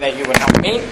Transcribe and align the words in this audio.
that 0.00 0.16
you 0.16 0.24
would 0.26 0.36
help 0.36 0.60
me 0.60 0.82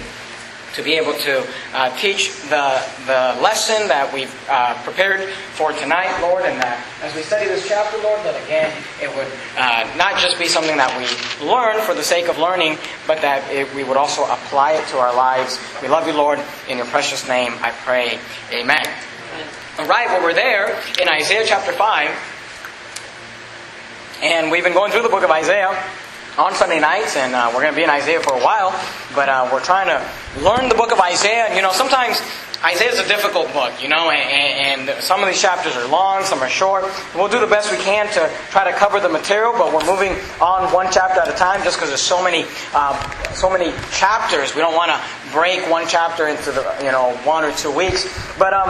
to 0.73 0.83
be 0.83 0.93
able 0.93 1.13
to 1.13 1.45
uh, 1.73 1.95
teach 1.97 2.31
the, 2.43 2.81
the 3.05 3.35
lesson 3.41 3.87
that 3.87 4.11
we've 4.13 4.33
uh, 4.49 4.75
prepared 4.83 5.27
for 5.53 5.73
tonight, 5.73 6.21
Lord, 6.21 6.45
and 6.45 6.61
that 6.61 6.85
as 7.01 7.13
we 7.15 7.21
study 7.21 7.47
this 7.47 7.67
chapter, 7.67 7.97
Lord, 8.03 8.19
that 8.23 8.41
again 8.45 8.71
it 9.01 9.09
would 9.15 9.27
uh, 9.57 9.89
not 9.97 10.19
just 10.19 10.37
be 10.37 10.47
something 10.47 10.77
that 10.77 10.93
we 10.95 11.05
learn 11.45 11.81
for 11.81 11.93
the 11.93 12.03
sake 12.03 12.29
of 12.29 12.37
learning, 12.37 12.77
but 13.07 13.21
that 13.21 13.49
it, 13.51 13.73
we 13.73 13.83
would 13.83 13.97
also 13.97 14.23
apply 14.25 14.73
it 14.73 14.87
to 14.89 14.97
our 14.97 15.13
lives. 15.15 15.59
We 15.81 15.87
love 15.87 16.07
you, 16.07 16.13
Lord. 16.13 16.39
In 16.69 16.77
your 16.77 16.87
precious 16.87 17.27
name, 17.27 17.53
I 17.61 17.71
pray. 17.71 18.19
Amen. 18.53 18.85
All 19.79 19.87
right, 19.87 20.07
well, 20.07 20.21
we're 20.21 20.33
there 20.33 20.77
in 21.01 21.07
Isaiah 21.09 21.45
chapter 21.47 21.71
5, 21.71 22.09
and 24.21 24.51
we've 24.51 24.63
been 24.63 24.73
going 24.73 24.91
through 24.91 25.03
the 25.03 25.09
book 25.09 25.23
of 25.23 25.31
Isaiah 25.31 25.81
on 26.39 26.53
Sunday 26.55 26.79
nights, 26.79 27.17
and 27.17 27.35
uh, 27.35 27.51
we're 27.53 27.61
going 27.61 27.73
to 27.73 27.75
be 27.75 27.83
in 27.83 27.89
Isaiah 27.89 28.21
for 28.21 28.33
a 28.33 28.41
while. 28.41 28.71
But 29.13 29.27
uh, 29.27 29.49
we're 29.51 29.59
trying 29.59 29.87
to 29.87 29.99
learn 30.41 30.69
the 30.69 30.75
book 30.75 30.93
of 30.93 30.99
Isaiah. 30.99 31.47
And 31.47 31.55
you 31.55 31.61
know, 31.61 31.73
sometimes 31.73 32.21
Isaiah 32.63 32.91
is 32.91 32.99
a 32.99 33.07
difficult 33.07 33.51
book, 33.51 33.83
you 33.83 33.89
know, 33.89 34.09
and, 34.09 34.89
and, 34.89 35.03
some 35.03 35.21
of 35.21 35.27
these 35.27 35.41
chapters 35.41 35.75
are 35.75 35.87
long, 35.87 36.23
some 36.23 36.39
are 36.39 36.49
short. 36.49 36.85
We'll 37.13 37.27
do 37.27 37.39
the 37.39 37.47
best 37.47 37.71
we 37.71 37.77
can 37.77 38.07
to 38.13 38.31
try 38.49 38.69
to 38.69 38.77
cover 38.77 38.99
the 38.99 39.09
material, 39.09 39.53
but 39.53 39.73
we're 39.73 39.85
moving 39.85 40.11
on 40.41 40.71
one 40.73 40.87
chapter 40.91 41.19
at 41.19 41.27
a 41.27 41.37
time 41.37 41.63
just 41.63 41.77
because 41.77 41.89
there's 41.89 42.01
so 42.01 42.23
many, 42.23 42.45
uh, 42.73 42.95
so 43.33 43.49
many 43.49 43.71
chapters. 43.91 44.55
We 44.55 44.61
don't 44.61 44.75
want 44.75 44.91
to 44.91 44.99
break 45.31 45.69
one 45.69 45.87
chapter 45.87 46.27
into 46.27 46.51
the, 46.51 46.75
you 46.79 46.91
know, 46.91 47.15
one 47.23 47.43
or 47.43 47.51
two 47.53 47.71
weeks. 47.71 48.07
But 48.37 48.53
um, 48.53 48.69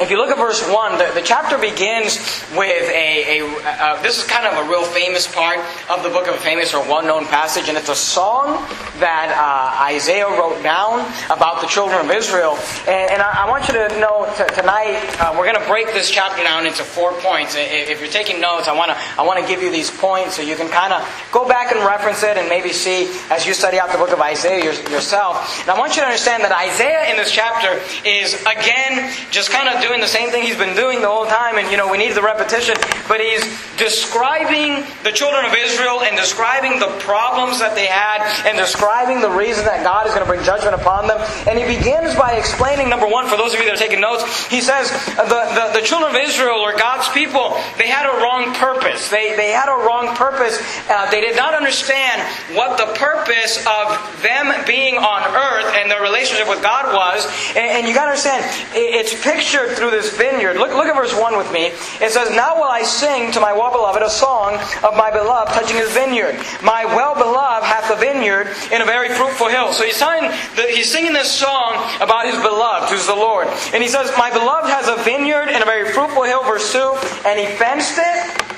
if 0.00 0.10
you 0.10 0.16
look 0.16 0.30
at 0.30 0.38
verse 0.38 0.62
1, 0.68 0.98
the, 0.98 1.10
the 1.14 1.22
chapter 1.22 1.58
begins 1.58 2.18
with 2.56 2.88
a, 2.90 3.40
a 3.40 3.62
uh, 3.64 4.02
this 4.02 4.18
is 4.18 4.24
kind 4.24 4.46
of 4.46 4.64
a 4.64 4.68
real 4.68 4.84
famous 4.84 5.26
part 5.26 5.58
of 5.90 6.02
the 6.02 6.08
book 6.08 6.26
of 6.26 6.34
a 6.34 6.38
famous 6.38 6.74
or 6.74 6.82
well 6.84 7.02
known 7.02 7.26
passage, 7.26 7.68
and 7.68 7.76
it's 7.76 7.88
a 7.88 7.94
song 7.94 8.56
that 8.98 9.34
uh, 9.34 9.92
Isaiah 9.92 10.28
wrote 10.28 10.62
down 10.62 11.00
about 11.30 11.60
the 11.60 11.66
children 11.66 12.04
of 12.04 12.10
Israel. 12.10 12.56
And, 12.88 13.12
and 13.12 13.22
I, 13.22 13.44
I, 13.44 13.50
want 13.50 13.68
you 13.68 13.74
to 13.74 13.88
know 14.00 14.26
t- 14.36 14.48
tonight, 14.54 14.96
uh, 15.20 15.34
we're 15.36 15.50
going 15.50 15.60
to 15.60 15.68
break 15.68 15.88
this 15.88 16.10
chapter 16.10 16.42
down 16.42 16.66
into 16.66 16.84
four 16.84 17.12
points. 17.20 17.54
If 17.56 18.00
you're 18.00 18.10
taking 18.10 18.40
notes, 18.40 18.68
I 18.68 18.74
want 18.74 18.90
to 18.90 18.96
I 19.18 19.22
want 19.26 19.40
to 19.40 19.46
give 19.46 19.62
you 19.62 19.70
these 19.70 19.90
points 19.90 20.36
so 20.36 20.42
you 20.42 20.56
can 20.56 20.68
kind 20.68 20.92
of 20.92 21.04
go 21.32 21.46
back 21.46 21.72
and 21.72 21.84
reference 21.84 22.22
it 22.22 22.36
and 22.36 22.48
maybe 22.48 22.72
see 22.72 23.10
as 23.30 23.46
you 23.46 23.54
study 23.54 23.78
out 23.78 23.92
the 23.92 23.98
book 23.98 24.12
of 24.12 24.20
Isaiah 24.20 24.64
yourself. 24.64 25.60
And 25.60 25.70
I 25.70 25.78
want 25.78 25.96
you 25.96 26.02
to 26.02 26.06
understand 26.06 26.42
that 26.44 26.52
Isaiah 26.52 27.10
in 27.10 27.16
this 27.16 27.30
chapter 27.30 27.80
is, 28.08 28.34
again, 28.42 29.12
just 29.30 29.50
kind 29.50 29.68
of 29.68 29.81
doing 29.82 30.00
the 30.00 30.06
same 30.06 30.30
thing 30.30 30.44
he's 30.44 30.56
been 30.56 30.76
doing 30.76 31.02
the 31.02 31.10
whole 31.10 31.26
time, 31.26 31.58
and 31.58 31.70
you 31.70 31.76
know, 31.76 31.90
we 31.90 31.98
need 31.98 32.14
the 32.14 32.22
repetition, 32.22 32.74
but 33.08 33.20
he's 33.20 33.42
describing 33.76 34.86
the 35.02 35.10
children 35.10 35.44
of 35.44 35.52
Israel 35.52 36.02
and 36.02 36.16
describing 36.16 36.78
the 36.78 36.86
problems 37.02 37.58
that 37.58 37.74
they 37.74 37.86
had 37.86 38.22
and 38.46 38.56
describing 38.56 39.20
the 39.20 39.30
reason 39.30 39.64
that 39.64 39.82
God 39.82 40.06
is 40.06 40.14
going 40.14 40.22
to 40.22 40.30
bring 40.30 40.44
judgment 40.44 40.78
upon 40.78 41.08
them. 41.08 41.18
And 41.50 41.58
he 41.58 41.66
begins 41.66 42.14
by 42.14 42.38
explaining, 42.38 42.88
number 42.88 43.08
one, 43.08 43.26
for 43.26 43.36
those 43.36 43.52
of 43.52 43.58
you 43.58 43.66
that 43.66 43.74
are 43.74 43.82
taking 43.82 44.00
notes, 44.00 44.22
he 44.46 44.60
says 44.60 44.90
the, 45.18 45.40
the, 45.56 45.80
the 45.80 45.84
children 45.84 46.14
of 46.14 46.18
Israel 46.20 46.62
or 46.62 46.76
God's 46.78 47.08
people, 47.10 47.58
they 47.76 47.88
had 47.88 48.06
a 48.06 48.14
wrong 48.22 48.54
purpose. 48.54 49.10
They, 49.10 49.34
they 49.34 49.50
had 49.50 49.66
a 49.66 49.78
wrong 49.82 50.14
purpose. 50.14 50.62
Uh, 50.88 51.10
they 51.10 51.20
did 51.20 51.34
not 51.34 51.54
understand 51.54 52.22
what 52.54 52.78
the 52.78 52.94
purpose 52.94 53.58
of 53.66 53.98
them 54.22 54.54
being 54.66 54.96
on 54.96 55.26
earth 55.34 55.74
and 55.74 55.90
their 55.90 56.02
relationship 56.02 56.46
with 56.46 56.62
God 56.62 56.94
was. 56.94 57.26
And, 57.58 57.82
and 57.82 57.88
you 57.88 57.94
got 57.94 58.06
to 58.06 58.14
understand, 58.14 58.46
it's 58.74 59.14
pictured 59.22 59.71
through 59.72 59.90
this 59.90 60.16
vineyard. 60.16 60.56
Look, 60.56 60.70
look 60.70 60.86
at 60.86 60.94
verse 60.94 61.14
1 61.14 61.36
with 61.36 61.52
me. 61.52 61.66
It 62.00 62.10
says, 62.10 62.30
Now 62.30 62.56
will 62.56 62.70
I 62.70 62.82
sing 62.82 63.32
to 63.32 63.40
my 63.40 63.52
well 63.52 63.72
beloved 63.72 64.02
a 64.02 64.10
song 64.10 64.58
of 64.82 64.96
my 64.96 65.10
beloved 65.10 65.52
touching 65.52 65.76
his 65.76 65.92
vineyard. 65.92 66.36
My 66.62 66.84
well 66.84 67.14
beloved 67.14 67.64
hath 67.64 67.90
a 67.90 67.96
vineyard 67.96 68.48
in 68.72 68.82
a 68.82 68.84
very 68.84 69.08
fruitful 69.08 69.48
hill. 69.48 69.72
So 69.72 69.84
he's, 69.84 69.98
telling 69.98 70.30
the, 70.56 70.62
he's 70.70 70.90
singing 70.90 71.12
this 71.12 71.30
song 71.30 71.74
about 72.00 72.26
his 72.26 72.36
beloved, 72.42 72.90
who's 72.90 73.06
the 73.06 73.14
Lord. 73.14 73.48
And 73.72 73.82
he 73.82 73.88
says, 73.88 74.12
My 74.16 74.30
beloved 74.30 74.68
has 74.68 74.88
a 74.88 75.02
vineyard 75.02 75.48
in 75.48 75.62
a 75.62 75.66
very 75.66 75.90
fruitful 75.90 76.24
hill, 76.24 76.42
verse 76.44 76.72
2, 76.72 76.78
and 77.26 77.38
he 77.38 77.46
fenced 77.56 77.98
it 77.98 78.51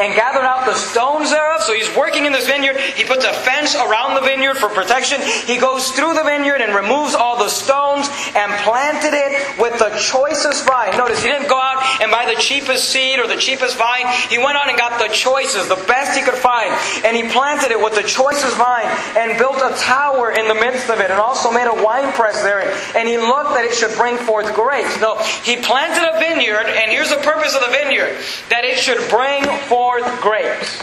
and 0.00 0.14
gathered 0.14 0.44
out 0.44 0.64
the 0.66 0.74
stones 0.74 1.30
thereof. 1.30 1.62
So 1.62 1.74
he's 1.74 1.90
working 1.96 2.24
in 2.26 2.32
this 2.32 2.46
vineyard. 2.46 2.76
He 2.78 3.04
puts 3.04 3.24
a 3.24 3.32
fence 3.32 3.74
around 3.74 4.14
the 4.14 4.20
vineyard 4.20 4.56
for 4.56 4.68
protection. 4.68 5.20
He 5.46 5.58
goes 5.58 5.90
through 5.90 6.14
the 6.14 6.22
vineyard 6.22 6.60
and 6.60 6.74
removes 6.74 7.14
all 7.14 7.38
the 7.38 7.48
stones 7.48 8.08
and 8.34 8.52
planted 8.62 9.14
it 9.14 9.58
with 9.58 9.78
the 9.78 9.90
choicest 9.98 10.66
vine. 10.66 10.96
Notice 10.96 11.22
he 11.22 11.28
didn't 11.28 11.48
go 11.48 11.58
out 11.58 11.82
and 12.00 12.10
buy 12.10 12.26
the 12.32 12.40
cheapest 12.40 12.90
seed 12.90 13.18
or 13.18 13.26
the 13.26 13.36
cheapest 13.36 13.76
vine. 13.76 14.06
He 14.30 14.38
went 14.38 14.56
out 14.56 14.68
and 14.68 14.78
got 14.78 14.98
the 14.98 15.12
choicest, 15.12 15.68
the 15.68 15.82
best 15.86 16.16
he 16.16 16.24
could 16.24 16.38
find. 16.38 16.70
And 17.04 17.16
he 17.16 17.26
planted 17.28 17.70
it 17.70 17.80
with 17.82 17.94
the 17.94 18.06
choicest 18.06 18.56
vine 18.56 18.86
and 19.16 19.38
built 19.38 19.58
a 19.58 19.74
tower 19.76 20.30
in 20.30 20.48
the 20.48 20.54
midst 20.54 20.90
of 20.90 21.00
it 21.00 21.10
and 21.10 21.18
also 21.18 21.50
made 21.50 21.66
a 21.66 21.82
wine 21.82 22.12
press 22.12 22.42
therein. 22.42 22.70
And 22.94 23.08
he 23.08 23.18
looked 23.18 23.50
that 23.50 23.64
it 23.64 23.74
should 23.74 23.96
bring 23.96 24.16
forth 24.16 24.54
grapes. 24.54 25.00
No, 25.00 25.18
he 25.42 25.56
planted 25.56 26.04
a 26.06 26.18
vineyard, 26.18 26.66
and 26.66 26.90
here's 26.90 27.10
the 27.10 27.16
purpose 27.16 27.54
of 27.54 27.62
the 27.62 27.70
vineyard 27.70 28.16
that 28.48 28.64
it 28.64 28.78
should 28.78 28.98
bring 29.10 29.44
forth 29.66 29.87
forth 29.88 30.20
grapes. 30.20 30.82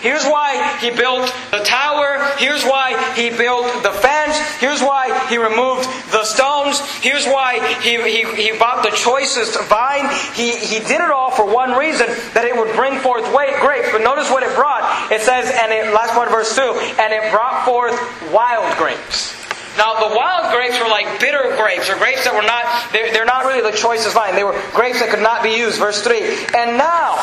Here's 0.00 0.24
why 0.24 0.78
he 0.78 0.90
built 0.90 1.32
the 1.52 1.62
tower. 1.62 2.18
Here's 2.38 2.64
why 2.64 2.98
he 3.14 3.30
built 3.30 3.66
the 3.84 3.92
fence. 3.92 4.36
Here's 4.58 4.82
why 4.82 5.14
he 5.28 5.38
removed 5.38 5.86
the 6.10 6.24
stones. 6.24 6.80
Here's 7.02 7.24
why 7.24 7.62
he, 7.82 8.02
he, 8.02 8.50
he 8.50 8.58
bought 8.58 8.82
the 8.82 8.90
choicest 8.96 9.62
vine. 9.68 10.10
He, 10.34 10.56
he 10.56 10.80
did 10.80 11.00
it 11.00 11.10
all 11.10 11.30
for 11.30 11.46
one 11.46 11.78
reason 11.78 12.08
that 12.34 12.44
it 12.44 12.56
would 12.56 12.74
bring 12.74 12.98
forth 12.98 13.24
grapes. 13.30 13.88
But 13.92 14.02
notice 14.02 14.28
what 14.28 14.42
it 14.42 14.54
brought. 14.56 14.82
It 15.12 15.20
says, 15.20 15.46
and 15.54 15.72
it, 15.72 15.94
last 15.94 16.12
part 16.12 16.26
of 16.26 16.34
verse 16.34 16.54
2, 16.54 16.62
and 16.98 17.12
it 17.12 17.30
brought 17.30 17.64
forth 17.64 17.94
wild 18.34 18.76
grapes. 18.76 19.36
Now, 19.78 20.08
the 20.08 20.16
wild 20.16 20.52
grapes 20.52 20.80
were 20.80 20.88
like 20.88 21.20
bitter 21.20 21.54
grapes, 21.56 21.88
or 21.90 21.96
grapes 21.96 22.24
that 22.24 22.34
were 22.34 22.42
not, 22.42 22.64
they're, 22.92 23.12
they're 23.12 23.28
not 23.28 23.44
really 23.44 23.62
the 23.62 23.76
choicest 23.76 24.14
vine. 24.14 24.34
They 24.34 24.44
were 24.44 24.58
grapes 24.72 25.00
that 25.00 25.10
could 25.10 25.22
not 25.22 25.42
be 25.42 25.50
used. 25.50 25.78
Verse 25.78 26.02
3. 26.02 26.20
And 26.56 26.78
now, 26.78 27.14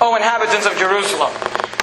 O 0.00 0.16
inhabitants 0.16 0.66
of 0.66 0.76
Jerusalem 0.76 1.32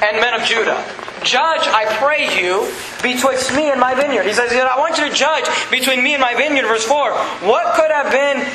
and 0.02 0.18
men 0.20 0.34
of 0.34 0.46
Judah. 0.46 0.84
Judge, 1.24 1.66
I 1.68 1.86
pray 1.98 2.40
you, 2.40 2.72
betwixt 3.02 3.54
me 3.54 3.70
and 3.70 3.80
my 3.80 3.94
vineyard. 3.94 4.26
He 4.26 4.34
says, 4.34 4.52
I 4.54 4.78
want 4.78 4.98
you 4.98 5.10
to 5.10 5.14
judge 5.14 5.46
between 5.70 6.04
me 6.04 6.14
and 6.14 6.22
my 6.22 6.34
vineyard. 6.36 6.68
Verse 6.68 6.86
4. 6.86 7.12
What 7.46 7.76
could 7.76 7.92
have 7.92 8.12
been 8.12 8.46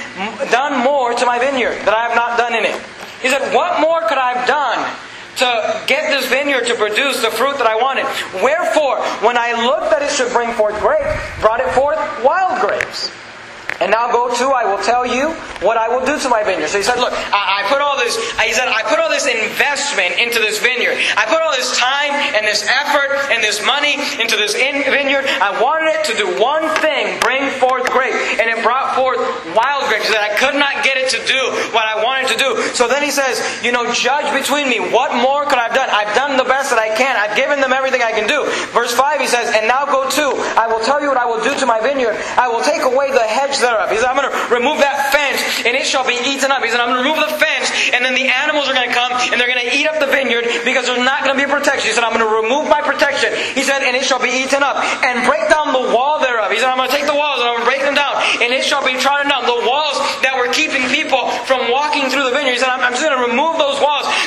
done 0.50 0.82
more 0.82 1.12
to 1.14 1.26
my 1.26 1.38
vineyard 1.38 1.78
that 1.84 1.94
I 1.94 2.08
have 2.08 2.16
not 2.16 2.38
done 2.38 2.54
in 2.54 2.64
it? 2.64 2.80
He 3.20 3.28
said, 3.28 3.54
What 3.54 3.80
more 3.80 4.00
could 4.08 4.18
I 4.18 4.34
have 4.34 4.46
done 4.48 4.78
to 5.36 5.86
get 5.86 6.10
this 6.10 6.28
vineyard 6.28 6.66
to 6.66 6.74
produce 6.74 7.20
the 7.20 7.30
fruit 7.30 7.58
that 7.58 7.66
I 7.66 7.76
wanted? 7.76 8.04
Wherefore, 8.42 9.02
when 9.26 9.36
I 9.36 9.52
looked 9.66 9.90
that 9.90 10.02
it 10.02 10.10
should 10.10 10.32
bring 10.32 10.52
forth 10.54 10.78
grapes, 10.80 11.06
brought 11.40 11.60
it 11.60 11.70
forth 11.74 11.98
wild 12.24 12.60
grapes. 12.60 13.10
And 13.82 13.90
now 13.90 14.14
go 14.14 14.30
to, 14.30 14.54
I 14.54 14.62
will 14.62 14.78
tell 14.78 15.02
you 15.02 15.34
what 15.58 15.74
I 15.74 15.90
will 15.90 16.06
do 16.06 16.14
to 16.14 16.28
my 16.30 16.46
vineyard. 16.46 16.70
So 16.70 16.78
he 16.78 16.86
said, 16.86 17.02
look, 17.02 17.10
I, 17.34 17.66
I, 17.66 17.68
put 17.68 17.82
all 17.82 17.98
this, 17.98 18.14
he 18.38 18.54
said, 18.54 18.70
I 18.70 18.86
put 18.86 19.02
all 19.02 19.10
this 19.10 19.26
investment 19.26 20.22
into 20.22 20.38
this 20.38 20.62
vineyard. 20.62 20.94
I 21.18 21.26
put 21.26 21.42
all 21.42 21.50
this 21.50 21.74
time 21.74 22.14
and 22.38 22.46
this 22.46 22.62
effort 22.62 23.10
and 23.34 23.42
this 23.42 23.58
money 23.66 23.98
into 24.22 24.38
this 24.38 24.54
vineyard. 24.54 25.26
I 25.42 25.58
wanted 25.58 25.98
it 25.98 26.06
to 26.10 26.14
do 26.14 26.30
one 26.38 26.62
thing, 26.78 27.18
bring 27.26 27.50
forth 27.58 27.90
grapes. 27.90 28.38
And 28.38 28.46
it 28.46 28.62
brought 28.62 28.94
forth 28.94 29.18
wild 29.50 29.90
grapes 29.90 30.06
that 30.14 30.22
I 30.22 30.30
could 30.38 30.54
not 30.54 30.86
get 30.86 30.94
it 30.94 31.10
to 31.18 31.20
do 31.26 31.42
what 31.74 31.82
I 31.82 31.98
wanted 32.06 32.30
to 32.30 32.38
do. 32.38 32.50
So 32.78 32.86
then 32.86 33.02
he 33.02 33.10
says, 33.10 33.42
you 33.66 33.74
know, 33.74 33.90
judge 33.90 34.30
between 34.30 34.70
me. 34.70 34.78
What 34.78 35.10
more 35.18 35.42
could 35.42 35.58
I 35.58 35.66
have 35.66 35.74
done? 35.74 35.90
I've 35.90 36.14
done 36.14 36.38
the 36.38 36.46
best 36.46 36.70
that 36.70 36.78
I 36.78 36.94
can. 36.94 37.18
I've 37.18 37.34
given 37.34 37.58
them 37.58 37.74
everything 37.74 37.98
I 37.98 38.14
can 38.14 38.30
do. 38.30 38.46
Verse 38.70 38.94
5 38.94 39.18
he 39.18 39.26
says, 39.26 39.50
and 39.50 39.66
now 39.66 39.90
go 39.90 40.06
to, 40.06 40.26
I 40.54 40.70
will 40.70 40.86
tell 40.86 41.02
you 41.02 41.10
what 41.10 41.18
I 41.18 41.26
will 41.26 41.42
do 41.42 41.58
to 41.58 41.66
my 41.66 41.82
vineyard. 41.82 42.14
I 42.38 42.46
will 42.46 42.62
take 42.62 42.86
away 42.86 43.10
the 43.10 43.26
hedge 43.26 43.58
that 43.58 43.71
thereof. 43.72 43.88
He 43.88 43.96
said, 43.96 44.12
I'm 44.12 44.20
going 44.20 44.28
to 44.28 44.36
remove 44.52 44.84
that 44.84 45.08
fence 45.08 45.40
and 45.64 45.72
it 45.72 45.88
shall 45.88 46.04
be 46.04 46.20
eaten 46.20 46.52
up. 46.52 46.60
He 46.60 46.68
said, 46.68 46.84
I'm 46.84 46.92
going 46.92 47.00
to 47.00 47.08
remove 47.08 47.24
the 47.24 47.32
fence 47.40 47.72
and 47.96 48.04
then 48.04 48.12
the 48.12 48.28
animals 48.28 48.68
are 48.68 48.76
going 48.76 48.92
to 48.92 48.94
come 48.94 49.16
and 49.32 49.40
they're 49.40 49.48
going 49.48 49.64
to 49.64 49.72
eat 49.72 49.88
up 49.88 49.96
the 49.96 50.12
vineyard 50.12 50.44
because 50.68 50.84
there's 50.84 51.00
not 51.00 51.24
going 51.24 51.32
to 51.32 51.40
be 51.40 51.48
a 51.48 51.52
protection. 51.52 51.88
He 51.88 51.96
said, 51.96 52.04
I'm 52.04 52.12
going 52.12 52.28
to 52.28 52.34
remove 52.44 52.68
my 52.68 52.84
protection. 52.84 53.32
He 53.56 53.64
said, 53.64 53.80
and 53.80 53.96
it 53.96 54.04
shall 54.04 54.20
be 54.20 54.28
eaten 54.44 54.60
up 54.60 54.76
and 55.00 55.24
break 55.24 55.48
down 55.48 55.72
the 55.72 55.88
wall 55.88 56.20
thereof. 56.20 56.52
He 56.52 56.60
said, 56.60 56.68
I'm 56.68 56.76
going 56.76 56.92
to 56.92 56.94
take 56.94 57.08
the 57.08 57.16
walls 57.16 57.40
and 57.40 57.48
I'm 57.48 57.56
going 57.56 57.64
to 57.64 57.70
break 57.72 57.80
them 57.80 57.96
down 57.96 58.20
and 58.44 58.52
it 58.52 58.60
shall 58.68 58.84
be 58.84 59.00
trodden 59.00 59.32
down. 59.32 59.48
The 59.48 59.64
walls 59.64 59.71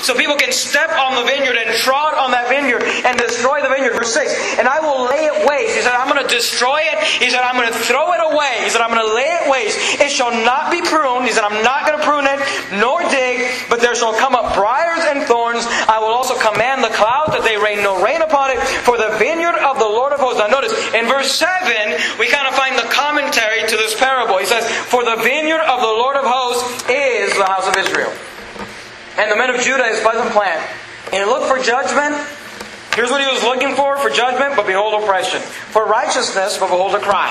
so 0.06 0.14
people 0.14 0.38
can 0.38 0.54
step 0.54 0.94
on 0.94 1.18
the 1.18 1.26
vineyard 1.26 1.58
and 1.58 1.74
trod 1.82 2.14
on 2.14 2.30
that 2.30 2.46
vineyard 2.46 2.86
and 2.86 3.18
destroy 3.18 3.58
the 3.66 3.70
vineyard. 3.74 3.98
Verse 3.98 4.14
6. 4.14 4.62
And 4.62 4.70
I 4.70 4.78
will 4.78 5.10
lay 5.10 5.26
it 5.26 5.50
waste. 5.50 5.74
He 5.74 5.82
said, 5.82 5.98
I'm 5.98 6.06
going 6.06 6.22
to 6.22 6.30
destroy 6.30 6.86
it. 6.86 7.02
He 7.18 7.34
said, 7.34 7.42
I'm 7.42 7.58
going 7.58 7.74
to 7.74 7.80
throw 7.90 8.14
it 8.14 8.22
away. 8.22 8.62
He 8.62 8.70
said, 8.70 8.86
I'm 8.86 8.94
going 8.94 9.02
to 9.02 9.14
lay 9.18 9.34
it 9.42 9.50
waste. 9.50 9.82
It 9.98 10.14
shall 10.14 10.30
not 10.30 10.70
be 10.70 10.86
pruned. 10.86 11.26
He 11.26 11.34
said, 11.34 11.42
I'm 11.42 11.58
not 11.66 11.90
going 11.90 11.98
to 11.98 12.06
prune 12.06 12.30
it, 12.30 12.38
nor 12.78 13.02
dig, 13.10 13.50
but 13.66 13.82
there 13.82 13.98
shall 13.98 14.14
come 14.14 14.38
up 14.38 14.54
briars 14.54 15.02
and 15.10 15.26
thorns. 15.26 15.66
I 15.90 15.98
will 15.98 16.14
also 16.14 16.38
command 16.38 16.86
the 16.86 16.94
clouds 16.94 17.34
that 17.34 17.42
they 17.42 17.58
rain 17.58 17.82
no 17.82 17.98
rain 17.98 18.22
upon 18.22 18.54
it, 18.54 18.62
for 18.86 19.02
the 19.02 19.18
vineyard 19.18 19.58
of 19.58 19.82
the 19.82 19.90
Lord 19.90 20.14
of 20.14 20.22
hosts. 20.22 20.38
Now 20.38 20.54
notice, 20.54 20.74
in 20.94 21.10
verse 21.10 21.34
7, 21.34 22.22
we 22.22 22.30
kind 22.30 22.46
of 22.46 22.54
find 22.54 22.78
the 22.78 22.86
commentary 22.94 23.66
to 23.66 23.76
this 23.76 23.98
parable. 23.98 24.38
He 24.38 24.46
says, 24.46 24.70
For 24.70 25.02
the 25.02 25.18
vineyard 25.18 25.66
of 25.66 25.82
the 25.82 25.96
Lord 25.98 26.16
of 26.16 26.30
hosts 26.30 26.86
is 26.94 27.34
the 27.34 27.50
house 27.50 27.66
of 27.66 27.74
Israel. 27.82 28.14
And 29.18 29.32
the 29.32 29.36
men 29.36 29.50
of 29.50 29.62
Judah 29.62 29.86
is 29.86 30.00
pleasant 30.02 30.32
plant. 30.32 30.62
And 31.14 31.30
look 31.30 31.48
for 31.48 31.62
judgment, 31.62 32.16
Here's 32.96 33.12
what 33.12 33.20
he 33.20 33.28
was 33.28 33.44
looking 33.44 33.76
for 33.76 33.98
for 33.98 34.10
judgment, 34.10 34.56
but 34.56 34.66
behold 34.66 34.96
oppression. 35.04 35.42
For 35.42 35.84
righteousness, 35.84 36.58
but 36.58 36.72
behold 36.72 36.96
a 36.96 37.00
cry. 37.00 37.28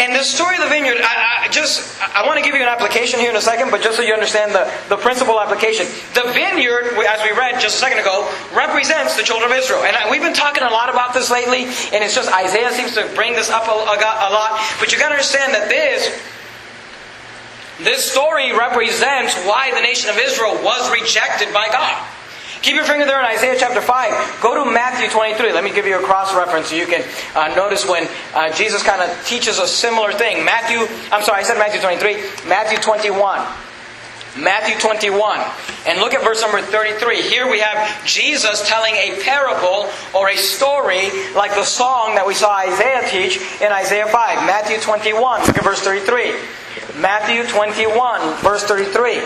And 0.00 0.12
the 0.12 0.24
story 0.24 0.56
of 0.56 0.62
the 0.62 0.68
vineyard, 0.68 0.98
I, 0.98 1.46
I 1.46 1.48
just 1.54 1.86
I 2.02 2.26
want 2.26 2.42
to 2.42 2.42
give 2.42 2.56
you 2.56 2.62
an 2.62 2.68
application 2.68 3.20
here 3.20 3.30
in 3.30 3.36
a 3.36 3.40
second, 3.40 3.70
but 3.70 3.80
just 3.80 3.94
so 3.94 4.02
you 4.02 4.12
understand 4.12 4.50
the, 4.50 4.66
the 4.88 4.96
principal 4.96 5.38
application. 5.38 5.86
The 6.18 6.26
vineyard, 6.34 6.98
as 7.06 7.22
we 7.22 7.30
read 7.30 7.60
just 7.60 7.76
a 7.76 7.78
second 7.78 8.00
ago, 8.00 8.26
represents 8.50 9.14
the 9.16 9.22
children 9.22 9.52
of 9.52 9.56
Israel. 9.56 9.84
And 9.86 9.94
we've 10.10 10.20
been 10.20 10.34
talking 10.34 10.64
a 10.64 10.70
lot 10.74 10.90
about 10.90 11.14
this 11.14 11.30
lately, 11.30 11.70
and 11.94 12.02
it's 12.02 12.16
just 12.16 12.26
Isaiah 12.34 12.72
seems 12.72 12.98
to 12.98 13.06
bring 13.14 13.34
this 13.34 13.50
up 13.50 13.68
a, 13.68 13.70
a, 13.70 13.94
a 13.94 14.30
lot. 14.34 14.58
But 14.80 14.90
you 14.90 14.98
got 14.98 15.14
to 15.14 15.14
understand 15.14 15.54
that 15.54 15.68
this 15.68 16.10
this 17.80 18.10
story 18.10 18.52
represents 18.52 19.34
why 19.44 19.70
the 19.74 19.80
nation 19.80 20.10
of 20.10 20.18
Israel 20.18 20.54
was 20.62 20.90
rejected 20.92 21.52
by 21.52 21.68
God. 21.68 22.06
Keep 22.62 22.76
your 22.76 22.84
finger 22.84 23.04
there 23.04 23.18
in 23.18 23.26
Isaiah 23.26 23.56
chapter 23.58 23.80
5. 23.80 24.40
Go 24.40 24.64
to 24.64 24.70
Matthew 24.70 25.10
23. 25.10 25.52
Let 25.52 25.64
me 25.64 25.72
give 25.72 25.84
you 25.84 25.98
a 25.98 26.02
cross 26.02 26.32
reference 26.32 26.68
so 26.68 26.76
you 26.76 26.86
can 26.86 27.02
uh, 27.34 27.52
notice 27.56 27.88
when 27.88 28.06
uh, 28.34 28.52
Jesus 28.52 28.84
kind 28.84 29.02
of 29.02 29.26
teaches 29.26 29.58
a 29.58 29.66
similar 29.66 30.12
thing. 30.12 30.44
Matthew, 30.44 30.86
I'm 31.10 31.24
sorry, 31.24 31.40
I 31.40 31.42
said 31.42 31.58
Matthew 31.58 31.80
23. 31.80 32.48
Matthew 32.48 32.78
21. 32.78 33.44
Matthew 34.38 34.78
21. 34.78 35.40
And 35.86 35.98
look 35.98 36.14
at 36.14 36.22
verse 36.22 36.40
number 36.40 36.60
33. 36.62 37.22
Here 37.22 37.50
we 37.50 37.58
have 37.58 38.06
Jesus 38.06 38.66
telling 38.68 38.94
a 38.94 39.20
parable 39.24 39.90
or 40.14 40.30
a 40.30 40.36
story 40.36 41.10
like 41.34 41.54
the 41.56 41.64
song 41.64 42.14
that 42.14 42.24
we 42.24 42.34
saw 42.34 42.56
Isaiah 42.56 43.02
teach 43.10 43.38
in 43.60 43.72
Isaiah 43.72 44.06
5. 44.06 44.14
Matthew 44.46 44.78
21. 44.78 45.46
Look 45.48 45.58
at 45.58 45.64
verse 45.64 45.80
33. 45.80 46.32
Matthew 46.96 47.44
21, 47.44 48.42
verse 48.42 48.64
33. 48.64 49.22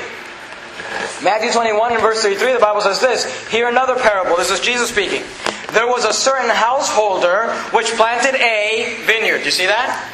Matthew 1.23 1.51
21 1.51 1.93
and 1.93 2.01
verse 2.01 2.23
33, 2.23 2.53
the 2.53 2.59
Bible 2.59 2.81
says 2.81 3.01
this. 3.01 3.49
Hear 3.49 3.69
another 3.69 3.97
parable. 3.97 4.37
This 4.37 4.51
is 4.51 4.61
Jesus 4.61 4.89
speaking. 4.91 5.23
There 5.73 5.87
was 5.87 6.05
a 6.05 6.13
certain 6.13 6.51
householder 6.51 7.53
which 7.73 7.87
planted 7.95 8.35
a 8.37 8.97
vineyard. 9.05 9.39
Do 9.39 9.45
you 9.45 9.51
see 9.51 9.67
that? 9.67 10.13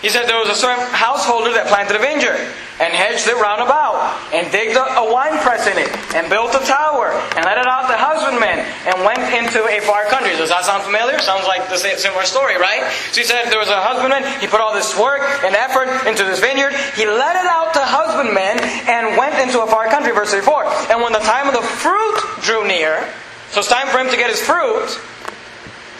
He 0.00 0.08
said 0.08 0.24
there 0.24 0.40
was 0.40 0.48
a 0.48 0.56
certain 0.56 0.80
householder 0.96 1.52
that 1.52 1.68
planted 1.68 1.92
a 1.92 2.00
vineyard 2.00 2.40
and 2.80 2.88
hedged 2.96 3.28
it 3.28 3.36
round 3.36 3.60
about 3.60 4.00
and 4.32 4.48
digged 4.48 4.72
a, 4.72 5.04
wine 5.12 5.36
press 5.44 5.68
in 5.68 5.76
it 5.76 5.92
and 6.16 6.32
built 6.32 6.56
a 6.56 6.62
tower 6.64 7.12
and 7.36 7.44
let 7.44 7.60
it 7.60 7.68
out 7.68 7.92
to 7.92 7.96
husbandmen 8.00 8.64
and 8.88 8.96
went 9.04 9.20
into 9.36 9.60
a 9.68 9.84
far 9.84 10.08
country. 10.08 10.32
Does 10.40 10.48
that 10.48 10.64
sound 10.64 10.88
familiar? 10.88 11.20
Sounds 11.20 11.44
like 11.44 11.68
the 11.68 11.76
same 11.76 12.00
similar 12.00 12.24
story, 12.24 12.56
right? 12.56 12.88
So 13.12 13.20
he 13.20 13.26
said 13.28 13.52
there 13.52 13.60
was 13.60 13.68
a 13.68 13.76
husbandman. 13.76 14.24
He 14.40 14.48
put 14.48 14.64
all 14.64 14.72
this 14.72 14.96
work 14.96 15.20
and 15.44 15.52
effort 15.52 15.92
into 16.08 16.24
this 16.24 16.40
vineyard. 16.40 16.72
He 16.96 17.04
let 17.04 17.36
it 17.36 17.44
out 17.44 17.76
to 17.76 17.84
husbandmen 17.84 18.56
and 18.88 19.20
went 19.20 19.36
into 19.36 19.60
a 19.60 19.68
far 19.68 19.92
country. 19.92 20.16
Verse 20.16 20.32
34. 20.32 20.96
And 20.96 21.04
when 21.04 21.12
the 21.12 21.20
time 21.28 21.44
of 21.44 21.52
the 21.52 21.66
fruit 21.84 22.16
drew 22.40 22.64
near, 22.64 23.04
so 23.52 23.60
it's 23.60 23.68
time 23.68 23.92
for 23.92 24.00
him 24.00 24.08
to 24.08 24.16
get 24.16 24.32
his 24.32 24.40
fruit 24.40 24.88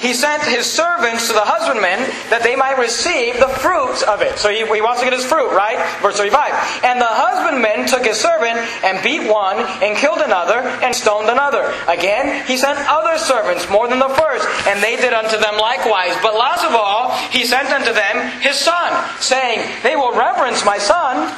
he 0.00 0.14
sent 0.14 0.42
his 0.42 0.64
servants 0.64 1.28
to 1.28 1.34
the 1.34 1.44
husbandmen 1.44 2.00
that 2.32 2.42
they 2.42 2.56
might 2.56 2.80
receive 2.80 3.36
the 3.36 3.52
fruits 3.60 4.02
of 4.02 4.22
it. 4.22 4.38
So 4.38 4.48
he, 4.48 4.64
he, 4.64 4.80
wants 4.80 5.00
to 5.00 5.06
get 5.06 5.12
his 5.12 5.24
fruit, 5.24 5.52
right? 5.52 5.76
Verse 6.00 6.16
35. 6.16 6.84
And 6.84 7.00
the 7.00 7.08
husbandmen 7.08 7.86
took 7.86 8.08
his 8.08 8.16
servant 8.16 8.56
and 8.80 8.96
beat 9.04 9.28
one 9.28 9.60
and 9.84 9.96
killed 9.96 10.24
another 10.24 10.64
and 10.80 10.96
stoned 10.96 11.28
another. 11.28 11.68
Again, 11.86 12.44
he 12.48 12.56
sent 12.56 12.80
other 12.88 13.20
servants 13.20 13.68
more 13.68 13.88
than 13.88 14.00
the 14.00 14.08
first, 14.16 14.48
and 14.66 14.82
they 14.82 14.96
did 14.96 15.12
unto 15.12 15.36
them 15.36 15.60
likewise. 15.60 16.16
But 16.24 16.32
last 16.32 16.64
of 16.64 16.72
all, 16.72 17.12
he 17.28 17.44
sent 17.44 17.68
unto 17.68 17.92
them 17.92 18.40
his 18.40 18.56
son, 18.56 18.90
saying, 19.20 19.60
They 19.82 19.96
will 19.96 20.16
reverence 20.16 20.64
my 20.64 20.78
son. 20.78 21.28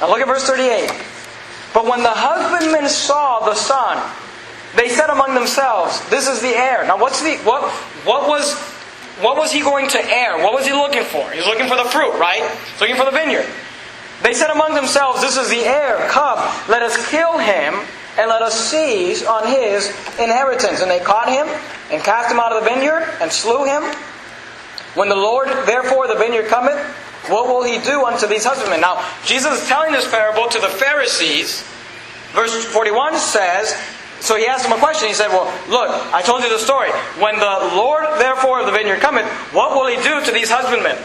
Now 0.00 0.12
look 0.12 0.20
at 0.20 0.28
verse 0.28 0.44
38. 0.44 0.92
But 1.72 1.88
when 1.88 2.02
the 2.02 2.12
husbandmen 2.12 2.88
saw 2.88 3.40
the 3.40 3.54
son, 3.54 3.96
they 4.76 4.88
said 4.88 5.10
among 5.10 5.34
themselves, 5.34 6.00
"This 6.08 6.28
is 6.28 6.40
the 6.40 6.54
heir." 6.56 6.84
Now, 6.84 6.96
what's 6.98 7.22
the 7.22 7.36
what? 7.38 7.70
What 8.04 8.28
was 8.28 8.54
what 9.20 9.36
was 9.36 9.52
he 9.52 9.60
going 9.60 9.88
to 9.88 10.00
heir? 10.04 10.38
What 10.38 10.54
was 10.54 10.66
he 10.66 10.72
looking 10.72 11.04
for? 11.04 11.30
He 11.30 11.38
was 11.38 11.46
looking 11.46 11.68
for 11.68 11.76
the 11.76 11.84
fruit, 11.84 12.18
right? 12.18 12.42
He's 12.72 12.80
looking 12.80 12.96
for 12.96 13.04
the 13.04 13.10
vineyard. 13.10 13.46
They 14.22 14.34
said 14.34 14.50
among 14.50 14.74
themselves, 14.74 15.20
"This 15.20 15.36
is 15.36 15.48
the 15.50 15.64
heir. 15.64 16.08
Come, 16.08 16.38
let 16.68 16.82
us 16.82 16.96
kill 17.08 17.38
him." 17.38 17.74
And 18.14 18.28
let 18.28 18.42
us 18.42 18.68
seize 18.68 19.24
on 19.24 19.46
his 19.46 19.88
inheritance. 20.18 20.82
And 20.82 20.90
they 20.90 21.00
caught 21.00 21.30
him 21.30 21.48
and 21.90 22.04
cast 22.04 22.30
him 22.30 22.38
out 22.38 22.52
of 22.52 22.62
the 22.62 22.68
vineyard 22.68 23.08
and 23.22 23.32
slew 23.32 23.64
him. 23.64 23.82
When 24.94 25.08
the 25.08 25.16
Lord, 25.16 25.48
therefore, 25.64 26.06
the 26.08 26.16
vineyard 26.16 26.48
cometh, 26.48 26.78
what 27.28 27.46
will 27.46 27.62
he 27.62 27.78
do 27.78 28.04
unto 28.04 28.26
these 28.26 28.44
husbandmen? 28.44 28.82
Now, 28.82 29.02
Jesus 29.24 29.62
is 29.62 29.66
telling 29.66 29.92
this 29.92 30.06
parable 30.10 30.46
to 30.48 30.58
the 30.58 30.68
Pharisees. 30.68 31.62
Verse 32.32 32.52
41 32.66 33.16
says, 33.16 33.74
so 34.22 34.36
he 34.36 34.46
asked 34.46 34.64
him 34.64 34.72
a 34.72 34.78
question. 34.78 35.08
He 35.08 35.14
said, 35.14 35.28
Well, 35.28 35.50
look, 35.68 35.90
I 36.14 36.22
told 36.22 36.44
you 36.44 36.48
the 36.48 36.62
story. 36.62 36.90
When 37.18 37.42
the 37.42 37.74
Lord, 37.74 38.06
therefore, 38.22 38.60
of 38.60 38.66
the 38.66 38.72
vineyard 38.72 39.00
cometh, 39.00 39.26
what 39.50 39.74
will 39.74 39.90
he 39.90 39.96
do 39.98 40.24
to 40.24 40.30
these 40.30 40.48
husbandmen? 40.48 40.96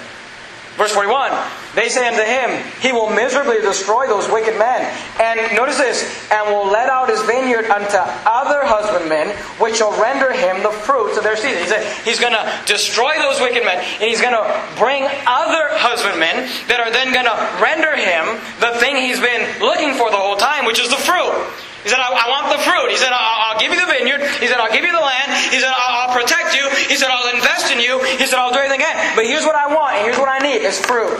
Verse 0.77 0.93
41, 0.93 1.33
they 1.73 1.89
say 1.89 2.05
unto 2.05 2.21
him, 2.21 2.53
He 2.79 2.93
will 2.93 3.09
miserably 3.09 3.57
destroy 3.61 4.05
those 4.05 4.29
wicked 4.29 4.59
men. 4.59 4.85
And 5.19 5.57
notice 5.57 5.77
this, 5.81 6.05
and 6.29 6.53
will 6.53 6.69
let 6.69 6.87
out 6.87 7.09
his 7.09 7.19
vineyard 7.23 7.65
unto 7.65 7.97
other 7.97 8.61
husbandmen, 8.61 9.33
which 9.57 9.77
shall 9.77 9.89
render 9.99 10.31
him 10.31 10.61
the 10.61 10.69
fruits 10.69 11.17
of 11.17 11.23
their 11.23 11.35
season. 11.35 11.57
He 11.57 11.65
said, 11.65 11.81
He's 12.05 12.19
going 12.19 12.37
to 12.37 12.45
destroy 12.67 13.17
those 13.17 13.41
wicked 13.41 13.65
men, 13.65 13.81
and 13.81 14.05
He's 14.05 14.21
going 14.21 14.37
to 14.37 14.45
bring 14.77 15.01
other 15.25 15.73
husbandmen 15.73 16.45
that 16.69 16.77
are 16.77 16.93
then 16.93 17.09
going 17.09 17.25
to 17.25 17.37
render 17.57 17.97
him 17.97 18.37
the 18.61 18.77
thing 18.77 19.01
He's 19.01 19.19
been 19.19 19.41
looking 19.57 19.97
for 19.97 20.13
the 20.13 20.21
whole 20.21 20.37
time, 20.37 20.69
which 20.69 20.77
is 20.77 20.93
the 20.93 21.01
fruit. 21.01 21.33
He 21.87 21.95
said, 21.95 22.03
I, 22.03 22.11
I 22.11 22.27
want 22.27 22.51
the 22.51 22.59
fruit. 22.59 22.91
He 22.91 22.99
said, 22.99 23.15
I'll, 23.15 23.55
I'll, 23.55 23.59
give 23.63 23.71
you 23.71 23.79
the 23.79 23.87
vineyard. 23.87 24.19
He 24.43 24.51
said, 24.51 24.59
I'll 24.59 24.75
give 24.75 24.83
you 24.83 24.91
the 24.91 24.99
land. 24.99 25.31
He 25.55 25.55
said, 25.55 25.71
I'll, 25.71 26.11
I'll 26.11 26.13
protect 26.13 26.51
you. 26.51 26.67
He 26.91 26.99
said, 26.99 27.07
I'll 27.07 27.31
invest 27.31 27.71
in 27.71 27.79
you. 27.79 28.03
He 28.19 28.27
said, 28.27 28.35
I'll 28.35 28.51
do 28.51 28.59
everything 28.59 28.83
again. 28.83 29.15
But 29.15 29.23
here's 29.23 29.47
what 29.47 29.55
I 29.55 29.71
want, 29.71 29.95
and 29.95 30.03
here's 30.03 30.19
what 30.19 30.27
I 30.27 30.43
need 30.43 30.67
is 30.67 30.75
fruit 30.83 31.15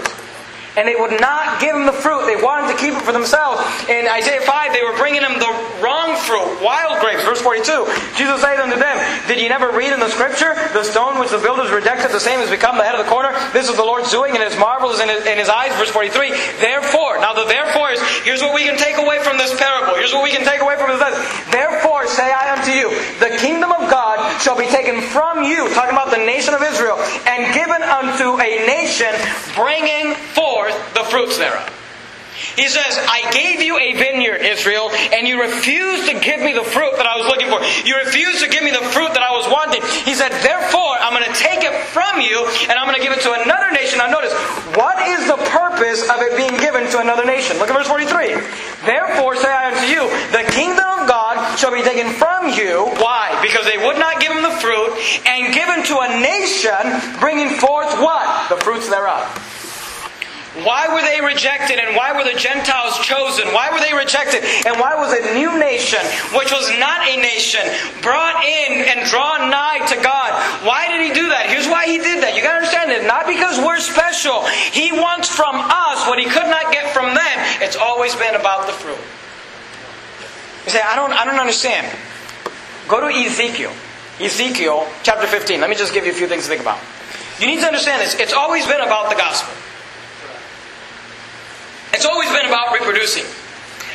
and 0.77 0.87
they 0.87 0.95
would 0.95 1.19
not 1.19 1.59
give 1.59 1.75
him 1.75 1.89
the 1.89 1.91
fruit. 1.91 2.29
They 2.29 2.37
wanted 2.37 2.71
to 2.71 2.77
keep 2.77 2.93
it 2.93 3.01
for 3.01 3.11
themselves. 3.11 3.59
In 3.89 4.05
Isaiah 4.05 4.45
5, 4.45 4.73
they 4.73 4.85
were 4.85 4.95
bringing 4.95 5.25
him 5.25 5.41
the 5.41 5.49
wrong 5.81 6.13
fruit, 6.21 6.61
wild 6.61 7.01
grapes. 7.01 7.25
Verse 7.25 7.41
42, 7.41 7.65
Jesus 8.13 8.39
said 8.39 8.61
unto 8.61 8.77
them, 8.77 8.95
Did 9.27 9.41
ye 9.41 9.49
never 9.49 9.73
read 9.73 9.91
in 9.91 9.99
the 9.99 10.09
scripture, 10.13 10.53
the 10.77 10.85
stone 10.85 11.19
which 11.19 11.33
the 11.33 11.41
builders 11.41 11.73
rejected, 11.73 12.13
the 12.13 12.21
same 12.21 12.39
has 12.39 12.49
become 12.49 12.77
the 12.77 12.85
head 12.85 12.93
of 12.93 13.03
the 13.03 13.09
corner? 13.09 13.33
This 13.51 13.67
is 13.67 13.75
the 13.75 13.83
Lord's 13.83 14.11
doing, 14.11 14.37
and 14.37 14.43
his 14.45 14.57
marvels 14.61 15.01
in 15.01 15.09
his, 15.09 15.25
in 15.25 15.41
his 15.41 15.49
eyes. 15.49 15.73
Verse 15.81 15.89
43, 15.89 16.29
Therefore, 16.61 17.17
now 17.19 17.33
the 17.33 17.49
therefore 17.49 17.91
is, 17.91 18.01
here's 18.21 18.41
what 18.45 18.53
we 18.53 18.63
can 18.63 18.77
take 18.77 19.01
away 19.01 19.17
from 19.25 19.37
this 19.37 19.57
parable. 19.57 19.97
Here's 19.97 20.13
what 20.13 20.23
we 20.23 20.29
can 20.29 20.45
take 20.45 20.61
away 20.61 20.77
from 20.77 20.93
this. 20.93 21.01
Therefore 21.49 22.05
say 22.05 22.29
I 22.29 22.53
unto 22.53 22.71
you, 22.71 22.93
the 23.17 23.33
kingdom 23.41 23.71
of 23.71 23.89
God 23.89 24.21
shall 24.41 24.57
be 24.57 24.67
taken 24.67 25.01
from 25.01 25.43
you, 25.43 25.69
talking 25.73 25.97
about 25.97 26.11
the 26.11 26.21
nation 26.21 26.53
of 26.53 26.61
Israel, 26.61 26.97
and 27.25 27.53
given 27.53 27.81
unto 27.81 28.37
a 28.37 28.65
nation 28.69 29.09
bringing 29.55 30.13
forth 30.37 30.66
forth 30.67 30.93
the 30.93 31.03
fruits 31.03 31.37
thereof. 31.37 31.73
He 32.55 32.69
says, 32.69 32.93
I 33.01 33.25
gave 33.33 33.65
you 33.65 33.81
a 33.81 33.97
vineyard, 33.97 34.45
Israel, 34.45 34.93
and 34.93 35.27
you 35.27 35.41
refused 35.41 36.05
to 36.05 36.13
give 36.21 36.37
me 36.37 36.53
the 36.53 36.65
fruit 36.65 36.93
that 36.97 37.09
I 37.09 37.17
was 37.17 37.25
looking 37.25 37.49
for. 37.49 37.57
You 37.81 37.97
refused 37.97 38.45
to 38.45 38.49
give 38.49 38.61
me 38.61 38.69
the 38.69 38.85
fruit 38.93 39.09
that 39.17 39.25
I 39.25 39.33
was 39.33 39.49
wanting. 39.49 39.81
He 40.05 40.13
said, 40.13 40.29
Therefore, 40.45 41.01
I'm 41.01 41.17
going 41.17 41.25
to 41.25 41.33
take 41.33 41.65
it 41.65 41.73
from 41.89 42.21
you 42.21 42.45
and 42.69 42.77
I'm 42.77 42.85
going 42.85 42.97
to 42.97 43.01
give 43.01 43.13
it 43.13 43.25
to 43.25 43.33
another 43.33 43.73
nation. 43.73 43.97
Now, 43.97 44.13
notice, 44.13 44.33
what 44.77 45.01
is 45.09 45.25
the 45.25 45.41
purpose 45.49 46.05
of 46.13 46.21
it 46.21 46.37
being 46.37 46.53
given 46.61 46.85
to 46.93 47.01
another 47.01 47.25
nation? 47.25 47.57
Look 47.57 47.73
at 47.73 47.77
verse 47.77 47.89
43. 47.89 48.37
Therefore, 48.85 49.33
say 49.33 49.49
I 49.49 49.73
unto 49.73 49.89
you, 49.89 50.05
the 50.29 50.45
kingdom 50.53 50.85
of 51.01 51.09
God 51.09 51.41
shall 51.57 51.73
be 51.73 51.81
taken 51.81 52.13
from 52.21 52.53
you. 52.53 52.85
Why? 53.01 53.33
Because 53.41 53.65
they 53.65 53.81
would 53.81 53.97
not 53.97 54.21
give 54.21 54.29
him 54.29 54.45
the 54.45 54.53
fruit 54.61 54.93
and 55.25 55.57
given 55.57 55.81
to 55.89 56.05
a 56.05 56.09
nation 56.21 57.17
bringing 57.17 57.57
forth 57.57 57.89
what? 57.97 58.29
The 58.53 58.61
fruits 58.61 58.89
thereof. 58.93 59.25
Why 60.65 60.89
were 60.89 61.01
they 61.01 61.21
rejected 61.21 61.77
and 61.77 61.95
why 61.95 62.13
were 62.13 62.23
the 62.23 62.37
Gentiles 62.37 62.97
chosen? 63.05 63.53
Why 63.53 63.69
were 63.69 63.79
they 63.79 63.93
rejected 63.93 64.41
and 64.65 64.79
why 64.79 64.95
was 64.95 65.13
a 65.13 65.33
new 65.37 65.59
nation, 65.59 65.99
which 66.33 66.51
was 66.51 66.65
not 66.79 67.05
a 67.05 67.17
nation, 67.17 67.61
brought 68.01 68.41
in 68.41 68.81
and 68.89 69.05
drawn 69.05 69.49
nigh 69.49 69.85
to 69.85 69.97
God? 70.01 70.33
Why 70.65 70.87
did 70.89 71.05
he 71.05 71.13
do 71.13 71.29
that? 71.29 71.45
Here's 71.49 71.67
why 71.67 71.85
he 71.85 71.97
did 71.97 72.23
that. 72.23 72.35
You 72.35 72.41
gotta 72.41 72.65
understand 72.65 72.91
it. 72.91 73.05
Not 73.05 73.27
because 73.27 73.61
we're 73.61 73.79
special. 73.79 74.45
He 74.73 74.91
wants 74.91 75.29
from 75.29 75.53
us 75.55 76.07
what 76.09 76.17
he 76.17 76.25
could 76.25 76.49
not 76.49 76.73
get 76.73 76.89
from 76.93 77.13
them. 77.13 77.37
It's 77.61 77.77
always 77.77 78.15
been 78.15 78.33
about 78.33 78.65
the 78.65 78.73
fruit. 78.73 78.99
You 80.65 80.71
say, 80.71 80.81
I 80.81 80.95
don't, 80.95 81.13
I 81.13 81.23
don't 81.23 81.39
understand. 81.39 81.85
Go 82.87 82.99
to 82.99 83.13
Ezekiel. 83.13 83.71
Ezekiel 84.19 84.87
chapter 85.03 85.27
15. 85.27 85.61
Let 85.61 85.69
me 85.69 85.75
just 85.75 85.93
give 85.93 86.05
you 86.05 86.11
a 86.11 86.15
few 86.15 86.27
things 86.27 86.43
to 86.43 86.49
think 86.49 86.61
about. 86.61 86.79
You 87.39 87.47
need 87.47 87.59
to 87.59 87.67
understand 87.67 88.01
this. 88.01 88.15
It's 88.15 88.33
always 88.33 88.65
been 88.65 88.81
about 88.81 89.09
the 89.09 89.15
gospel. 89.15 89.53
It's 91.97 92.05
always 92.05 92.29
been 92.29 92.45
about 92.45 92.77
reproducing. 92.77 93.25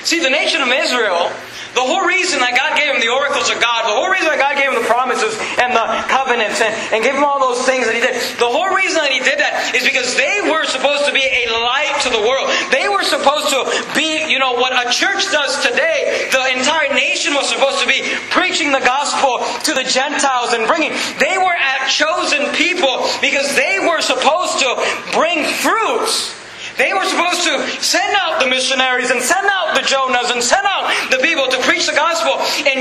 See, 0.03 0.19
the 0.19 0.35
nation 0.35 0.59
of 0.59 0.67
Israel, 0.75 1.31
the 1.79 1.87
whole 1.87 2.03
reason 2.03 2.43
that 2.43 2.59
God 2.59 2.75
gave 2.75 2.91
them 2.91 2.99
the 2.99 3.15
oracles 3.15 3.47
of 3.47 3.63
God, 3.63 3.87
the 3.87 3.95
whole 3.95 4.11
reason 4.11 4.27
that 4.27 4.43
God 4.43 4.59
gave 4.59 4.75
them 4.75 4.83
the 4.83 4.91
promises 4.91 5.39
and 5.63 5.71
the 5.71 5.87
covenants 6.11 6.59
and, 6.59 6.75
and 6.91 6.99
gave 7.07 7.15
them 7.15 7.23
all 7.23 7.39
those 7.39 7.63
things 7.63 7.87
that 7.87 7.95
He 7.95 8.03
did, 8.03 8.19
the 8.43 8.51
whole 8.51 8.75
reason 8.75 8.99
that 9.07 9.15
He 9.15 9.23
did 9.23 9.39
that 9.39 9.71
is 9.71 9.87
because 9.87 10.19
they 10.19 10.43
were 10.51 10.67
supposed 10.67 11.07
to 11.07 11.15
be 11.15 11.23
a 11.23 11.47
light 11.63 11.95
to 12.03 12.11
the 12.11 12.19
world. 12.19 12.51
They 12.75 12.91
were 12.91 13.07
supposed 13.07 13.55
to 13.55 13.63
be, 13.95 14.27
you 14.27 14.43
know, 14.43 14.59
what 14.59 14.75
a 14.75 14.91
church 14.91 15.31
does 15.31 15.63
today. 15.63 16.27
The 16.35 16.59
entire 16.59 16.91
nation 16.91 17.39
was 17.39 17.47
supposed 17.47 17.79
to 17.79 17.87
be 17.87 18.03
preaching 18.35 18.75
the 18.75 18.83
gospel 18.83 19.47
to 19.71 19.79
the 19.79 19.87
Gentiles 19.87 20.59
and 20.59 20.67
bringing. 20.67 20.91
They 21.23 21.39
were 21.39 21.55
a 21.55 21.87
chosen 21.87 22.51
people 22.59 23.07
because 23.23 23.55
they 23.55 23.79
were 23.79 24.03
supposed 24.03 24.59
to 24.59 24.75
bring 25.15 25.47
fruits. 25.63 26.42
They 26.81 26.93
were 26.97 27.05
supposed 27.05 27.45
to 27.45 27.61
send 27.85 28.17
out 28.17 28.41
the 28.41 28.49
missionaries 28.49 29.11
and 29.11 29.21
send 29.21 29.45
out 29.45 29.77
the 29.77 29.85
Jonahs 29.85 30.33
and 30.33 30.41
send 30.41 30.65
out 30.65 30.89
the 31.13 31.21
people 31.21 31.49
to 31.49 31.59
preach 31.69 31.85
the 31.85 31.93
gospel. 31.93 32.41
And 32.65 32.81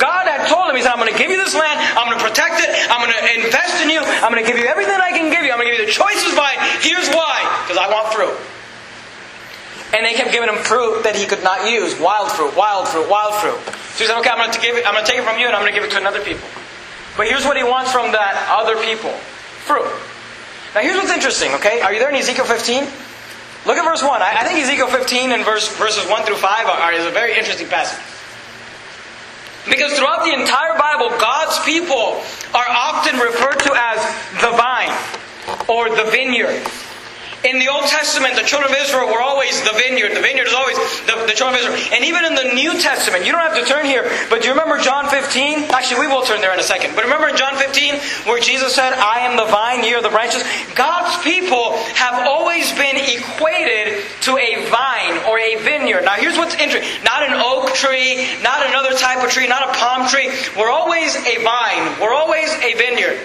God 0.00 0.24
had 0.24 0.48
told 0.48 0.68
them, 0.68 0.76
He 0.76 0.82
said, 0.82 0.96
I'm 0.96 1.00
going 1.00 1.12
to 1.12 1.18
give 1.18 1.30
you 1.30 1.36
this 1.36 1.52
land, 1.52 1.76
I'm 1.96 2.08
going 2.08 2.16
to 2.16 2.24
protect 2.24 2.64
it, 2.64 2.70
I'm 2.88 3.04
going 3.04 3.12
to 3.12 3.24
invest 3.44 3.84
in 3.84 3.90
you, 3.92 4.00
I'm 4.00 4.32
going 4.32 4.40
to 4.44 4.48
give 4.48 4.56
you 4.56 4.64
everything 4.64 4.96
I 4.96 5.12
can 5.12 5.28
give 5.28 5.44
you, 5.44 5.52
I'm 5.52 5.60
going 5.60 5.68
to 5.68 5.76
give 5.76 5.84
you 5.84 5.88
the 5.88 5.92
choices 5.92 6.32
by. 6.32 6.56
Here's 6.80 7.08
why 7.12 7.44
because 7.64 7.76
I 7.76 7.92
want 7.92 8.08
fruit. 8.16 8.32
And 9.92 10.04
they 10.04 10.12
kept 10.12 10.32
giving 10.32 10.48
him 10.48 10.60
fruit 10.64 11.04
that 11.04 11.16
he 11.16 11.24
could 11.24 11.44
not 11.44 11.68
use 11.68 11.98
wild 12.00 12.32
fruit, 12.32 12.56
wild 12.56 12.88
fruit, 12.88 13.08
wild 13.08 13.34
fruit. 13.40 13.56
So 13.96 14.04
he 14.04 14.06
said, 14.08 14.20
Okay, 14.20 14.28
I'm 14.28 14.40
going 14.40 14.52
to, 14.52 14.60
give 14.60 14.76
it, 14.76 14.86
I'm 14.88 14.92
going 14.92 15.04
to 15.04 15.10
take 15.10 15.20
it 15.20 15.24
from 15.24 15.38
you 15.40 15.48
and 15.48 15.56
I'm 15.56 15.62
going 15.62 15.72
to 15.72 15.76
give 15.76 15.84
it 15.84 15.92
to 15.96 16.00
another 16.00 16.20
people. 16.20 16.48
But 17.16 17.28
here's 17.28 17.44
what 17.44 17.56
he 17.56 17.64
wants 17.64 17.92
from 17.92 18.12
that 18.12 18.36
other 18.48 18.76
people 18.80 19.10
fruit. 19.64 19.88
Now, 20.74 20.80
here's 20.80 20.96
what's 20.96 21.10
interesting, 21.10 21.52
okay? 21.60 21.80
Are 21.80 21.92
you 21.92 21.98
there 21.98 22.10
in 22.10 22.16
Ezekiel 22.16 22.44
15? 22.44 23.07
Look 23.66 23.76
at 23.76 23.84
verse 23.84 24.02
1. 24.02 24.22
I, 24.22 24.44
think 24.44 24.60
Ezekiel 24.60 24.88
15 24.88 25.32
and 25.32 25.44
verse, 25.44 25.68
verses 25.76 26.08
1 26.08 26.24
through 26.24 26.36
5 26.36 26.66
are, 26.66 26.70
are, 26.70 26.92
is 26.92 27.04
a 27.04 27.10
very 27.10 27.36
interesting 27.36 27.68
passage. 27.68 28.02
Because 29.68 29.92
throughout 29.98 30.24
the 30.24 30.32
entire 30.32 30.78
Bible, 30.78 31.10
God's 31.18 31.58
people 31.64 32.22
are 32.54 32.68
often 32.68 33.18
referred 33.20 33.58
to 33.60 33.72
as 33.76 34.00
the 34.40 34.50
vine 34.56 34.94
or 35.68 35.90
the 35.90 36.10
vineyard. 36.10 36.62
In 37.44 37.60
the 37.60 37.68
Old 37.68 37.86
Testament, 37.86 38.34
the 38.34 38.42
children 38.42 38.72
of 38.72 38.76
Israel 38.82 39.06
were 39.06 39.22
always 39.22 39.54
the 39.62 39.70
vineyard. 39.78 40.10
The 40.10 40.20
vineyard 40.20 40.50
is 40.50 40.54
always 40.54 40.74
the, 41.06 41.22
the, 41.30 41.38
children 41.38 41.54
of 41.54 41.62
Israel. 41.62 41.78
And 41.94 42.04
even 42.04 42.24
in 42.26 42.34
the 42.34 42.50
New 42.54 42.74
Testament, 42.82 43.24
you 43.24 43.30
don't 43.30 43.40
have 43.40 43.54
to 43.54 43.62
turn 43.62 43.86
here, 43.86 44.10
but 44.28 44.42
do 44.42 44.48
you 44.48 44.54
remember 44.58 44.78
John 44.78 45.06
15? 45.06 45.70
Actually, 45.70 46.00
we 46.00 46.08
will 46.08 46.22
turn 46.22 46.40
there 46.40 46.52
in 46.52 46.58
a 46.58 46.66
second. 46.66 46.96
But 46.96 47.04
remember 47.04 47.28
in 47.28 47.36
John 47.36 47.54
15, 47.54 47.94
where 48.26 48.40
Jesus 48.40 48.74
said, 48.74 48.92
I 48.92 49.20
am 49.20 49.36
the 49.36 49.46
vine, 49.46 49.84
ye 49.84 49.94
are 49.94 50.02
the 50.02 50.10
branches? 50.10 50.42
God's 50.74 51.14
people 51.22 51.78
have 51.94 52.26
always 52.26 52.74
been 52.74 52.98
equated 52.98 54.02
to 54.26 54.34
a 54.34 54.66
vine 54.66 55.22
or 55.30 55.38
a 55.38 55.62
vineyard. 55.62 56.02
Now, 56.02 56.18
here's 56.18 56.36
what's 56.36 56.58
interesting 56.58 56.90
not 57.04 57.22
an 57.22 57.38
oak 57.38 57.70
tree, 57.74 58.26
not 58.42 58.66
another 58.66 58.98
type 58.98 59.22
of 59.22 59.30
tree, 59.30 59.46
not 59.46 59.62
a 59.62 59.72
palm 59.78 60.08
tree. 60.08 60.26
We're 60.58 60.74
always 60.74 61.14
a 61.14 61.38
vine, 61.46 62.02
we're 62.02 62.14
always 62.14 62.50
a 62.50 62.74
vineyard. 62.74 63.22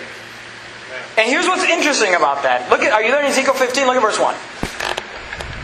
And 1.17 1.29
here's 1.29 1.45
what's 1.45 1.63
interesting 1.63 2.15
about 2.15 2.41
that. 2.43 2.69
Look 2.71 2.81
at, 2.81 2.91
are 2.91 3.03
you 3.03 3.11
there 3.11 3.21
in 3.21 3.29
Ezekiel 3.29 3.53
15? 3.53 3.85
Look 3.85 3.97
at 3.97 4.01
verse 4.01 4.19
1. 4.19 4.33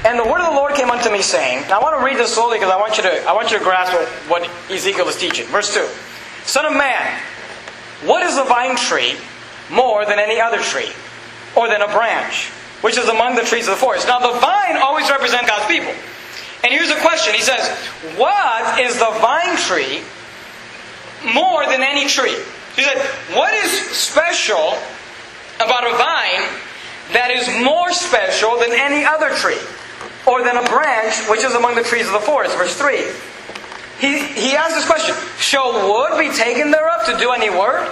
And 0.05 0.17
the 0.17 0.23
word 0.23 0.39
of 0.39 0.53
the 0.53 0.55
Lord 0.55 0.75
came 0.75 0.89
unto 0.89 1.09
me, 1.11 1.21
saying, 1.21 1.65
I 1.71 1.79
want 1.79 1.97
to 1.97 2.05
read 2.05 2.17
this 2.17 2.33
slowly 2.33 2.57
because 2.57 2.71
I 2.71 2.77
want 2.77 2.97
you 2.97 3.03
to, 3.03 3.23
I 3.25 3.33
want 3.33 3.51
you 3.51 3.57
to 3.57 3.63
grasp 3.63 3.91
what, 3.91 4.07
what 4.29 4.71
Ezekiel 4.71 5.07
is 5.09 5.17
teaching. 5.17 5.47
Verse 5.47 5.73
2. 5.73 5.85
Son 6.45 6.65
of 6.65 6.73
man, 6.73 7.19
what 8.05 8.23
is 8.23 8.37
the 8.37 8.45
vine 8.45 8.77
tree 8.77 9.15
more 9.69 10.05
than 10.05 10.19
any 10.19 10.39
other 10.39 10.59
tree? 10.59 10.89
Or 11.57 11.67
than 11.67 11.81
a 11.81 11.87
branch, 11.87 12.49
which 12.81 12.97
is 12.97 13.09
among 13.09 13.35
the 13.35 13.41
trees 13.41 13.67
of 13.67 13.73
the 13.73 13.81
forest? 13.81 14.07
Now 14.07 14.19
the 14.19 14.39
vine 14.39 14.77
always 14.77 15.09
represents 15.09 15.49
God's 15.49 15.65
people. 15.65 15.91
And 16.63 16.71
here's 16.71 16.89
a 16.91 16.99
question. 17.01 17.33
He 17.33 17.41
says, 17.41 17.67
What 18.15 18.79
is 18.79 18.99
the 18.99 19.11
vine 19.19 19.57
tree 19.57 20.05
more 21.33 21.65
than 21.65 21.81
any 21.81 22.07
tree? 22.07 22.37
He 22.75 22.83
said, 22.83 23.01
What 23.35 23.51
is 23.53 23.71
special 23.91 24.77
about 25.59 25.83
a 25.85 25.91
vine 25.95 26.43
that 27.13 27.31
is 27.31 27.47
more 27.63 27.91
special 27.91 28.57
than 28.59 28.71
any 28.71 29.03
other 29.03 29.29
tree, 29.35 29.59
or 30.25 30.43
than 30.43 30.57
a 30.57 30.63
branch 30.69 31.27
which 31.29 31.43
is 31.43 31.53
among 31.53 31.75
the 31.75 31.83
trees 31.83 32.07
of 32.07 32.13
the 32.13 32.19
forest. 32.19 32.55
Verse 32.55 32.75
3. 32.75 33.05
He, 33.99 34.19
he 34.19 34.55
asks 34.55 34.75
this 34.75 34.87
question 34.87 35.15
Shall 35.37 35.73
wood 35.73 36.17
be 36.17 36.33
taken 36.33 36.71
thereof 36.71 37.05
to 37.07 37.17
do 37.17 37.31
any 37.31 37.49
work? 37.49 37.91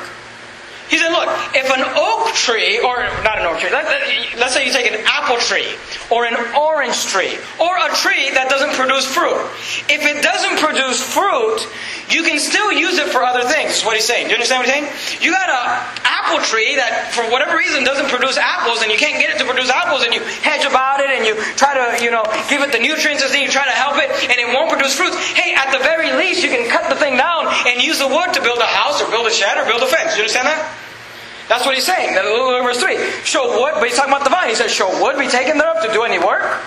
He 0.88 0.98
said, 0.98 1.12
look, 1.12 1.28
if 1.52 1.68
an 1.68 1.84
oak 2.00 2.32
tree, 2.32 2.80
or 2.80 3.04
not 3.28 3.40
an 3.40 3.46
oak 3.46 3.60
tree, 3.60 3.72
let, 3.72 3.84
us 3.88 4.54
say 4.54 4.66
you 4.66 4.72
take 4.72 4.88
an 4.88 5.04
apple 5.04 5.36
tree, 5.36 5.68
or 6.10 6.24
an 6.24 6.36
orange 6.56 7.12
tree, 7.12 7.36
or 7.60 7.76
a 7.76 7.92
tree 8.00 8.32
that 8.32 8.48
doesn't 8.48 8.72
produce 8.80 9.04
fruit. 9.04 9.36
If 9.92 10.08
it 10.08 10.24
doesn't 10.24 10.64
produce 10.64 11.04
fruit, 11.04 11.68
you 12.08 12.24
can 12.24 12.40
still 12.40 12.72
use 12.72 12.96
it 13.04 13.12
for 13.12 13.28
other 13.28 13.44
things, 13.44 13.80
is 13.80 13.84
what 13.84 14.00
he's 14.00 14.08
saying. 14.08 14.32
Do 14.32 14.32
you 14.32 14.40
understand 14.40 14.64
what 14.64 14.72
he's 14.72 14.80
saying? 14.80 15.20
You 15.20 15.36
got 15.36 15.52
an 15.52 15.68
apple 16.08 16.40
tree 16.48 16.80
that, 16.80 17.12
for 17.12 17.28
whatever 17.28 17.60
reason, 17.60 17.84
doesn't 17.84 18.08
produce 18.08 18.40
apples, 18.40 18.80
and 18.80 18.88
you 18.88 18.96
can't 18.96 19.20
get 19.20 19.28
it 19.28 19.44
to 19.44 19.46
produce 19.46 19.68
apples, 19.68 20.08
and 20.08 20.16
you 20.16 20.24
hedge 20.40 20.64
about 20.64 21.04
it, 21.04 21.12
and 21.12 21.28
you 21.28 21.36
try 21.60 21.76
to, 21.76 22.00
you 22.00 22.16
know, 22.16 22.24
give 22.48 22.64
it 22.64 22.72
the 22.72 22.80
nutrients, 22.80 23.28
and 23.28 23.36
you 23.44 23.52
try 23.52 23.68
to 23.68 23.76
help 23.76 24.00
it, 24.00 24.08
and 24.32 24.40
it 24.40 24.48
won't 24.56 24.72
produce 24.72 24.96
fruits. 24.96 25.20
Hey, 25.36 25.52
at 25.52 25.76
the 25.76 25.84
very 25.84 26.16
least, 26.16 26.48
you 26.48 26.50
can 26.50 26.64
cut 26.72 26.88
the 26.88 26.96
thing 26.96 27.20
down 27.20 27.52
and 27.68 27.84
use 27.84 28.00
the 28.00 28.08
wood 28.08 28.32
to 28.32 28.40
build 28.40 28.64
a 28.64 28.72
house, 28.72 29.04
or 29.04 29.12
build 29.12 29.28
a 29.28 29.36
shed, 29.36 29.60
or 29.60 29.68
build 29.68 29.84
a 29.84 29.90
fence. 29.92 30.16
Do 30.16 30.24
you 30.24 30.24
understand 30.24 30.48
that? 30.48 30.77
That's 31.48 31.66
what 31.66 31.76
he's 31.76 31.86
saying. 31.86 32.14
Verse 32.14 32.80
3. 32.80 32.98
Shall 33.24 33.48
wood, 33.48 33.76
but 33.76 33.88
he's 33.88 33.96
talking 33.96 34.12
about 34.12 34.24
the 34.24 34.30
vine. 34.30 34.50
He 34.50 34.56
says, 34.56 34.72
Shall 34.72 34.92
wood 35.02 35.18
be 35.18 35.28
taken 35.28 35.58
thereof 35.58 35.84
to 35.84 35.92
do 35.94 36.04
any 36.04 36.20
work? 36.20 36.60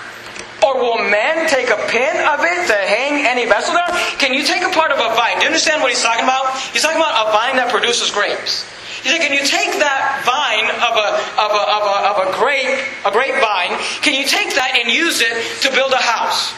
Or 0.61 0.77
will 0.77 1.09
men 1.09 1.49
take 1.49 1.69
a 1.69 1.77
pin 1.89 2.15
of 2.29 2.39
it 2.41 2.67
to 2.69 2.77
hang 2.77 3.25
any 3.25 3.45
vessel 3.45 3.73
there? 3.73 3.89
Can 4.17 4.33
you 4.33 4.45
take 4.45 4.61
a 4.61 4.69
part 4.69 4.91
of 4.91 4.99
a 4.99 5.15
vine? 5.15 5.37
Do 5.37 5.41
you 5.41 5.47
understand 5.49 5.81
what 5.81 5.89
he's 5.89 6.01
talking 6.01 6.23
about? 6.23 6.53
He's 6.73 6.81
talking 6.81 7.01
about 7.01 7.29
a 7.29 7.31
vine 7.31 7.55
that 7.57 7.69
produces 7.69 8.11
grapes. 8.11 8.69
He 9.01 9.09
said, 9.09 9.21
can 9.21 9.33
you 9.33 9.41
take 9.41 9.81
that 9.81 10.21
vine 10.21 10.69
of 10.77 10.93
a, 10.93 11.09
of 11.41 11.51
a, 11.57 11.63
of 11.73 11.83
a, 11.89 11.97
of 12.05 12.17
a 12.21 12.37
grape, 12.37 12.77
a 13.01 13.09
grapevine, 13.09 13.73
can 14.05 14.13
you 14.13 14.29
take 14.29 14.53
that 14.53 14.77
and 14.77 14.93
use 14.93 15.21
it 15.21 15.33
to 15.65 15.73
build 15.73 15.91
a 15.91 15.97
house? 15.97 16.53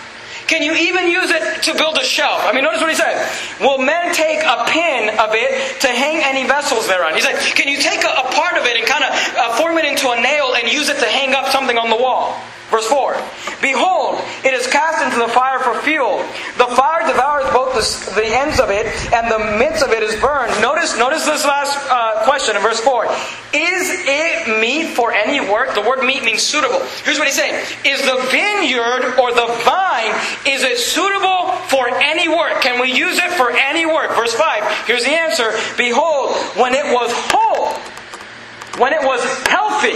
Can 0.47 0.61
you 0.61 0.73
even 0.73 1.07
use 1.07 1.31
it 1.31 1.63
to 1.63 1.73
build 1.73 1.97
a 1.97 2.03
shelf? 2.03 2.43
I 2.43 2.51
mean, 2.51 2.63
notice 2.63 2.81
what 2.81 2.89
he 2.89 2.95
said. 2.95 3.15
Will 3.59 3.79
men 3.79 4.13
take 4.13 4.43
a 4.43 4.65
pin 4.67 5.09
of 5.19 5.31
it 5.33 5.79
to 5.81 5.87
hang 5.87 6.23
any 6.23 6.47
vessels 6.47 6.87
thereon? 6.87 7.15
He 7.15 7.21
said, 7.21 7.39
can 7.55 7.67
you 7.67 7.77
take 7.77 8.03
a, 8.03 8.11
a 8.11 8.31
part 8.31 8.57
of 8.57 8.65
it 8.65 8.77
and 8.77 8.85
kind 8.85 9.03
of 9.03 9.11
uh, 9.11 9.55
form 9.57 9.77
it 9.77 9.85
into 9.85 10.09
a 10.09 10.19
nail 10.19 10.55
and 10.55 10.71
use 10.71 10.89
it 10.89 10.99
to 10.99 11.07
hang 11.07 11.33
up 11.33 11.47
something 11.49 11.77
on 11.77 11.89
the 11.89 11.97
wall? 11.97 12.35
Verse 12.73 12.87
4 12.87 13.13
Behold, 13.61 14.17
it 14.43 14.51
is 14.51 14.65
cast 14.65 15.05
into 15.05 15.21
the 15.21 15.31
fire 15.31 15.59
for 15.59 15.77
fuel. 15.85 16.17
The 16.57 16.65
fire 16.73 17.05
devours 17.05 17.45
both 17.53 17.77
the, 17.77 18.15
the 18.19 18.25
ends 18.25 18.59
of 18.59 18.71
it, 18.71 18.87
and 19.13 19.29
the 19.29 19.37
midst 19.61 19.85
of 19.85 19.91
it 19.91 20.01
is 20.01 20.19
burned. 20.19 20.49
Notice, 20.59 20.97
notice 20.97 21.23
this 21.23 21.45
last 21.45 21.77
uh, 21.85 22.25
question 22.25 22.55
in 22.55 22.63
verse 22.63 22.79
4 22.79 23.05
Is 23.53 23.93
it 24.09 24.59
meat 24.59 24.95
for 24.97 25.13
any 25.13 25.39
work? 25.39 25.75
The 25.75 25.85
word 25.85 26.03
meat 26.03 26.23
means 26.25 26.41
suitable. 26.41 26.81
Here's 27.05 27.19
what 27.19 27.27
he's 27.27 27.37
saying 27.37 27.53
Is 27.85 28.01
the 28.01 28.17
vineyard 28.33 29.21
or 29.21 29.29
the 29.29 29.53
vine, 29.61 30.09
is 30.49 30.63
it 30.65 30.79
suitable 30.79 31.53
for 31.69 31.93
any 31.93 32.27
work? 32.27 32.59
Can 32.61 32.81
we 32.81 32.91
use 32.91 33.19
it 33.19 33.29
for 33.33 33.51
any 33.51 33.85
work? 33.85 34.17
Verse 34.17 34.33
5 34.33 34.87
Here's 34.87 35.03
the 35.03 35.13
answer 35.13 35.53
Behold, 35.77 36.33
when 36.57 36.73
it 36.73 36.89
was 36.89 37.13
whole, 37.29 37.69
when 38.81 38.93
it 38.93 39.05
was 39.05 39.21
healthy, 39.45 39.93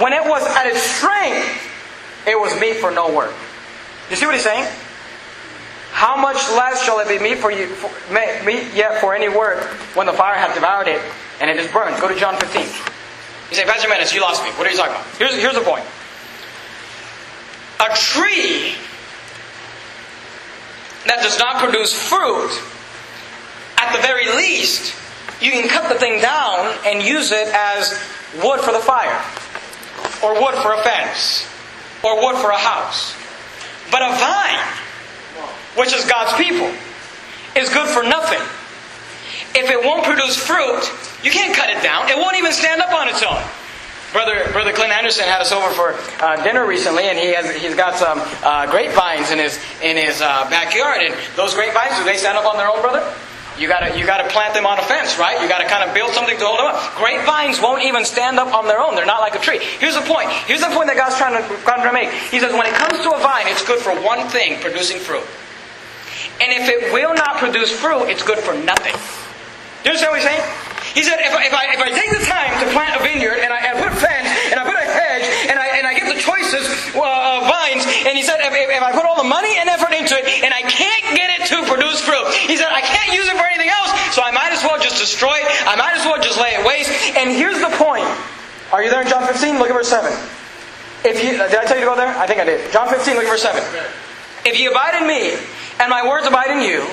when 0.00 0.14
it 0.14 0.24
was 0.24 0.42
at 0.56 0.66
its 0.66 0.80
strength, 0.80 1.66
it 2.26 2.38
was 2.38 2.58
meat 2.60 2.76
for 2.76 2.90
no 2.90 3.14
work. 3.14 3.34
You 4.10 4.16
see 4.16 4.26
what 4.26 4.34
he's 4.34 4.44
saying? 4.44 4.66
How 5.92 6.16
much 6.16 6.36
less 6.56 6.84
shall 6.84 7.00
it 7.00 7.08
be 7.08 7.18
meat 7.18 7.38
for 7.38 7.50
you, 7.50 7.66
for, 7.66 7.90
meat 8.10 8.74
yet 8.74 9.00
for 9.00 9.14
any 9.14 9.28
work 9.28 9.64
when 9.94 10.06
the 10.06 10.12
fire 10.12 10.34
hath 10.34 10.54
devoured 10.54 10.88
it 10.88 11.00
and 11.40 11.50
it 11.50 11.56
is 11.56 11.70
burned? 11.70 12.00
Go 12.00 12.08
to 12.08 12.14
John 12.14 12.38
15. 12.38 12.62
You 12.62 13.56
say, 13.56 13.64
Pastor 13.64 13.88
Menace, 13.88 14.14
you 14.14 14.20
lost 14.20 14.42
me. 14.44 14.50
What 14.50 14.66
are 14.66 14.70
you 14.70 14.76
talking 14.76 14.94
about? 14.94 15.06
Here's, 15.16 15.34
here's 15.34 15.54
the 15.54 15.60
point. 15.60 15.84
A 17.80 17.94
tree 17.94 18.74
that 21.06 21.22
does 21.22 21.38
not 21.38 21.62
produce 21.62 21.92
fruit, 21.92 22.50
at 23.78 23.96
the 23.96 24.02
very 24.02 24.26
least, 24.36 24.94
you 25.40 25.50
can 25.50 25.68
cut 25.68 25.88
the 25.88 25.98
thing 25.98 26.20
down 26.20 26.72
and 26.86 27.02
use 27.02 27.32
it 27.32 27.48
as 27.48 27.92
wood 28.42 28.60
for 28.60 28.72
the 28.72 28.78
fire 28.78 29.20
or 30.22 30.40
wood 30.40 30.54
for 30.62 30.74
a 30.74 30.82
fence 30.82 31.46
or 32.02 32.16
wood 32.22 32.36
for 32.36 32.50
a 32.50 32.58
house. 32.58 33.14
But 33.90 34.02
a 34.02 34.10
vine, 34.16 34.64
which 35.76 35.92
is 35.92 36.04
God's 36.04 36.34
people, 36.34 36.70
is 37.56 37.68
good 37.68 37.88
for 37.88 38.02
nothing. 38.02 38.40
If 39.54 39.68
it 39.68 39.84
won't 39.84 40.04
produce 40.04 40.36
fruit, 40.36 40.80
you 41.24 41.30
can't 41.30 41.54
cut 41.54 41.70
it 41.70 41.82
down. 41.82 42.08
It 42.08 42.16
won't 42.16 42.36
even 42.36 42.52
stand 42.52 42.80
up 42.80 42.92
on 42.92 43.08
its 43.08 43.22
own. 43.22 43.42
Brother, 44.12 44.50
Brother 44.52 44.72
Clint 44.72 44.92
Anderson 44.92 45.24
had 45.24 45.40
us 45.40 45.52
over 45.52 45.70
for 45.70 46.24
uh, 46.24 46.42
dinner 46.42 46.66
recently, 46.66 47.04
and 47.04 47.18
he 47.18 47.32
has 47.32 47.54
he's 47.54 47.76
got 47.76 47.94
some 47.94 48.20
uh, 48.42 48.66
grapevines 48.70 49.30
in 49.30 49.38
his 49.38 49.58
in 49.82 49.96
his 49.96 50.20
uh, 50.20 50.50
backyard. 50.50 51.02
And 51.02 51.14
those 51.36 51.54
grapevines, 51.54 51.96
do 51.96 52.04
they 52.04 52.16
stand 52.16 52.36
up 52.36 52.44
on 52.44 52.56
their 52.56 52.68
own, 52.68 52.80
brother? 52.80 53.14
You 53.60 53.68
gotta, 53.68 53.92
you 53.92 54.06
gotta 54.08 54.24
plant 54.32 54.56
them 54.56 54.64
on 54.64 54.80
a 54.80 54.82
fence, 54.88 55.20
right? 55.20 55.36
You 55.36 55.46
gotta 55.46 55.68
kind 55.68 55.84
of 55.84 55.92
build 55.92 56.16
something 56.16 56.32
to 56.32 56.46
hold 56.48 56.64
them 56.64 56.72
up. 56.72 56.80
Grapevines 56.96 57.60
won't 57.60 57.84
even 57.84 58.08
stand 58.08 58.40
up 58.40 58.56
on 58.56 58.64
their 58.64 58.80
own. 58.80 58.96
They're 58.96 59.04
not 59.04 59.20
like 59.20 59.36
a 59.36 59.38
tree. 59.38 59.60
Here's 59.60 59.94
the 59.94 60.06
point. 60.08 60.32
Here's 60.48 60.64
the 60.64 60.72
point 60.72 60.88
that 60.88 60.96
God's 60.96 61.20
trying 61.20 61.36
to, 61.36 61.44
trying 61.68 61.84
to 61.84 61.92
make. 61.92 62.08
He 62.32 62.40
says, 62.40 62.56
when 62.56 62.64
it 62.64 62.72
comes 62.72 62.96
to 63.04 63.12
a 63.12 63.20
vine, 63.20 63.44
it's 63.52 63.60
good 63.60 63.84
for 63.84 63.92
one 64.00 64.24
thing, 64.32 64.56
producing 64.64 64.96
fruit. 64.96 65.28
And 66.40 66.56
if 66.56 66.72
it 66.72 66.88
will 66.88 67.12
not 67.12 67.36
produce 67.36 67.68
fruit, 67.68 68.08
it's 68.08 68.24
good 68.24 68.40
for 68.40 68.56
nothing. 68.64 68.96
Do 68.96 69.92
you 69.92 69.92
understand 69.92 70.16
what 70.16 70.24
he's 70.24 70.28
saying? 70.32 70.44
He 70.96 71.02
said, 71.04 71.20
if 71.20 71.36
I, 71.36 71.44
if 71.44 71.52
I, 71.52 71.64
if 71.76 71.80
I 71.84 71.90
take 71.92 72.10
the 72.16 72.24
time 72.24 72.50
to 72.64 72.66
plant 72.72 72.96
a 72.96 73.04
vineyard 73.04 73.44
and 73.44 73.52
I, 73.52 73.60
fence 73.60 73.68
and 73.68 73.76
I 73.76 73.82
put 73.84 73.92
a 73.92 74.00
and 75.20 75.56
I, 75.58 75.78
and 75.78 75.86
I 75.86 75.94
get 75.94 76.08
the 76.08 76.20
choices 76.20 76.64
uh, 76.96 77.44
vines, 77.46 77.84
and 78.08 78.16
he 78.16 78.22
said, 78.22 78.40
if, 78.40 78.52
if 78.52 78.82
I 78.82 78.92
put 78.92 79.04
all 79.04 79.16
the 79.16 79.28
money 79.28 79.56
and 79.56 79.68
effort 79.68 79.92
into 79.92 80.16
it 80.16 80.24
and 80.42 80.52
I 80.52 80.62
can't 80.62 81.06
get 81.16 81.28
it 81.38 81.42
to 81.52 81.62
produce 81.68 82.00
fruit, 82.00 82.26
he 82.48 82.56
said, 82.56 82.68
I 82.72 82.80
can't 82.80 83.12
use 83.12 83.28
it 83.28 83.36
for 83.36 83.46
anything 83.46 83.70
else, 83.70 83.90
so 84.14 84.22
I 84.22 84.30
might 84.30 84.52
as 84.52 84.62
well 84.64 84.80
just 84.80 84.98
destroy 84.98 85.36
it. 85.38 85.48
I 85.68 85.76
might 85.76 85.94
as 85.94 86.04
well 86.04 86.20
just 86.22 86.40
lay 86.40 86.56
it 86.56 86.66
waste. 86.66 86.90
And 87.16 87.30
here's 87.30 87.60
the 87.60 87.72
point. 87.76 88.08
Are 88.72 88.82
you 88.82 88.90
there 88.90 89.02
in 89.02 89.08
John 89.08 89.26
15? 89.26 89.58
Look 89.58 89.70
at 89.70 89.74
verse 89.74 89.88
7. 89.88 90.12
If 91.02 91.24
you, 91.24 91.32
did 91.32 91.56
I 91.56 91.64
tell 91.64 91.78
you 91.78 91.84
to 91.84 91.90
go 91.90 91.96
there? 91.96 92.12
I 92.16 92.26
think 92.26 92.40
I 92.40 92.44
did. 92.44 92.70
John 92.72 92.88
15, 92.88 93.14
look 93.14 93.24
at 93.24 93.30
verse 93.30 93.42
7. 93.42 93.62
If 94.44 94.58
ye 94.58 94.66
abide 94.66 95.00
in 95.00 95.08
me, 95.08 95.36
and 95.80 95.88
my 95.88 96.06
words 96.06 96.26
abide 96.26 96.50
in 96.50 96.62
you, 96.62 96.86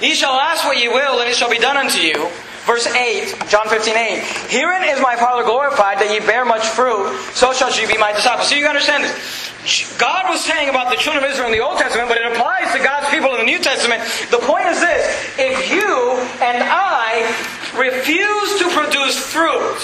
ye 0.00 0.14
shall 0.14 0.40
ask 0.40 0.64
what 0.64 0.78
ye 0.78 0.88
will, 0.88 1.20
and 1.20 1.28
it 1.28 1.36
shall 1.36 1.50
be 1.50 1.58
done 1.58 1.76
unto 1.76 1.98
you. 1.98 2.28
Verse 2.70 2.86
8, 2.86 3.50
John 3.50 3.66
15, 3.66 3.96
8. 3.96 4.22
Herein 4.46 4.84
is 4.94 5.02
my 5.02 5.16
Father 5.16 5.42
glorified, 5.42 5.98
that 5.98 6.06
ye 6.14 6.22
bear 6.22 6.44
much 6.44 6.62
fruit, 6.62 7.10
so 7.34 7.50
shall 7.50 7.66
ye 7.74 7.82
be 7.90 7.98
my 7.98 8.14
disciples. 8.14 8.46
So 8.46 8.54
you 8.54 8.62
understand 8.70 9.02
this. 9.02 9.98
God 9.98 10.30
was 10.30 10.38
saying 10.38 10.70
about 10.70 10.86
the 10.86 10.94
children 10.94 11.26
of 11.26 11.28
Israel 11.34 11.50
in 11.50 11.52
the 11.52 11.66
Old 11.66 11.82
Testament, 11.82 12.06
but 12.06 12.22
it 12.22 12.30
applies 12.30 12.70
to 12.70 12.78
God's 12.78 13.10
people 13.10 13.34
in 13.34 13.42
the 13.42 13.50
New 13.50 13.58
Testament. 13.58 14.06
The 14.30 14.38
point 14.46 14.70
is 14.70 14.78
this 14.78 15.02
if 15.34 15.66
you 15.66 16.14
and 16.38 16.62
I 16.62 17.26
refuse 17.74 18.62
to 18.62 18.70
produce 18.70 19.18
fruit, 19.18 19.82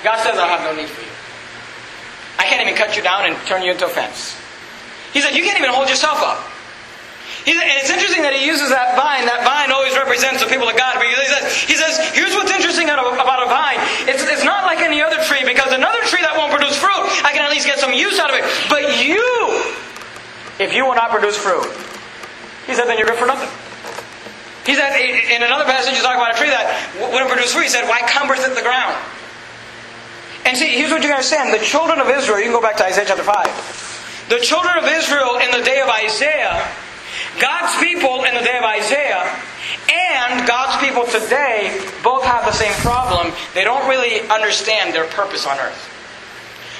God 0.00 0.24
says, 0.24 0.40
I 0.40 0.48
have 0.48 0.64
no 0.64 0.72
need 0.72 0.88
for 0.88 1.04
you. 1.04 1.12
I 2.40 2.48
can't 2.48 2.64
even 2.64 2.80
cut 2.80 2.96
you 2.96 3.04
down 3.04 3.28
and 3.28 3.36
turn 3.44 3.60
you 3.60 3.76
into 3.76 3.84
a 3.84 3.92
fence. 3.92 4.40
He 5.12 5.20
said, 5.20 5.36
You 5.36 5.44
can't 5.44 5.60
even 5.60 5.68
hold 5.68 5.92
yourself 5.92 6.16
up. 6.24 6.51
He, 7.42 7.58
and 7.58 7.78
it's 7.82 7.90
interesting 7.90 8.22
that 8.22 8.38
he 8.38 8.46
uses 8.46 8.70
that 8.70 8.94
vine. 8.94 9.26
That 9.26 9.42
vine 9.42 9.74
always 9.74 9.98
represents 9.98 10.38
the 10.38 10.50
people 10.50 10.70
of 10.70 10.78
God. 10.78 10.94
But 10.94 11.10
he 11.10 11.16
says, 11.18 11.42
he 11.66 11.74
says 11.74 11.98
here's 12.14 12.34
what's 12.38 12.54
interesting 12.54 12.86
about 12.86 13.42
a 13.42 13.50
vine. 13.50 13.82
It's, 14.06 14.22
it's 14.22 14.46
not 14.46 14.62
like 14.62 14.78
any 14.78 15.02
other 15.02 15.18
tree 15.26 15.42
because 15.42 15.74
another 15.74 16.00
tree 16.06 16.22
that 16.22 16.38
won't 16.38 16.54
produce 16.54 16.78
fruit, 16.78 17.02
I 17.26 17.34
can 17.34 17.42
at 17.42 17.50
least 17.50 17.66
get 17.66 17.82
some 17.82 17.90
use 17.90 18.18
out 18.22 18.30
of 18.30 18.38
it. 18.38 18.44
But 18.70 19.02
you, 19.02 19.26
if 20.62 20.70
you 20.70 20.86
will 20.86 20.94
not 20.94 21.10
produce 21.10 21.34
fruit, 21.34 21.66
he 22.66 22.74
said, 22.78 22.86
then 22.86 22.98
you're 22.98 23.10
good 23.10 23.18
for 23.18 23.26
nothing. 23.26 23.50
He 24.62 24.78
said, 24.78 24.94
in 24.94 25.42
another 25.42 25.66
passage, 25.66 25.98
you 25.98 26.02
talk 26.06 26.14
about 26.14 26.34
a 26.34 26.38
tree 26.38 26.50
that 26.54 26.70
wouldn't 27.10 27.26
produce 27.26 27.50
fruit. 27.50 27.66
He 27.66 27.74
said, 27.74 27.90
why 27.90 28.06
cumbereth 28.06 28.46
it 28.46 28.54
the 28.54 28.62
ground? 28.62 28.94
And 30.46 30.54
see, 30.54 30.70
here's 30.70 30.90
what 30.90 31.02
you 31.02 31.10
understand. 31.10 31.50
The 31.50 31.64
children 31.64 31.98
of 31.98 32.06
Israel, 32.06 32.38
you 32.38 32.50
can 32.50 32.54
go 32.54 32.62
back 32.62 32.78
to 32.78 32.86
Isaiah 32.86 33.06
chapter 33.06 33.26
5. 33.26 34.28
The 34.30 34.38
children 34.38 34.78
of 34.78 34.86
Israel 34.86 35.42
in 35.42 35.50
the 35.50 35.66
day 35.66 35.82
of 35.82 35.90
Isaiah 35.90 36.62
God's 37.40 37.76
people 37.80 38.24
in 38.24 38.34
the 38.34 38.42
day 38.42 38.58
of 38.58 38.64
Isaiah 38.64 39.24
and 39.88 40.46
God's 40.46 40.84
people 40.84 41.04
today 41.04 41.80
both 42.02 42.24
have 42.24 42.44
the 42.44 42.52
same 42.52 42.72
problem. 42.84 43.32
They 43.54 43.64
don't 43.64 43.88
really 43.88 44.20
understand 44.28 44.94
their 44.94 45.06
purpose 45.06 45.46
on 45.46 45.58
earth. 45.58 45.88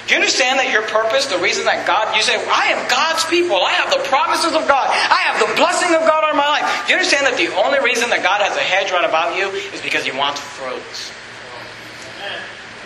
Do 0.06 0.14
you 0.14 0.20
understand 0.20 0.58
that 0.58 0.68
your 0.68 0.82
purpose, 0.82 1.26
the 1.26 1.38
reason 1.38 1.64
that 1.64 1.86
God, 1.86 2.10
you 2.16 2.22
say, 2.22 2.34
I 2.34 2.74
am 2.74 2.82
God's 2.90 3.24
people, 3.30 3.62
I 3.62 3.72
have 3.78 3.88
the 3.94 4.02
promises 4.10 4.50
of 4.52 4.66
God, 4.66 4.90
I 4.90 5.30
have 5.30 5.38
the 5.38 5.54
blessing 5.54 5.94
of 5.94 6.02
God 6.02 6.26
on 6.26 6.36
my 6.36 6.58
life. 6.58 6.66
Do 6.86 6.92
you 6.92 6.98
understand 6.98 7.24
that 7.26 7.38
the 7.38 7.54
only 7.54 7.78
reason 7.78 8.10
that 8.10 8.22
God 8.22 8.42
has 8.42 8.56
a 8.58 8.66
hedge 8.66 8.90
right 8.90 9.06
about 9.06 9.38
you 9.38 9.48
is 9.70 9.80
because 9.80 10.04
He 10.04 10.10
wants 10.10 10.40
fruits? 10.40 11.14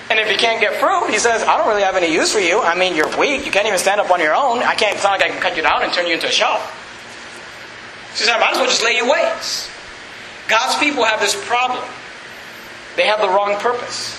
And 0.08 0.20
if 0.20 0.30
you 0.30 0.36
can't 0.36 0.60
get 0.60 0.76
fruit, 0.76 1.08
He 1.08 1.18
says, 1.18 1.42
I 1.42 1.56
don't 1.56 1.66
really 1.66 1.82
have 1.82 1.96
any 1.96 2.12
use 2.12 2.30
for 2.30 2.38
you. 2.38 2.60
I 2.60 2.76
mean, 2.76 2.94
you're 2.94 3.10
weak, 3.16 3.48
you 3.48 3.50
can't 3.50 3.66
even 3.66 3.80
stand 3.80 3.98
up 3.98 4.12
on 4.12 4.20
your 4.20 4.36
own. 4.36 4.60
I 4.60 4.76
can't, 4.76 4.94
it's 4.94 5.02
not 5.02 5.18
like 5.18 5.24
I 5.24 5.32
can 5.32 5.40
cut 5.40 5.56
you 5.56 5.64
down 5.64 5.82
and 5.82 5.92
turn 5.92 6.06
you 6.06 6.14
into 6.14 6.28
a 6.28 6.36
shelf. 6.36 6.85
She 8.16 8.24
said, 8.24 8.34
I 8.34 8.40
might 8.40 8.52
as 8.52 8.56
well 8.56 8.66
just 8.66 8.82
lay 8.82 8.96
you 8.96 9.10
waste. 9.10 9.70
God's 10.48 10.78
people 10.78 11.04
have 11.04 11.20
this 11.20 11.36
problem. 11.46 11.84
They 12.96 13.06
have 13.06 13.20
the 13.20 13.28
wrong 13.28 13.60
purpose. 13.60 14.18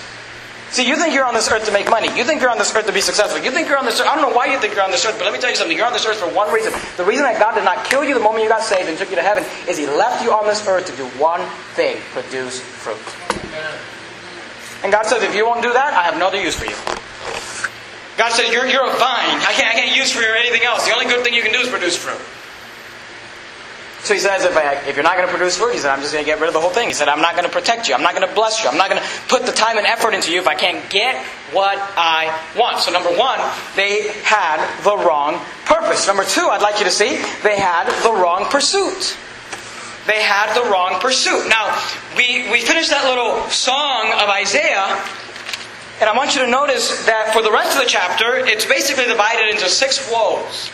See, 0.70 0.86
you 0.86 0.96
think 0.96 1.14
you're 1.14 1.24
on 1.24 1.34
this 1.34 1.50
earth 1.50 1.64
to 1.64 1.72
make 1.72 1.88
money. 1.88 2.06
You 2.14 2.24
think 2.24 2.40
you're 2.40 2.50
on 2.50 2.58
this 2.58 2.74
earth 2.76 2.86
to 2.86 2.92
be 2.92 3.00
successful. 3.00 3.42
You 3.42 3.50
think 3.50 3.68
you're 3.68 3.78
on 3.78 3.86
this 3.86 4.00
earth. 4.00 4.06
I 4.06 4.14
don't 4.14 4.30
know 4.30 4.36
why 4.36 4.46
you 4.46 4.58
think 4.60 4.74
you're 4.74 4.84
on 4.84 4.90
this 4.90 5.04
earth, 5.06 5.16
but 5.18 5.24
let 5.24 5.32
me 5.32 5.40
tell 5.40 5.50
you 5.50 5.56
something. 5.56 5.76
You're 5.76 5.86
on 5.86 5.94
this 5.94 6.06
earth 6.06 6.18
for 6.18 6.28
one 6.28 6.52
reason. 6.52 6.72
The 6.96 7.04
reason 7.04 7.24
that 7.24 7.40
God 7.40 7.54
did 7.54 7.64
not 7.64 7.86
kill 7.86 8.04
you 8.04 8.14
the 8.14 8.20
moment 8.20 8.44
you 8.44 8.50
got 8.50 8.62
saved 8.62 8.88
and 8.88 8.96
took 8.98 9.08
you 9.10 9.16
to 9.16 9.22
heaven 9.22 9.44
is 9.66 9.78
He 9.78 9.86
left 9.86 10.22
you 10.22 10.30
on 10.30 10.46
this 10.46 10.66
earth 10.68 10.86
to 10.86 10.96
do 10.96 11.06
one 11.18 11.40
thing 11.74 11.96
produce 12.12 12.60
fruit. 12.60 13.00
And 14.84 14.92
God 14.92 15.06
says, 15.06 15.22
if 15.24 15.34
you 15.34 15.46
won't 15.46 15.62
do 15.62 15.72
that, 15.72 15.94
I 15.94 16.04
have 16.04 16.18
no 16.18 16.28
other 16.28 16.40
use 16.40 16.54
for 16.54 16.66
you. 16.66 16.76
God 18.16 18.30
says, 18.30 18.52
you're, 18.52 18.66
you're 18.66 18.86
a 18.86 18.94
vine. 18.94 19.40
I 19.42 19.54
can't, 19.56 19.74
I 19.74 19.80
can't 19.80 19.96
use 19.96 20.12
for 20.12 20.20
you 20.20 20.28
anything 20.36 20.62
else. 20.62 20.86
The 20.86 20.92
only 20.92 21.06
good 21.06 21.24
thing 21.24 21.34
you 21.34 21.42
can 21.42 21.52
do 21.52 21.60
is 21.60 21.68
produce 21.68 21.96
fruit. 21.96 22.20
So 24.00 24.14
he 24.14 24.20
says, 24.20 24.44
if, 24.44 24.56
I, 24.56 24.74
if 24.88 24.94
you're 24.94 25.02
not 25.02 25.16
going 25.16 25.26
to 25.26 25.34
produce 25.34 25.58
fruit, 25.58 25.74
he 25.74 25.78
said, 25.78 25.90
I'm 25.90 26.00
just 26.00 26.12
going 26.12 26.24
to 26.24 26.30
get 26.30 26.40
rid 26.40 26.48
of 26.48 26.54
the 26.54 26.60
whole 26.60 26.70
thing. 26.70 26.88
He 26.88 26.94
said, 26.94 27.08
I'm 27.08 27.20
not 27.20 27.32
going 27.32 27.44
to 27.44 27.50
protect 27.50 27.88
you. 27.88 27.94
I'm 27.94 28.02
not 28.02 28.14
going 28.14 28.26
to 28.26 28.34
bless 28.34 28.62
you. 28.62 28.70
I'm 28.70 28.78
not 28.78 28.88
going 28.88 29.02
to 29.02 29.08
put 29.28 29.44
the 29.44 29.52
time 29.52 29.76
and 29.76 29.86
effort 29.86 30.14
into 30.14 30.32
you 30.32 30.38
if 30.38 30.46
I 30.46 30.54
can't 30.54 30.88
get 30.88 31.22
what 31.52 31.76
I 31.96 32.32
want. 32.56 32.78
So, 32.78 32.92
number 32.92 33.10
one, 33.10 33.38
they 33.74 34.08
had 34.22 34.64
the 34.82 34.96
wrong 34.96 35.44
purpose. 35.64 36.06
Number 36.06 36.24
two, 36.24 36.48
I'd 36.48 36.62
like 36.62 36.78
you 36.78 36.84
to 36.84 36.90
see, 36.90 37.16
they 37.42 37.58
had 37.58 37.90
the 38.02 38.12
wrong 38.12 38.46
pursuit. 38.46 39.16
They 40.06 40.22
had 40.22 40.54
the 40.54 40.70
wrong 40.70 41.00
pursuit. 41.00 41.48
Now, 41.48 41.76
we, 42.16 42.50
we 42.50 42.62
finished 42.62 42.88
that 42.90 43.04
little 43.04 43.42
song 43.50 44.12
of 44.12 44.30
Isaiah, 44.30 45.04
and 46.00 46.08
I 46.08 46.16
want 46.16 46.34
you 46.34 46.40
to 46.42 46.50
notice 46.50 47.04
that 47.04 47.34
for 47.34 47.42
the 47.42 47.52
rest 47.52 47.76
of 47.76 47.82
the 47.82 47.88
chapter, 47.90 48.36
it's 48.38 48.64
basically 48.64 49.04
divided 49.04 49.50
into 49.50 49.68
six 49.68 50.10
woes. 50.10 50.70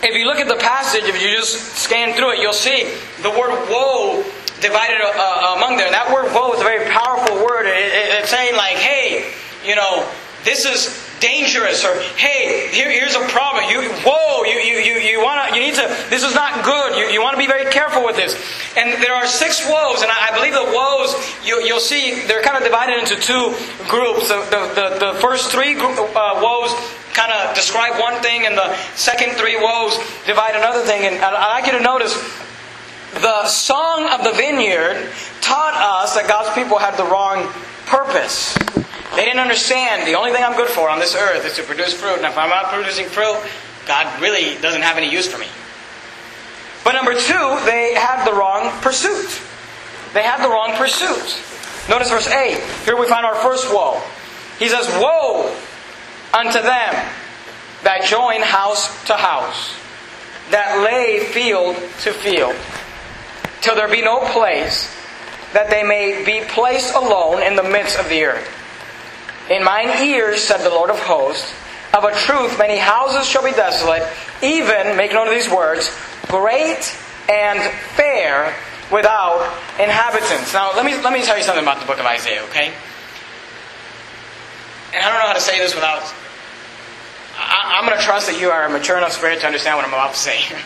If 0.00 0.14
you 0.14 0.26
look 0.26 0.38
at 0.38 0.46
the 0.46 0.56
passage, 0.56 1.04
if 1.04 1.20
you 1.20 1.34
just 1.34 1.74
scan 1.74 2.14
through 2.14 2.32
it, 2.32 2.38
you'll 2.38 2.52
see 2.52 2.86
the 3.22 3.30
word 3.30 3.50
woe 3.68 4.22
divided 4.60 5.02
uh, 5.02 5.10
uh, 5.10 5.54
among 5.58 5.76
there. 5.76 5.90
That 5.90 6.10
word 6.14 6.30
woe 6.34 6.54
is 6.54 6.60
a 6.60 6.64
very 6.64 6.86
powerful 6.90 7.36
word. 7.42 7.66
It, 7.66 7.74
it, 7.74 8.22
it's 8.22 8.30
saying, 8.30 8.54
like, 8.54 8.78
hey, 8.78 9.32
you 9.66 9.74
know, 9.74 10.06
this 10.44 10.64
is 10.64 11.02
dangerous, 11.18 11.84
or 11.84 11.98
hey, 12.14 12.70
here, 12.70 12.90
here's 12.90 13.16
a 13.16 13.26
problem. 13.34 13.66
You, 13.66 13.90
whoa, 14.06 14.44
you, 14.46 14.62
you, 14.62 14.78
you, 14.78 14.94
you 15.02 15.18
want 15.18 15.50
to, 15.50 15.58
you 15.58 15.66
need 15.66 15.74
to, 15.74 15.86
this 16.10 16.22
is 16.22 16.34
not 16.34 16.64
good. 16.64 16.94
You, 16.94 17.10
you 17.10 17.20
want 17.20 17.34
to 17.34 17.42
be 17.42 17.50
very 17.50 17.68
careful 17.72 18.04
with 18.04 18.14
this. 18.14 18.38
And 18.76 19.02
there 19.02 19.14
are 19.14 19.26
six 19.26 19.66
woes, 19.66 20.02
and 20.02 20.10
I, 20.10 20.30
I 20.30 20.34
believe 20.34 20.54
the 20.54 20.70
woes, 20.70 21.18
you, 21.44 21.58
you'll 21.66 21.82
see, 21.82 22.22
they're 22.26 22.42
kind 22.42 22.56
of 22.56 22.62
divided 22.62 23.02
into 23.02 23.16
two 23.18 23.50
groups. 23.90 24.30
The, 24.30 24.46
the, 24.46 24.62
the, 24.78 24.86
the 25.12 25.18
first 25.18 25.50
three 25.50 25.74
uh, 25.74 26.38
woes 26.38 26.70
kind 27.18 27.32
of 27.32 27.54
describe 27.56 27.98
one 27.98 28.22
thing, 28.22 28.46
and 28.46 28.56
the 28.56 28.76
second 28.94 29.34
three 29.34 29.56
woes 29.56 29.98
divide 30.24 30.54
another 30.54 30.86
thing. 30.86 31.02
And 31.02 31.18
I'd 31.18 31.58
like 31.58 31.66
you 31.66 31.76
to 31.76 31.82
notice 31.82 32.14
the 33.14 33.46
song 33.46 34.06
of 34.06 34.22
the 34.22 34.32
vineyard 34.32 35.10
taught 35.40 35.74
us 35.74 36.14
that 36.14 36.28
God's 36.28 36.54
people 36.54 36.78
had 36.78 36.96
the 36.96 37.04
wrong 37.10 37.50
purpose. 37.86 38.54
They 39.16 39.24
didn't 39.24 39.40
understand 39.40 40.06
the 40.06 40.14
only 40.14 40.30
thing 40.30 40.44
I'm 40.44 40.54
good 40.54 40.68
for 40.68 40.88
on 40.88 41.00
this 41.00 41.16
earth 41.16 41.44
is 41.44 41.56
to 41.56 41.64
produce 41.64 41.92
fruit. 41.92 42.22
And 42.22 42.26
if 42.26 42.38
I'm 42.38 42.50
not 42.50 42.66
producing 42.66 43.06
fruit, 43.06 43.34
God 43.88 44.06
really 44.22 44.60
doesn't 44.60 44.82
have 44.82 44.96
any 44.96 45.10
use 45.10 45.26
for 45.26 45.38
me. 45.38 45.48
But 46.84 46.92
number 46.92 47.14
two, 47.18 47.58
they 47.66 47.94
had 47.94 48.24
the 48.24 48.32
wrong 48.32 48.70
pursuit. 48.80 49.42
They 50.14 50.22
had 50.22 50.44
the 50.44 50.48
wrong 50.48 50.76
pursuit. 50.76 51.42
Notice 51.88 52.10
verse 52.10 52.28
8. 52.28 52.62
Here 52.84 52.96
we 52.96 53.08
find 53.08 53.26
our 53.26 53.34
first 53.34 53.72
woe. 53.72 54.00
He 54.58 54.68
says, 54.68 54.86
Woe 55.00 55.54
unto 56.32 56.60
them 56.60 57.12
that 57.84 58.04
join 58.04 58.40
house 58.42 59.04
to 59.06 59.14
house, 59.14 59.74
that 60.50 60.82
lay 60.84 61.20
field 61.20 61.76
to 62.00 62.12
field, 62.12 62.56
till 63.60 63.74
there 63.74 63.88
be 63.88 64.02
no 64.02 64.20
place, 64.32 64.94
that 65.52 65.70
they 65.70 65.82
may 65.82 66.24
be 66.24 66.44
placed 66.48 66.94
alone 66.94 67.42
in 67.42 67.56
the 67.56 67.62
midst 67.62 67.98
of 67.98 68.08
the 68.08 68.24
earth. 68.24 68.48
In 69.50 69.64
mine 69.64 69.88
ears, 70.02 70.42
said 70.42 70.58
the 70.58 70.70
Lord 70.70 70.90
of 70.90 70.98
hosts, 70.98 71.52
of 71.94 72.04
a 72.04 72.14
truth 72.14 72.58
many 72.58 72.76
houses 72.76 73.26
shall 73.26 73.44
be 73.44 73.52
desolate, 73.52 74.02
even, 74.42 74.96
make 74.96 75.12
note 75.12 75.28
of 75.28 75.34
these 75.34 75.50
words, 75.50 75.90
great 76.28 76.94
and 77.28 77.60
fair 77.96 78.54
without 78.92 79.40
inhabitants. 79.78 80.52
Now, 80.52 80.72
let 80.74 80.84
me, 80.84 80.94
let 81.02 81.12
me 81.12 81.22
tell 81.22 81.36
you 81.36 81.44
something 81.44 81.64
about 81.64 81.80
the 81.80 81.86
book 81.86 81.98
of 81.98 82.06
Isaiah, 82.06 82.42
okay? 82.44 82.72
And 84.94 85.04
I 85.04 85.10
don't 85.10 85.20
know 85.20 85.28
how 85.28 85.34
to 85.34 85.40
say 85.40 85.58
this 85.58 85.74
without. 85.74 86.02
I, 87.36 87.78
am 87.78 87.86
going 87.86 87.96
to 87.96 88.02
trust 88.02 88.26
that 88.26 88.40
you 88.40 88.50
are 88.50 88.66
a 88.66 88.70
mature 88.70 88.96
enough 88.96 89.12
spirit 89.12 89.40
to 89.40 89.46
understand 89.46 89.76
what 89.76 89.84
I'm 89.84 89.92
about 89.92 90.14
to 90.14 90.18
say. 90.18 90.40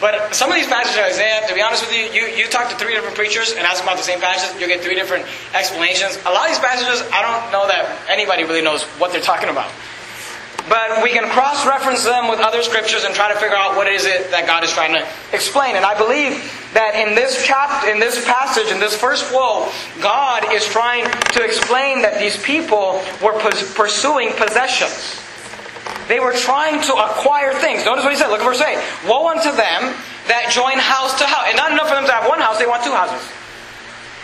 But 0.00 0.32
some 0.32 0.48
of 0.48 0.54
these 0.54 0.68
passages 0.68 0.96
of 0.96 1.10
Isaiah, 1.10 1.42
to 1.48 1.54
be 1.54 1.60
honest 1.60 1.82
with 1.82 1.90
you, 1.90 2.06
you, 2.14 2.28
you 2.30 2.46
talk 2.46 2.70
to 2.70 2.76
three 2.76 2.94
different 2.94 3.16
preachers 3.16 3.50
and 3.50 3.66
ask 3.66 3.78
them 3.78 3.88
about 3.88 3.98
the 3.98 4.06
same 4.06 4.20
passage, 4.20 4.54
you'll 4.60 4.68
get 4.68 4.80
three 4.80 4.94
different 4.94 5.26
explanations. 5.54 6.16
A 6.22 6.30
lot 6.30 6.46
of 6.46 6.54
these 6.54 6.62
passages, 6.62 7.02
I 7.10 7.18
don't 7.18 7.50
know 7.50 7.66
that 7.66 8.06
anybody 8.08 8.44
really 8.44 8.62
knows 8.62 8.84
what 9.02 9.10
they're 9.10 9.20
talking 9.20 9.48
about. 9.48 9.72
But 10.68 11.02
we 11.02 11.10
can 11.10 11.28
cross 11.30 11.66
reference 11.66 12.04
them 12.04 12.28
with 12.28 12.40
other 12.40 12.62
scriptures 12.62 13.04
and 13.04 13.14
try 13.14 13.32
to 13.32 13.38
figure 13.38 13.56
out 13.56 13.76
what 13.76 13.88
is 13.88 14.04
it 14.04 14.30
that 14.30 14.46
God 14.46 14.64
is 14.64 14.72
trying 14.72 14.92
to 14.92 15.06
explain. 15.32 15.76
And 15.76 15.84
I 15.84 15.96
believe 15.96 16.36
that 16.74 16.94
in 16.94 17.14
this 17.14 17.44
chapter, 17.46 17.90
in 17.90 17.98
this 18.00 18.24
passage, 18.24 18.70
in 18.70 18.78
this 18.78 18.94
first 18.94 19.32
woe, 19.32 19.70
God 20.00 20.52
is 20.52 20.66
trying 20.66 21.04
to 21.32 21.42
explain 21.42 22.02
that 22.02 22.18
these 22.18 22.40
people 22.42 23.02
were 23.22 23.32
pursuing 23.40 24.32
possessions. 24.36 25.20
They 26.08 26.20
were 26.20 26.32
trying 26.32 26.80
to 26.88 26.94
acquire 26.94 27.52
things. 27.52 27.84
Notice 27.84 28.04
what 28.04 28.12
he 28.12 28.18
said. 28.18 28.28
Look 28.28 28.40
at 28.40 28.44
verse 28.44 28.60
8. 28.60 29.08
Woe 29.08 29.28
unto 29.28 29.52
them 29.52 29.92
that 30.28 30.50
join 30.52 30.78
house 30.78 31.18
to 31.18 31.24
house. 31.24 31.44
And 31.48 31.56
not 31.56 31.72
enough 31.72 31.88
for 31.88 31.94
them 31.94 32.06
to 32.06 32.12
have 32.12 32.28
one 32.28 32.40
house, 32.40 32.58
they 32.58 32.66
want 32.66 32.84
two 32.84 32.92
houses. 32.92 33.20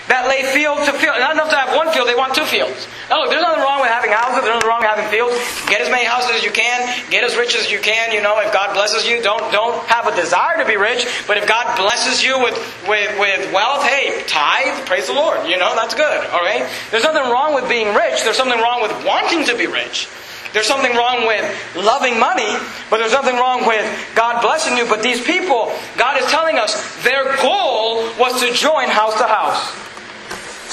That 0.09 0.29
lay 0.29 0.45
field 0.53 0.85
to 0.85 0.93
field. 0.93 1.17
Not 1.17 1.33
enough 1.33 1.49
to 1.49 1.57
have 1.57 1.73
one 1.73 1.89
field, 1.93 2.09
they 2.09 2.15
want 2.15 2.35
two 2.35 2.45
fields. 2.45 2.89
Now 3.09 3.25
look, 3.25 3.31
there's 3.33 3.41
nothing 3.41 3.65
wrong 3.65 3.81
with 3.81 3.89
having 3.89 4.13
houses, 4.13 4.45
there's 4.45 4.53
nothing 4.53 4.69
wrong 4.69 4.85
with 4.85 4.93
having 4.93 5.09
fields. 5.09 5.33
Get 5.65 5.81
as 5.81 5.89
many 5.89 6.05
houses 6.05 6.37
as 6.37 6.45
you 6.45 6.53
can, 6.53 6.85
get 7.09 7.25
as 7.25 7.37
rich 7.37 7.57
as 7.57 7.73
you 7.73 7.81
can, 7.81 8.13
you 8.13 8.21
know, 8.21 8.37
if 8.41 8.53
God 8.53 8.77
blesses 8.77 9.09
you, 9.09 9.23
don't 9.23 9.41
don't 9.53 9.81
have 9.89 10.07
a 10.07 10.15
desire 10.15 10.61
to 10.61 10.69
be 10.69 10.77
rich, 10.77 11.09
but 11.27 11.41
if 11.41 11.49
God 11.49 11.65
blesses 11.77 12.23
you 12.23 12.37
with, 12.37 12.57
with, 12.89 13.17
with 13.19 13.53
wealth, 13.53 13.85
hey, 13.85 14.23
tithe, 14.29 14.85
praise 14.85 15.07
the 15.07 15.17
Lord. 15.17 15.49
You 15.49 15.57
know, 15.57 15.73
that's 15.75 15.95
good. 15.95 16.21
Alright? 16.29 16.69
There's 16.91 17.05
nothing 17.05 17.25
wrong 17.33 17.55
with 17.55 17.69
being 17.69 17.95
rich, 17.95 18.25
there's 18.25 18.37
something 18.37 18.61
wrong 18.61 18.83
with 18.83 18.93
wanting 19.05 19.45
to 19.49 19.57
be 19.57 19.67
rich. 19.67 20.09
There's 20.53 20.69
something 20.69 20.95
wrong 20.95 21.27
with 21.27 21.43
loving 21.75 22.21
money, 22.21 22.47
but 22.89 22.99
there's 22.99 23.13
nothing 23.13 23.35
wrong 23.35 23.67
with 23.67 23.83
God 24.15 24.41
blessing 24.41 24.77
you. 24.77 24.87
But 24.87 25.03
these 25.03 25.21
people, 25.21 25.73
God 25.99 26.21
is 26.23 26.31
telling 26.31 26.59
us 26.59 27.03
their 27.03 27.37
goal 27.43 28.07
was 28.21 28.41
to 28.41 28.53
join 28.53 28.87
house 28.87 29.19
to 29.19 29.27
house 29.27 29.84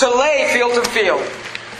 to 0.01 0.09
lay 0.09 0.49
field 0.51 0.73
to 0.75 0.83
field. 0.89 1.21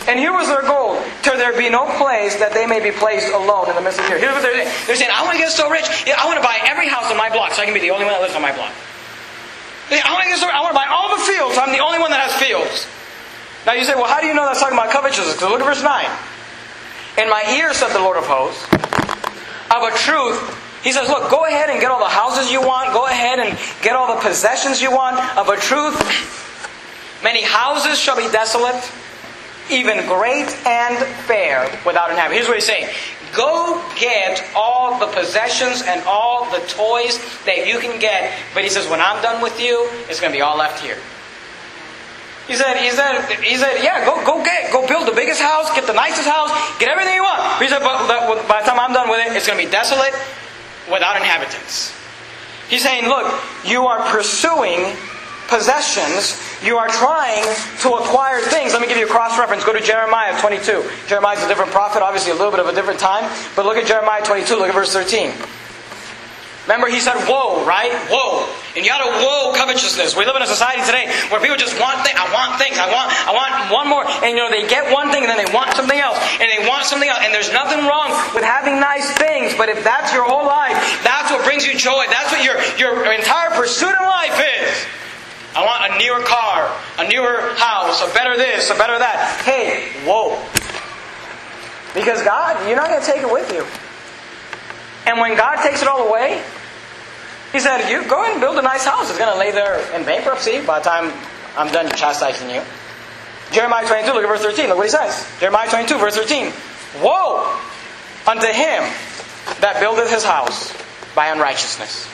And 0.08 0.18
here 0.18 0.34
was 0.34 0.50
their 0.50 0.66
goal, 0.66 0.98
till 1.22 1.38
there 1.38 1.54
be 1.54 1.70
no 1.70 1.86
place 1.98 2.38
that 2.42 2.54
they 2.54 2.66
may 2.66 2.82
be 2.82 2.90
placed 2.90 3.30
alone 3.30 3.70
in 3.70 3.76
the 3.78 3.86
midst 3.86 4.02
of 4.02 4.10
here. 4.10 4.18
Here's 4.18 4.34
what 4.34 4.42
they're 4.42 4.66
saying. 4.66 4.74
They're 4.90 4.98
saying, 4.98 5.14
I 5.14 5.22
want 5.22 5.38
to 5.38 5.42
get 5.42 5.54
so 5.54 5.70
rich, 5.70 5.86
I 6.10 6.26
want 6.26 6.42
to 6.42 6.46
buy 6.46 6.58
every 6.66 6.90
house 6.90 7.10
on 7.10 7.18
my 7.18 7.30
block 7.30 7.54
so 7.54 7.62
I 7.62 7.66
can 7.66 7.74
be 7.74 7.82
the 7.82 7.94
only 7.94 8.06
one 8.06 8.18
that 8.18 8.22
lives 8.22 8.34
on 8.34 8.42
my 8.42 8.54
block. 8.54 8.74
I 9.94 10.10
want 10.10 10.26
to 10.26 10.30
get 10.34 10.42
so 10.42 10.50
rich, 10.50 10.58
I 10.58 10.62
want 10.62 10.74
to 10.74 10.80
buy 10.82 10.90
all 10.90 11.14
the 11.14 11.22
fields, 11.22 11.54
so 11.54 11.62
I'm 11.62 11.70
the 11.70 11.86
only 11.86 12.02
one 12.02 12.10
that 12.10 12.22
has 12.26 12.34
fields. 12.38 12.90
Now 13.66 13.78
you 13.78 13.86
say, 13.86 13.94
well, 13.94 14.10
how 14.10 14.22
do 14.22 14.26
you 14.26 14.34
know 14.34 14.46
that's 14.46 14.58
talking 14.58 14.78
about 14.78 14.90
covetousness? 14.90 15.38
Because 15.38 15.54
look 15.54 15.62
at 15.62 15.70
verse 15.70 15.86
9. 15.86 15.94
In 17.22 17.30
my 17.30 17.46
ear, 17.62 17.74
said 17.78 17.94
the 17.94 18.02
Lord 18.02 18.18
of 18.18 18.26
hosts, 18.26 18.66
of 19.70 19.86
a 19.86 19.94
truth, 19.94 20.42
he 20.82 20.90
says, 20.90 21.06
look, 21.10 21.30
go 21.30 21.46
ahead 21.46 21.70
and 21.70 21.78
get 21.78 21.94
all 21.94 22.02
the 22.02 22.10
houses 22.10 22.50
you 22.50 22.58
want, 22.58 22.90
go 22.90 23.06
ahead 23.06 23.38
and 23.38 23.54
get 23.86 23.94
all 23.94 24.10
the 24.16 24.22
possessions 24.22 24.82
you 24.82 24.90
want. 24.90 25.22
Of 25.38 25.50
a 25.50 25.58
truth, 25.62 25.94
Many 27.24 27.44
houses 27.44 28.00
shall 28.00 28.18
be 28.18 28.30
desolate, 28.32 28.82
even 29.70 30.06
great 30.08 30.50
and 30.66 30.98
fair, 31.26 31.70
without 31.86 32.10
inhabitant. 32.10 32.34
Here's 32.34 32.48
what 32.48 32.58
he's 32.58 32.66
saying. 32.66 32.90
Go 33.36 33.82
get 33.98 34.44
all 34.56 35.00
the 35.00 35.08
possessions 35.08 35.84
and 35.86 36.04
all 36.06 36.50
the 36.52 36.60
toys 36.68 37.18
that 37.46 37.66
you 37.66 37.80
can 37.80 38.00
get. 38.00 38.38
But 38.54 38.64
he 38.64 38.70
says, 38.70 38.90
when 38.90 39.00
I'm 39.00 39.22
done 39.22 39.42
with 39.42 39.62
you, 39.62 39.88
it's 40.10 40.20
going 40.20 40.34
to 40.34 40.38
be 40.38 40.42
all 40.42 40.58
left 40.58 40.84
here. 40.84 40.98
He 42.48 42.56
said, 42.56 42.76
he 42.76 42.90
said, 42.90 43.22
he 43.40 43.56
said, 43.56 43.82
yeah, 43.84 44.04
go, 44.04 44.26
go 44.26 44.44
get, 44.44 44.74
go 44.74 44.86
build 44.86 45.08
the 45.08 45.16
biggest 45.16 45.42
house, 45.42 45.74
get 45.74 45.88
the 45.88 45.94
nicest 45.94 46.28
house, 46.28 46.50
get 46.80 46.90
everything 46.90 47.16
you 47.16 47.24
want. 47.24 47.62
He 47.62 47.70
said, 47.70 47.80
but 47.80 48.08
by 48.48 48.60
the 48.60 48.68
time 48.68 48.80
I'm 48.80 48.92
done 48.92 49.10
with 49.10 49.26
it, 49.26 49.32
it's 49.32 49.48
going 49.48 49.58
to 49.58 49.64
be 49.64 49.72
desolate 49.72 50.14
without 50.92 51.16
inhabitants. 51.16 51.96
He's 52.68 52.84
saying, 52.84 53.08
look, 53.08 53.32
you 53.64 53.86
are 53.86 54.02
pursuing 54.12 54.92
possessions, 55.52 56.40
you 56.64 56.78
are 56.78 56.88
trying 56.88 57.44
to 57.84 58.00
acquire 58.00 58.40
things. 58.40 58.72
Let 58.72 58.82
me 58.82 58.88
give 58.88 58.98
you 58.98 59.06
a 59.06 59.10
cross 59.12 59.38
reference. 59.38 59.64
Go 59.64 59.74
to 59.74 59.84
Jeremiah 59.84 60.40
22. 60.40 60.90
Jeremiah 61.08 61.38
is 61.38 61.44
a 61.44 61.48
different 61.48 61.72
prophet, 61.72 62.02
obviously 62.02 62.32
a 62.32 62.36
little 62.36 62.52
bit 62.52 62.62
of 62.62 62.68
a 62.68 62.74
different 62.74 63.00
time. 63.00 63.30
But 63.56 63.66
look 63.66 63.78
at 63.78 63.86
Jeremiah 63.86 64.24
22. 64.24 64.56
Look 64.56 64.70
at 64.70 64.74
verse 64.74 64.94
13. 64.94 65.36
Remember, 66.70 66.88
he 66.88 67.02
said, 67.02 67.18
woe, 67.28 67.66
right? 67.66 67.92
Woe. 68.08 68.48
And 68.78 68.86
you 68.86 68.92
gotta 68.94 69.10
woe 69.20 69.52
covetousness. 69.58 70.16
We 70.16 70.24
live 70.24 70.38
in 70.38 70.46
a 70.46 70.48
society 70.48 70.86
today 70.86 71.10
where 71.28 71.42
people 71.42 71.58
just 71.58 71.76
want 71.82 72.06
things. 72.06 72.16
I 72.16 72.30
want 72.32 72.62
things. 72.62 72.78
I 72.78 72.88
want, 72.88 73.12
I 73.12 73.34
want 73.34 73.52
one 73.74 73.88
more. 73.90 74.06
And 74.24 74.38
you 74.38 74.40
know, 74.40 74.48
they 74.48 74.64
get 74.70 74.88
one 74.94 75.12
thing 75.12 75.26
and 75.26 75.30
then 75.30 75.42
they 75.42 75.52
want 75.52 75.74
something 75.74 75.98
else. 75.98 76.16
And 76.40 76.48
they 76.48 76.64
want 76.70 76.86
something 76.86 77.10
else. 77.10 77.20
And 77.26 77.34
there's 77.34 77.52
nothing 77.52 77.84
wrong 77.84 78.14
with 78.32 78.46
having 78.46 78.80
nice 78.80 79.10
things. 79.18 79.58
But 79.58 79.68
if 79.68 79.84
that's 79.84 80.14
your 80.14 80.24
whole 80.24 80.46
life, 80.46 80.78
that's 81.04 81.34
what 81.34 81.44
brings 81.44 81.66
you 81.66 81.76
joy. 81.76 82.06
That's 82.08 82.32
what 82.32 82.46
your, 82.46 82.56
your 82.78 83.10
entire 83.12 83.52
pursuit 83.58 83.92
in 83.92 84.06
life 84.08 84.38
is. 84.62 84.72
I 85.52 85.68
want 85.68 85.84
a 85.84 85.91
newer 86.02 86.22
car, 86.26 86.76
a 86.98 87.08
newer 87.08 87.54
house, 87.56 88.02
a 88.02 88.14
better 88.14 88.36
this, 88.36 88.70
a 88.70 88.76
better 88.76 88.98
that. 88.98 89.42
Hey, 89.46 89.90
whoa. 90.04 90.42
Because 91.94 92.24
God, 92.24 92.68
you're 92.68 92.78
not 92.78 92.90
going 92.90 93.02
to 93.02 93.06
take 93.06 93.22
it 93.22 93.32
with 93.32 93.52
you. 93.54 93.66
And 95.06 95.20
when 95.20 95.36
God 95.38 95.62
takes 95.62 95.82
it 95.82 95.88
all 95.88 96.08
away, 96.08 96.42
He 97.52 97.60
said, 97.60 97.90
You 97.90 98.08
go 98.08 98.24
and 98.24 98.40
build 98.40 98.58
a 98.58 98.62
nice 98.62 98.86
house. 98.86 99.10
It's 99.10 99.20
going 99.20 99.32
to 99.32 99.40
lay 99.40 99.52
there 99.52 99.80
in 99.96 100.06
bankruptcy 100.06 100.62
by 100.66 100.80
the 100.80 100.86
time 100.86 101.14
I'm 101.58 101.72
done 101.72 101.90
chastising 101.92 102.50
you. 102.50 102.62
Jeremiah 103.52 103.86
22, 103.86 104.14
look 104.14 104.24
at 104.24 104.28
verse 104.28 104.42
13. 104.42 104.70
Look 104.70 104.78
what 104.78 104.86
he 104.86 104.92
says. 104.92 105.28
Jeremiah 105.40 105.70
22, 105.70 105.98
verse 105.98 106.16
13. 106.16 106.54
Woe 107.04 107.60
unto 108.26 108.48
him 108.48 108.84
that 109.60 109.78
buildeth 109.80 110.10
his 110.10 110.24
house 110.24 110.72
by 111.16 111.28
unrighteousness 111.28 112.08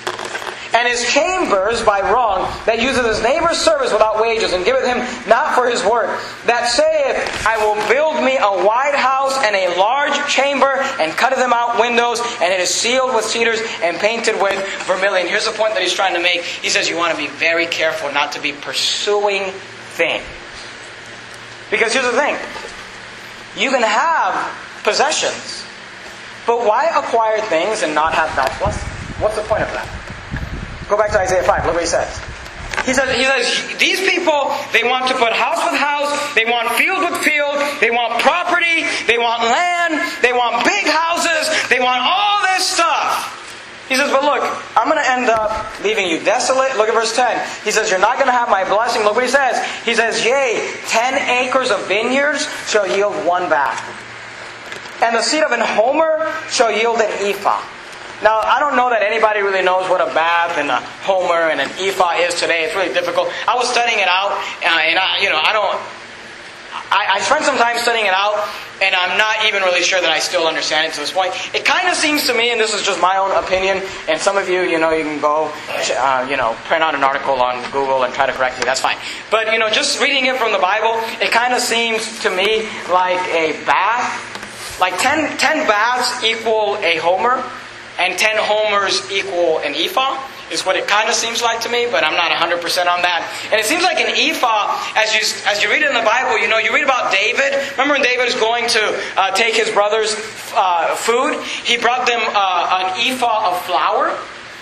and 0.78 0.88
his 0.88 1.10
chambers 1.10 1.82
by 1.84 2.02
wrong, 2.02 2.46
that 2.66 2.80
useth 2.80 3.06
his 3.06 3.22
neighbor's 3.24 3.58
service 3.58 3.92
without 3.92 4.22
wages, 4.22 4.54
and 4.54 4.64
giveth 4.64 4.86
him 4.86 4.98
not 5.28 5.56
for 5.56 5.68
his 5.68 5.84
work, 5.84 6.20
that 6.46 6.70
saith, 6.70 7.48
I 7.48 7.58
will 7.58 7.76
build 7.90 8.24
me 8.24 8.38
a 8.38 8.66
wide 8.66 8.94
house 8.94 9.38
and 9.44 9.56
a 9.56 9.76
large 9.80 10.16
chamber, 10.28 10.78
and 11.00 11.12
cutteth 11.14 11.40
them 11.40 11.54
out 11.54 11.80
windows, 11.80 12.22
and 12.42 12.54
it 12.54 12.60
is 12.60 12.70
sealed 12.70 13.16
with 13.16 13.26
cedars 13.26 13.60
and 13.82 13.98
painted 13.98 14.40
with 14.42 14.62
vermilion. 14.86 15.28
Here's 15.28 15.46
the 15.46 15.52
point 15.52 15.74
that 15.74 15.82
he's 15.82 15.94
trying 15.94 16.14
to 16.14 16.22
make. 16.22 16.42
He 16.44 16.70
says 16.70 16.90
you 16.90 16.98
want 16.98 17.12
to 17.12 17.18
be 17.18 17.28
very 17.28 17.66
careful 17.66 18.12
not 18.12 18.34
to 18.34 18.42
be 18.42 18.52
pursuing 18.52 19.52
things. 19.98 20.24
Because 21.72 21.94
here's 21.94 22.06
the 22.06 22.12
thing. 22.12 22.38
You 23.58 23.72
can 23.72 23.82
have 23.82 24.56
possessions, 24.84 25.66
but 26.48 26.66
why 26.66 26.88
acquire 26.96 27.42
things 27.42 27.84
and 27.84 27.94
not 27.94 28.14
have 28.16 28.34
God's 28.36 28.58
blessing? 28.58 28.88
What's 29.22 29.36
the 29.36 29.44
point 29.44 29.62
of 29.62 29.72
that? 29.76 29.86
Go 30.90 30.98
back 30.98 31.12
to 31.12 31.20
Isaiah 31.20 31.44
5. 31.44 31.66
Look 31.66 31.74
what 31.76 31.84
he 31.84 31.90
says. 31.90 32.08
He 32.88 32.94
says, 32.94 33.12
he 33.20 33.28
says, 33.28 33.78
these 33.78 34.00
people, 34.00 34.56
they 34.72 34.88
want 34.88 35.12
to 35.12 35.16
put 35.20 35.34
house 35.34 35.60
with 35.70 35.76
house, 35.76 36.08
they 36.36 36.46
want 36.46 36.72
field 36.80 37.04
with 37.04 37.20
field, 37.20 37.60
they 37.82 37.92
want 37.92 38.22
property, 38.24 38.88
they 39.12 39.18
want 39.18 39.44
land, 39.44 40.00
they 40.22 40.32
want 40.32 40.64
big 40.64 40.88
houses, 40.88 41.52
they 41.68 41.80
want 41.84 42.00
all 42.00 42.42
this 42.56 42.64
stuff. 42.66 43.36
He 43.90 43.96
says, 43.98 44.10
but 44.12 44.24
look, 44.24 44.44
I'm 44.78 44.88
going 44.88 45.04
to 45.04 45.10
end 45.10 45.30
up 45.30 45.68
leaving 45.84 46.08
you 46.08 46.24
desolate. 46.24 46.78
Look 46.78 46.88
at 46.88 46.94
verse 46.94 47.14
10. 47.14 47.46
He 47.66 47.72
says, 47.72 47.90
you're 47.90 48.00
not 48.00 48.16
going 48.16 48.28
to 48.28 48.34
have 48.34 48.50
my 48.50 48.64
blessing. 48.64 49.04
Look 49.04 49.16
what 49.16 49.24
he 49.24 49.30
says. 49.30 49.60
He 49.84 49.94
says, 49.96 50.24
yea, 50.24 50.72
ten 50.88 51.16
acres 51.44 51.72
of 51.72 51.86
vineyards 51.88 52.48
shall 52.68 52.88
yield 52.88 53.14
one 53.26 53.50
bath. 53.50 54.07
And 55.02 55.16
the 55.16 55.22
seed 55.22 55.44
of 55.44 55.52
an 55.52 55.62
homer 55.62 56.34
shall 56.50 56.72
yield 56.72 57.00
an 57.00 57.12
ephah. 57.22 57.62
Now, 58.24 58.42
I 58.42 58.60
don't 58.60 58.76
know 58.76 58.90
that 58.90 59.04
anybody 59.04 59.42
really 59.42 59.62
knows 59.62 59.88
what 59.90 60.02
a 60.02 60.10
bath 60.14 60.58
and 60.58 60.72
a 60.72 60.82
homer 61.06 61.54
and 61.54 61.62
an 61.62 61.70
ephah 61.78 62.18
is 62.18 62.34
today. 62.34 62.66
It's 62.66 62.74
really 62.74 62.94
difficult. 62.94 63.30
I 63.48 63.56
was 63.56 63.70
studying 63.70 64.00
it 64.00 64.08
out, 64.10 64.34
uh, 64.34 64.66
and 64.66 64.98
I, 64.98 65.22
you 65.22 65.30
know, 65.30 65.38
I 65.38 65.54
don't. 65.54 65.78
I, 66.90 67.18
I 67.18 67.22
spent 67.22 67.44
some 67.44 67.58
time 67.58 67.78
studying 67.78 68.06
it 68.06 68.14
out, 68.14 68.48
and 68.82 68.96
I'm 68.96 69.18
not 69.18 69.46
even 69.46 69.62
really 69.64 69.84
sure 69.84 70.00
that 70.00 70.10
I 70.10 70.20
still 70.20 70.48
understand 70.48 70.88
it 70.88 70.94
to 70.94 71.00
this 71.02 71.12
point. 71.12 71.34
It 71.54 71.66
kind 71.66 71.88
of 71.90 71.96
seems 71.96 72.26
to 72.28 72.34
me, 72.34 72.50
and 72.50 72.60
this 72.60 72.74
is 72.74 72.82
just 72.82 73.02
my 73.02 73.18
own 73.18 73.32
opinion, 73.32 73.84
and 74.08 74.20
some 74.20 74.38
of 74.38 74.50
you, 74.50 74.62
you 74.62 74.80
know, 74.80 74.92
you 74.92 75.04
can 75.04 75.20
go, 75.20 75.52
uh, 75.70 76.26
you 76.30 76.38
know, 76.38 76.56
print 76.66 76.84
out 76.84 76.96
an 76.96 77.04
article 77.04 77.42
on 77.42 77.62
Google 77.72 78.04
and 78.04 78.14
try 78.14 78.26
to 78.26 78.34
correct 78.34 78.58
me. 78.58 78.66
That's 78.66 78.80
fine. 78.80 78.98
But 79.30 79.52
you 79.52 79.60
know, 79.60 79.70
just 79.70 80.02
reading 80.02 80.26
it 80.26 80.38
from 80.38 80.52
the 80.52 80.60
Bible, 80.60 80.98
it 81.22 81.32
kind 81.32 81.54
of 81.54 81.60
seems 81.60 82.20
to 82.22 82.30
me 82.30 82.66
like 82.90 83.22
a 83.30 83.54
bath, 83.66 84.37
like 84.80 84.98
10, 85.00 85.38
10 85.38 85.68
baths 85.68 86.24
equal 86.24 86.78
a 86.78 86.98
homer 86.98 87.44
and 88.00 88.18
10 88.18 88.36
homers 88.38 89.12
equal 89.12 89.60
an 89.60 89.74
ephah 89.76 90.22
is 90.52 90.66
what 90.66 90.76
it 90.76 90.88
kind 90.88 91.10
of 91.10 91.16
seems 91.16 91.42
like 91.42 91.62
to 91.62 91.70
me, 91.70 91.88
but 91.92 92.04
I'm 92.04 92.16
not 92.16 92.32
100% 92.32 92.56
on 92.88 93.02
that. 93.02 93.28
And 93.52 93.60
it 93.60 93.66
seems 93.66 93.84
like 93.84 94.00
an 94.00 94.16
ephah, 94.16 94.80
as 94.96 95.14
you, 95.14 95.22
as 95.46 95.62
you 95.62 95.70
read 95.70 95.82
it 95.82 95.90
in 95.90 95.94
the 95.94 96.08
Bible, 96.08 96.40
you 96.40 96.48
know, 96.48 96.58
you 96.58 96.74
read 96.74 96.86
about 96.86 97.12
David. 97.12 97.52
Remember 97.72 97.96
when 97.96 98.04
David 98.04 98.28
is 98.28 98.36
going 98.36 98.68
to 98.70 99.04
uh, 99.18 99.32
take 99.32 99.56
his 99.56 99.70
brother's 99.72 100.16
uh, 100.56 100.96
food? 100.96 101.36
He 101.66 101.78
brought 101.78 102.08
them 102.08 102.22
uh, 102.24 102.96
an 102.96 103.12
ephah 103.12 103.52
of 103.52 103.62
flour. 103.66 104.16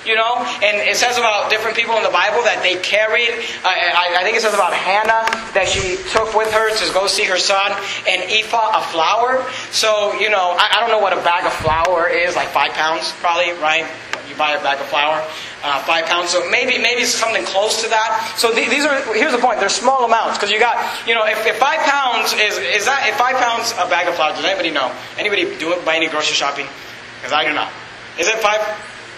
You 0.05 0.13
know, 0.13 0.37
and 0.61 0.77
it 0.85 0.95
says 0.95 1.17
about 1.17 1.49
different 1.49 1.75
people 1.75 1.97
in 1.97 2.03
the 2.03 2.13
Bible 2.13 2.45
that 2.45 2.61
they 2.61 2.77
carried. 2.77 3.33
I, 3.65 4.21
I, 4.21 4.23
think 4.23 4.37
it 4.37 4.41
says 4.45 4.53
about 4.53 4.69
Hannah 4.69 5.25
that 5.57 5.65
she 5.65 5.97
took 6.13 6.37
with 6.37 6.53
her 6.53 6.69
to 6.69 6.93
go 6.93 7.07
see 7.07 7.25
her 7.25 7.41
son 7.41 7.73
and 8.05 8.21
ephah 8.29 8.77
a 8.77 8.81
flour. 8.93 9.41
So 9.73 10.13
you 10.21 10.29
know, 10.29 10.53
I, 10.53 10.77
I 10.77 10.79
don't 10.79 10.93
know 10.93 11.01
what 11.01 11.17
a 11.17 11.21
bag 11.25 11.49
of 11.49 11.53
flour 11.57 12.05
is, 12.05 12.35
like 12.35 12.49
five 12.49 12.77
pounds, 12.77 13.11
probably, 13.17 13.57
right? 13.57 13.89
You 14.29 14.35
buy 14.37 14.53
a 14.53 14.61
bag 14.61 14.77
of 14.77 14.85
flour, 14.93 15.25
uh, 15.65 15.81
five 15.89 16.05
pounds. 16.05 16.29
So 16.29 16.45
maybe 16.49 16.77
maybe 16.77 17.01
it's 17.01 17.13
something 17.13 17.45
close 17.45 17.81
to 17.81 17.89
that. 17.89 18.37
So 18.37 18.53
th- 18.53 18.69
these 18.69 18.85
are 18.85 19.01
here's 19.13 19.33
the 19.33 19.41
point. 19.41 19.59
They're 19.59 19.73
small 19.73 20.05
amounts 20.05 20.37
because 20.37 20.51
you 20.51 20.59
got 20.59 20.77
you 21.07 21.15
know 21.15 21.25
if, 21.25 21.41
if 21.49 21.57
five 21.57 21.81
pounds 21.81 22.33
is 22.33 22.61
is 22.61 22.85
that 22.85 23.09
if 23.09 23.17
five 23.17 23.41
pounds 23.41 23.73
a 23.81 23.89
bag 23.89 24.07
of 24.07 24.13
flour? 24.13 24.37
Does 24.37 24.45
anybody 24.45 24.69
know? 24.69 24.93
Anybody 25.17 25.49
do 25.57 25.73
it 25.73 25.81
by 25.81 25.97
any 25.97 26.07
grocery 26.13 26.37
shopping? 26.37 26.69
Because 27.17 27.33
I 27.33 27.45
do 27.45 27.53
not. 27.53 27.73
Is 28.21 28.27
it 28.27 28.37
five? 28.37 28.61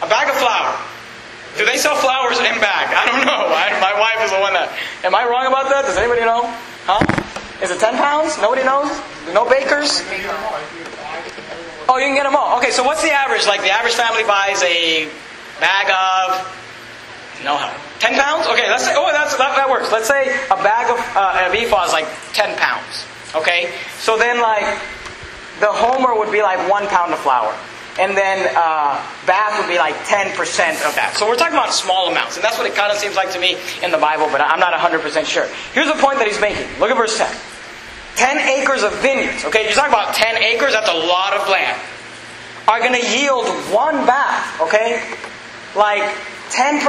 A 0.02 0.08
bag 0.08 0.30
of 0.30 0.36
flour. 0.38 0.78
Do 1.58 1.66
they 1.66 1.78
sell 1.78 1.96
flowers 1.96 2.38
in 2.38 2.60
bag? 2.62 2.94
I 2.94 3.06
don't 3.10 3.26
know. 3.26 3.50
I, 3.50 3.74
my 3.82 3.98
wife 3.98 4.22
is 4.24 4.32
the 4.32 4.40
one 4.40 4.54
that. 4.54 4.70
Am 5.04 5.16
I 5.16 5.26
wrong 5.26 5.48
about 5.48 5.70
that? 5.70 5.86
Does 5.86 5.98
anybody 5.98 6.22
know? 6.22 6.46
Huh? 6.86 7.02
Is 7.62 7.72
it 7.72 7.80
10 7.80 7.98
pounds? 7.98 8.38
Nobody 8.38 8.64
knows? 8.64 8.94
No 9.34 9.50
bakers? 9.50 10.06
Oh, 11.90 11.98
you 11.98 12.06
can 12.06 12.16
get 12.16 12.24
them 12.24 12.36
all. 12.36 12.58
Okay, 12.60 12.70
so 12.70 12.84
what's 12.84 13.02
the 13.02 13.10
average? 13.10 13.48
Like 13.48 13.62
the 13.62 13.74
average 13.74 13.96
family 13.96 14.24
buys 14.24 14.62
a 14.62 15.10
bag 15.60 15.90
of 15.90 16.46
No 17.44 17.58
help. 17.58 17.74
10 18.00 18.14
pounds? 18.14 18.46
Okay, 18.46 18.70
let's 18.70 18.86
say, 18.86 18.94
oh, 18.96 19.10
that's, 19.12 19.36
that, 19.38 19.56
that 19.58 19.70
works. 19.70 19.92
Let's 19.92 20.08
say 20.08 20.30
a 20.30 20.60
bag 20.62 20.94
of, 20.94 21.00
uh, 21.18 21.50
of 21.50 21.54
ephah 21.58 21.86
is 21.86 21.94
like 21.94 22.06
10 22.34 22.56
pounds. 22.58 23.06
Okay? 23.34 23.74
So 23.98 24.18
then, 24.18 24.40
like, 24.40 24.78
the 25.60 25.74
homer 25.74 26.14
would 26.14 26.32
be 26.32 26.44
like 26.44 26.70
one 26.70 26.86
pound 26.88 27.14
of 27.14 27.20
flour. 27.20 27.58
And 28.00 28.16
then 28.16 28.46
uh, 28.56 29.02
bath 29.26 29.58
would 29.60 29.68
be 29.68 29.78
like 29.78 29.96
10% 30.06 30.38
of 30.86 30.94
that. 30.96 31.16
So 31.18 31.28
we're 31.28 31.36
talking 31.36 31.58
about 31.58 31.74
small 31.74 32.10
amounts. 32.10 32.36
And 32.36 32.44
that's 32.46 32.58
what 32.58 32.68
it 32.68 32.76
kind 32.76 32.92
of 32.92 32.98
seems 32.98 33.16
like 33.16 33.32
to 33.34 33.40
me 33.40 33.58
in 33.82 33.90
the 33.90 33.98
Bible, 33.98 34.30
but 34.32 34.42
I'm 34.42 34.60
not 34.60 34.74
100% 34.74 35.02
sure. 35.26 35.50
Here's 35.74 35.88
the 35.88 35.98
point 35.98 36.20
that 36.20 36.28
he's 36.28 36.40
making. 36.40 36.68
Look 36.80 36.92
at 36.92 36.98
verse 36.98 37.18
10. 37.18 37.26
10 38.18 38.38
acres 38.62 38.84
of 38.84 38.94
vineyards. 39.02 39.46
Okay, 39.46 39.66
you're 39.66 39.74
talking 39.74 39.94
about 39.94 40.14
10 40.14 40.38
acres, 40.38 40.74
that's 40.74 40.90
a 40.90 40.94
lot 40.94 41.34
of 41.34 41.50
land. 41.50 41.78
Are 42.68 42.80
going 42.80 42.94
to 42.94 43.08
yield 43.18 43.48
one 43.74 44.06
bath, 44.06 44.62
okay? 44.62 45.02
Like 45.76 46.04
10% 46.54 46.86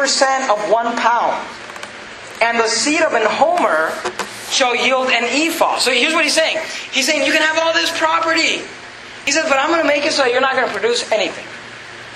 of 0.49 0.59
one 0.71 0.97
pound. 0.97 1.37
And 2.41 2.59
the 2.59 2.69
seed 2.69 3.01
of 3.03 3.13
an 3.15 3.25
homer 3.25 3.93
shall 4.51 4.75
yield 4.75 5.09
an 5.09 5.25
ephah. 5.25 5.79
So 5.79 5.91
here's 5.91 6.15
what 6.15 6.25
he's 6.25 6.35
saying. 6.35 6.59
He's 6.93 7.07
saying 7.07 7.25
you 7.27 7.33
can 7.33 7.43
have 7.43 7.59
all 7.59 7.73
this 7.73 7.97
property. 7.99 8.63
He 9.29 9.33
said, 9.33 9.45
but 9.45 9.61
I'm 9.61 9.69
going 9.69 9.85
to 9.85 9.87
make 9.87 10.07
it 10.07 10.17
so 10.17 10.25
you're 10.25 10.41
not 10.41 10.57
going 10.57 10.65
to 10.65 10.73
produce 10.73 11.05
anything. 11.13 11.45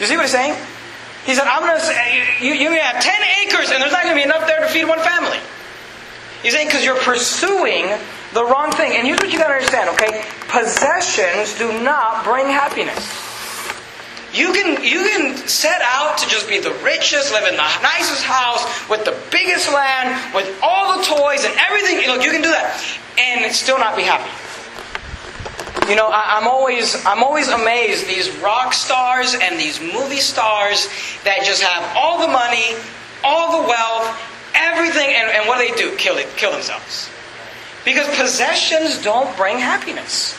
You 0.01 0.09
see 0.09 0.17
what 0.17 0.25
he's 0.25 0.33
saying? 0.33 0.57
He 1.29 1.35
said, 1.35 1.45
I'm 1.45 1.61
going 1.61 1.77
to 1.77 1.85
say, 1.85 1.93
eh, 1.93 2.41
you, 2.41 2.55
you 2.57 2.73
have 2.81 3.05
10 3.05 3.13
acres 3.45 3.69
and 3.69 3.85
there's 3.85 3.93
not 3.93 4.09
going 4.09 4.17
to 4.17 4.19
be 4.19 4.25
enough 4.25 4.47
there 4.49 4.61
to 4.61 4.67
feed 4.73 4.89
one 4.89 4.99
family. 4.99 5.37
He's 6.41 6.55
saying 6.55 6.69
because 6.69 6.83
you're 6.83 6.97
pursuing 7.05 7.93
the 8.33 8.41
wrong 8.49 8.73
thing. 8.73 8.97
And 8.97 9.07
here's 9.07 9.21
what 9.21 9.31
you 9.31 9.37
got 9.37 9.53
to 9.53 9.61
understand, 9.61 9.93
okay? 9.93 10.25
Possessions 10.49 11.53
do 11.59 11.69
not 11.85 12.25
bring 12.25 12.47
happiness. 12.49 13.05
You 14.33 14.57
can, 14.57 14.81
you 14.83 15.05
can 15.05 15.37
set 15.37 15.85
out 15.85 16.17
to 16.17 16.27
just 16.33 16.49
be 16.49 16.61
the 16.61 16.73
richest, 16.81 17.31
live 17.31 17.45
in 17.45 17.61
the 17.61 17.69
nicest 17.85 18.25
house, 18.25 18.65
with 18.89 19.05
the 19.05 19.13
biggest 19.29 19.69
land, 19.69 20.17
with 20.33 20.49
all 20.65 20.97
the 20.97 21.05
toys 21.05 21.45
and 21.45 21.53
everything. 21.61 22.09
Look, 22.09 22.25
you 22.25 22.33
can 22.33 22.41
do 22.41 22.57
that. 22.57 22.73
And 23.21 23.53
still 23.53 23.77
not 23.77 24.01
be 24.01 24.03
happy. 24.09 24.33
You 25.89 25.97
know, 25.97 26.09
I, 26.13 26.39
am 26.39 26.47
always 26.47 26.95
I'm 27.05 27.23
always 27.23 27.49
amazed 27.49 28.07
these 28.07 28.31
rock 28.39 28.73
stars 28.73 29.35
and 29.35 29.59
these 29.59 29.81
movie 29.81 30.23
stars 30.23 30.89
that 31.25 31.43
just 31.45 31.63
have 31.63 31.97
all 31.97 32.21
the 32.21 32.33
money, 32.33 32.79
all 33.25 33.63
the 33.63 33.69
wealth, 33.69 34.07
everything, 34.55 35.11
and, 35.11 35.29
and 35.29 35.49
what 35.49 35.59
do 35.59 35.69
they 35.69 35.77
do? 35.77 35.97
Kill 35.97 36.19
it, 36.19 36.29
kill 36.37 36.53
themselves. 36.53 37.11
Because 37.85 38.07
possessions 38.17 39.03
don't 39.03 39.37
bring 39.37 39.59
happiness. 39.59 40.39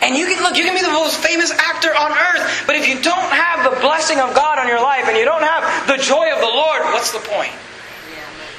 And 0.00 0.16
you 0.16 0.26
can 0.26 0.42
look, 0.42 0.56
you 0.56 0.62
can 0.62 0.74
be 0.74 0.82
the 0.82 0.92
most 0.92 1.18
famous 1.18 1.50
actor 1.50 1.94
on 1.94 2.12
earth, 2.12 2.64
but 2.66 2.76
if 2.76 2.86
you 2.86 3.00
don't 3.02 3.32
have 3.32 3.64
the 3.68 3.80
blessing 3.80 4.20
of 4.20 4.34
God 4.34 4.58
on 4.58 4.68
your 4.68 4.80
life 4.80 5.06
and 5.08 5.16
you 5.16 5.24
don't 5.24 5.42
have 5.42 5.88
the 5.88 5.96
joy 5.96 6.30
of 6.32 6.40
the 6.40 6.46
Lord, 6.46 6.82
what's 6.94 7.10
the 7.10 7.18
point? 7.18 7.52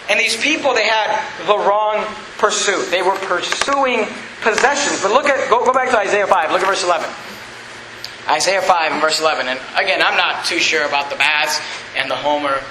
And 0.09 0.19
these 0.19 0.37
people, 0.37 0.73
they 0.73 0.87
had 0.87 1.17
the 1.47 1.57
wrong 1.57 2.05
pursuit. 2.37 2.91
They 2.91 3.01
were 3.01 3.15
pursuing 3.15 4.05
possessions. 4.45 5.01
But 5.01 5.11
look 5.11 5.25
at, 5.25 5.49
go, 5.49 5.65
go 5.65 5.73
back 5.73 5.89
to 5.89 5.97
Isaiah 5.97 6.27
5. 6.27 6.51
Look 6.51 6.61
at 6.61 6.67
verse 6.67 6.83
11. 6.83 7.09
Isaiah 8.29 8.61
5 8.61 8.91
and 8.93 9.01
verse 9.01 9.19
11. 9.19 9.47
And 9.47 9.59
again, 9.75 10.01
I'm 10.01 10.15
not 10.15 10.45
too 10.45 10.59
sure 10.59 10.85
about 10.85 11.09
the 11.09 11.17
baths 11.17 11.59
and 11.97 12.09
the 12.09 12.15
homer 12.15 12.61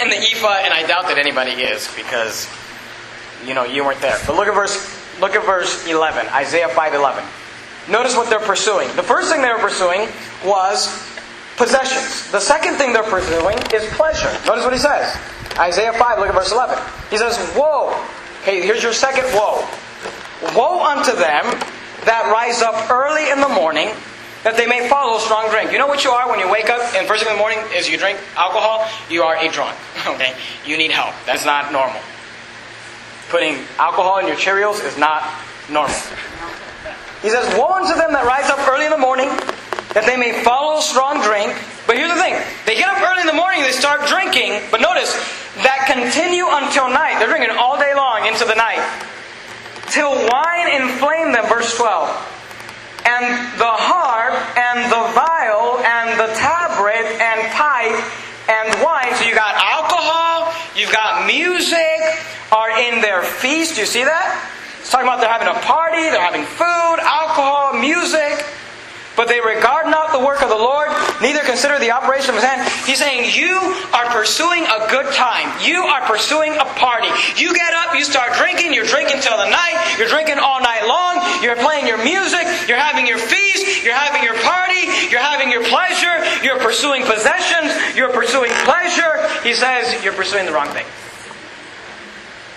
and 0.00 0.10
the 0.10 0.16
ephah, 0.16 0.64
and 0.64 0.72
I 0.72 0.86
doubt 0.86 1.08
that 1.08 1.18
anybody 1.18 1.52
is 1.62 1.94
because, 1.94 2.48
you 3.44 3.52
know, 3.54 3.64
you 3.64 3.84
weren't 3.84 4.00
there. 4.00 4.16
But 4.26 4.36
look 4.36 4.48
at 4.48 4.54
verse, 4.54 4.74
look 5.20 5.34
at 5.34 5.44
verse 5.44 5.86
11. 5.86 6.26
Isaiah 6.28 6.68
5 6.68 6.94
11. 6.94 7.24
Notice 7.88 8.16
what 8.16 8.30
they're 8.30 8.40
pursuing. 8.40 8.88
The 8.96 9.02
first 9.02 9.30
thing 9.30 9.42
they 9.42 9.52
were 9.52 9.58
pursuing 9.58 10.08
was 10.44 10.88
possessions. 11.56 12.30
The 12.32 12.40
second 12.40 12.76
thing 12.76 12.92
they're 12.92 13.02
pursuing 13.02 13.58
is 13.74 13.84
pleasure. 13.94 14.32
Notice 14.46 14.64
what 14.64 14.72
he 14.72 14.78
says. 14.78 15.16
Isaiah 15.58 15.92
5, 15.92 16.18
look 16.18 16.28
at 16.28 16.34
verse 16.34 16.52
11. 16.52 16.78
He 17.10 17.18
says, 17.18 17.36
Woe. 17.56 17.92
Okay, 18.42 18.62
here's 18.62 18.82
your 18.82 18.92
second 18.94 19.24
woe. 19.34 19.68
Woe 20.56 20.80
unto 20.84 21.12
them 21.12 21.44
that 22.04 22.30
rise 22.32 22.62
up 22.62 22.90
early 22.90 23.30
in 23.30 23.40
the 23.40 23.48
morning, 23.48 23.90
that 24.42 24.56
they 24.56 24.66
may 24.66 24.88
follow 24.88 25.18
strong 25.18 25.50
drink. 25.50 25.70
You 25.70 25.78
know 25.78 25.86
what 25.86 26.02
you 26.04 26.10
are 26.10 26.28
when 26.28 26.40
you 26.40 26.50
wake 26.50 26.70
up 26.70 26.80
and 26.94 27.06
first 27.06 27.22
thing 27.22 27.30
in 27.30 27.36
the 27.36 27.40
morning 27.40 27.60
is 27.76 27.88
you 27.88 27.98
drink 27.98 28.18
alcohol? 28.36 28.88
You 29.10 29.22
are 29.24 29.36
a 29.36 29.48
drunk. 29.48 29.76
Okay? 30.06 30.34
You 30.64 30.78
need 30.78 30.90
help. 30.90 31.14
That's 31.26 31.44
not 31.44 31.72
normal. 31.72 32.00
Putting 33.28 33.60
alcohol 33.78 34.18
in 34.18 34.26
your 34.26 34.36
Cheerios 34.36 34.82
is 34.82 34.96
not 34.96 35.28
normal. 35.68 35.94
He 37.20 37.28
says, 37.28 37.44
Woe 37.52 37.68
unto 37.76 37.94
them 38.00 38.16
that 38.16 38.24
rise 38.24 38.48
up 38.48 38.64
early 38.66 38.86
in 38.86 38.90
the 38.90 38.98
morning, 38.98 39.28
that 39.92 40.08
they 40.08 40.16
may 40.16 40.42
follow 40.42 40.80
strong 40.80 41.20
drink. 41.20 41.52
But 41.86 42.00
here's 42.00 42.08
the 42.08 42.16
thing 42.16 42.32
they 42.64 42.80
get 42.80 42.88
up 42.88 42.96
early 43.04 43.20
in 43.20 43.28
the 43.28 43.36
morning, 43.36 43.60
they 43.60 43.76
start 43.76 44.08
drinking, 44.08 44.56
but 44.72 44.80
notice, 44.80 45.12
that 45.60 45.84
continue 45.84 46.48
until 46.48 46.88
night. 46.88 47.20
They're 47.20 47.28
drinking 47.28 47.52
all 47.60 47.76
day 47.76 47.92
long 47.92 48.24
into 48.24 48.48
the 48.48 48.56
night. 48.56 48.80
Till 49.90 50.10
wine 50.10 50.68
inflame 50.82 51.32
them, 51.32 51.46
verse 51.48 51.76
12. 51.76 52.06
And 53.06 53.24
the 53.58 53.74
harp, 53.74 54.38
and 54.56 54.86
the 54.86 55.04
viol, 55.18 55.82
and 55.82 56.14
the 56.14 56.30
tabret, 56.38 57.06
and 57.18 57.40
pipe, 57.50 57.98
and 58.46 58.70
wine. 58.84 59.10
So 59.18 59.24
you 59.26 59.34
got 59.34 59.58
alcohol, 59.58 60.54
you've 60.78 60.92
got 60.92 61.26
music, 61.26 61.98
are 62.52 62.70
in 62.78 63.00
their 63.00 63.22
feast. 63.22 63.74
Do 63.74 63.80
you 63.80 63.86
see 63.86 64.04
that? 64.04 64.38
It's 64.80 64.90
talking 64.90 65.06
about 65.06 65.20
they're 65.20 65.32
having 65.32 65.48
a 65.48 65.58
party, 65.66 66.06
they're 66.10 66.22
having 66.22 66.44
food, 66.44 66.98
alcohol, 67.02 67.74
music 67.74 68.29
but 69.20 69.28
they 69.28 69.36
regard 69.38 69.84
not 69.84 70.16
the 70.16 70.24
work 70.24 70.40
of 70.40 70.48
the 70.48 70.56
Lord, 70.56 70.88
neither 71.20 71.44
consider 71.44 71.78
the 71.78 71.92
operation 71.92 72.32
of 72.32 72.40
his 72.40 72.44
hand. 72.48 72.64
He's 72.88 72.96
saying, 72.96 73.36
You 73.36 73.52
are 73.92 74.08
pursuing 74.08 74.64
a 74.64 74.88
good 74.88 75.12
time. 75.12 75.52
You 75.60 75.84
are 75.84 76.00
pursuing 76.08 76.56
a 76.56 76.64
party. 76.80 77.12
You 77.36 77.52
get 77.52 77.74
up, 77.74 77.92
you 77.92 78.02
start 78.02 78.32
drinking, 78.40 78.72
you're 78.72 78.88
drinking 78.88 79.20
till 79.20 79.36
the 79.36 79.44
night, 79.44 79.76
you're 79.98 80.08
drinking 80.08 80.38
all 80.40 80.64
night 80.64 80.88
long, 80.88 81.20
you're 81.44 81.60
playing 81.60 81.86
your 81.86 82.00
music, 82.00 82.48
you're 82.64 82.80
having 82.80 83.06
your 83.06 83.20
feast, 83.20 83.84
you're 83.84 83.92
having 83.92 84.24
your 84.24 84.40
party, 84.40 84.88
you're 85.12 85.20
having 85.20 85.52
your 85.52 85.68
pleasure, 85.68 86.16
you're 86.40 86.58
pursuing 86.64 87.04
possessions, 87.04 87.76
you're 87.92 88.16
pursuing 88.16 88.48
pleasure. 88.64 89.20
He 89.44 89.52
says, 89.52 90.02
You're 90.02 90.16
pursuing 90.16 90.46
the 90.46 90.52
wrong 90.56 90.72
thing. 90.72 90.88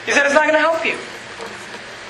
He 0.06 0.16
said, 0.16 0.24
It's 0.24 0.34
not 0.34 0.48
going 0.48 0.56
to 0.56 0.64
help 0.64 0.86
you. 0.88 0.96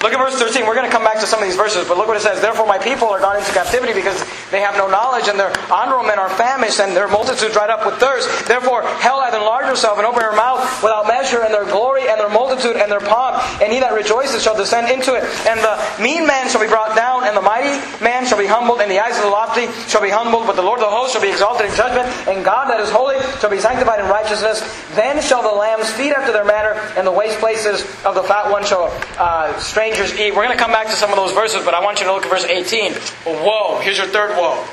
Look 0.04 0.12
at 0.12 0.20
verse 0.20 0.36
13. 0.36 0.68
We're 0.68 0.76
going 0.76 0.84
to 0.86 0.92
come 0.92 1.08
back 1.08 1.24
to 1.24 1.26
some 1.26 1.40
of 1.40 1.48
these 1.48 1.56
verses, 1.56 1.88
but 1.88 1.96
look 1.96 2.12
what 2.12 2.18
it 2.18 2.28
says. 2.28 2.42
Therefore, 2.42 2.68
my 2.68 2.78
people 2.78 3.08
are 3.08 3.24
gone 3.24 3.40
into 3.40 3.48
captivity 3.56 3.94
because 3.96 4.20
they 4.52 4.60
have 4.60 4.76
no 4.76 4.92
knowledge, 4.92 5.32
and 5.32 5.40
their 5.40 5.56
honorable 5.72 6.04
are 6.04 6.30
famished, 6.36 6.80
and 6.80 6.92
their 6.92 7.08
multitude 7.08 7.54
dried 7.54 7.70
up 7.70 7.86
with 7.86 7.96
thirst. 8.04 8.28
Therefore, 8.46 8.84
hell 9.00 9.22
hath 9.22 9.34
enlarged 9.34 9.68
herself 9.68 9.98
and 9.98 10.06
opened 10.06 10.24
her 10.24 10.36
mouth 10.36 10.60
without 10.84 11.08
measure, 11.08 11.42
and 11.42 11.54
their 11.54 11.64
glory, 11.64 12.08
and 12.08 12.20
their 12.20 12.30
multitude, 12.30 12.76
and 12.76 12.92
their 12.92 13.00
pomp. 13.00 13.40
And 13.62 13.72
he 13.72 13.80
that 13.80 13.94
rejoices 13.94 14.44
shall 14.44 14.56
descend 14.56 14.92
into 14.92 15.16
it. 15.16 15.24
And 15.48 15.60
the 15.64 15.80
mean 16.04 16.28
man 16.28 16.50
shall 16.50 16.62
be 16.62 16.68
brought 16.68 16.96
down, 16.96 17.24
and 17.24 17.36
the 17.36 17.42
mighty 17.42 17.80
man 18.04 18.28
shall 18.28 18.38
be 18.38 18.46
humbled, 18.46 18.82
and 18.82 18.92
the 18.92 19.00
eyes 19.00 19.16
of 19.18 19.24
the 19.24 19.32
lofty 19.32 19.72
shall 19.88 20.02
be 20.02 20.12
humbled. 20.12 20.48
But 20.48 20.58
the 20.58 20.68
Lord 20.68 20.84
of 20.84 20.92
the 20.92 20.96
hosts 20.96 21.14
shall 21.14 21.24
be 21.24 21.32
exalted 21.32 21.72
in 21.72 21.76
judgment, 21.76 22.12
and 22.28 22.44
God 22.44 22.68
that 22.68 22.80
is 22.80 22.92
holy 22.92 23.20
shall 23.40 23.50
be 23.50 23.60
sanctified 23.60 24.04
in 24.04 24.08
righteousness. 24.12 24.60
Then 24.96 25.22
shall 25.24 25.42
the 25.42 25.56
lambs 25.56 25.90
feed 25.92 26.12
after 26.12 26.32
their 26.34 26.46
manner, 26.46 26.76
and 27.00 27.08
the 27.08 27.16
waste 27.16 27.40
places 27.40 27.88
of 28.04 28.16
the 28.16 28.24
fat 28.24 28.52
one 28.52 28.66
shall 28.66 28.92
uh, 29.18 29.58
strange 29.60 29.93
strangers 29.94 30.20
eat. 30.20 30.32
We're 30.32 30.46
going 30.46 30.58
to 30.58 30.62
come 30.62 30.72
back 30.72 30.88
to 30.88 30.94
some 30.94 31.10
of 31.10 31.16
those 31.16 31.34
verses, 31.34 31.64
but 31.64 31.74
I 31.74 31.84
want 31.84 32.00
you 32.00 32.06
to 32.06 32.14
look 32.14 32.26
at 32.26 32.30
verse 32.30 32.46
18. 32.46 32.94
Woe. 33.26 33.80
Here's 33.82 33.98
your 33.98 34.08
third 34.08 34.32
woe. 34.38 34.66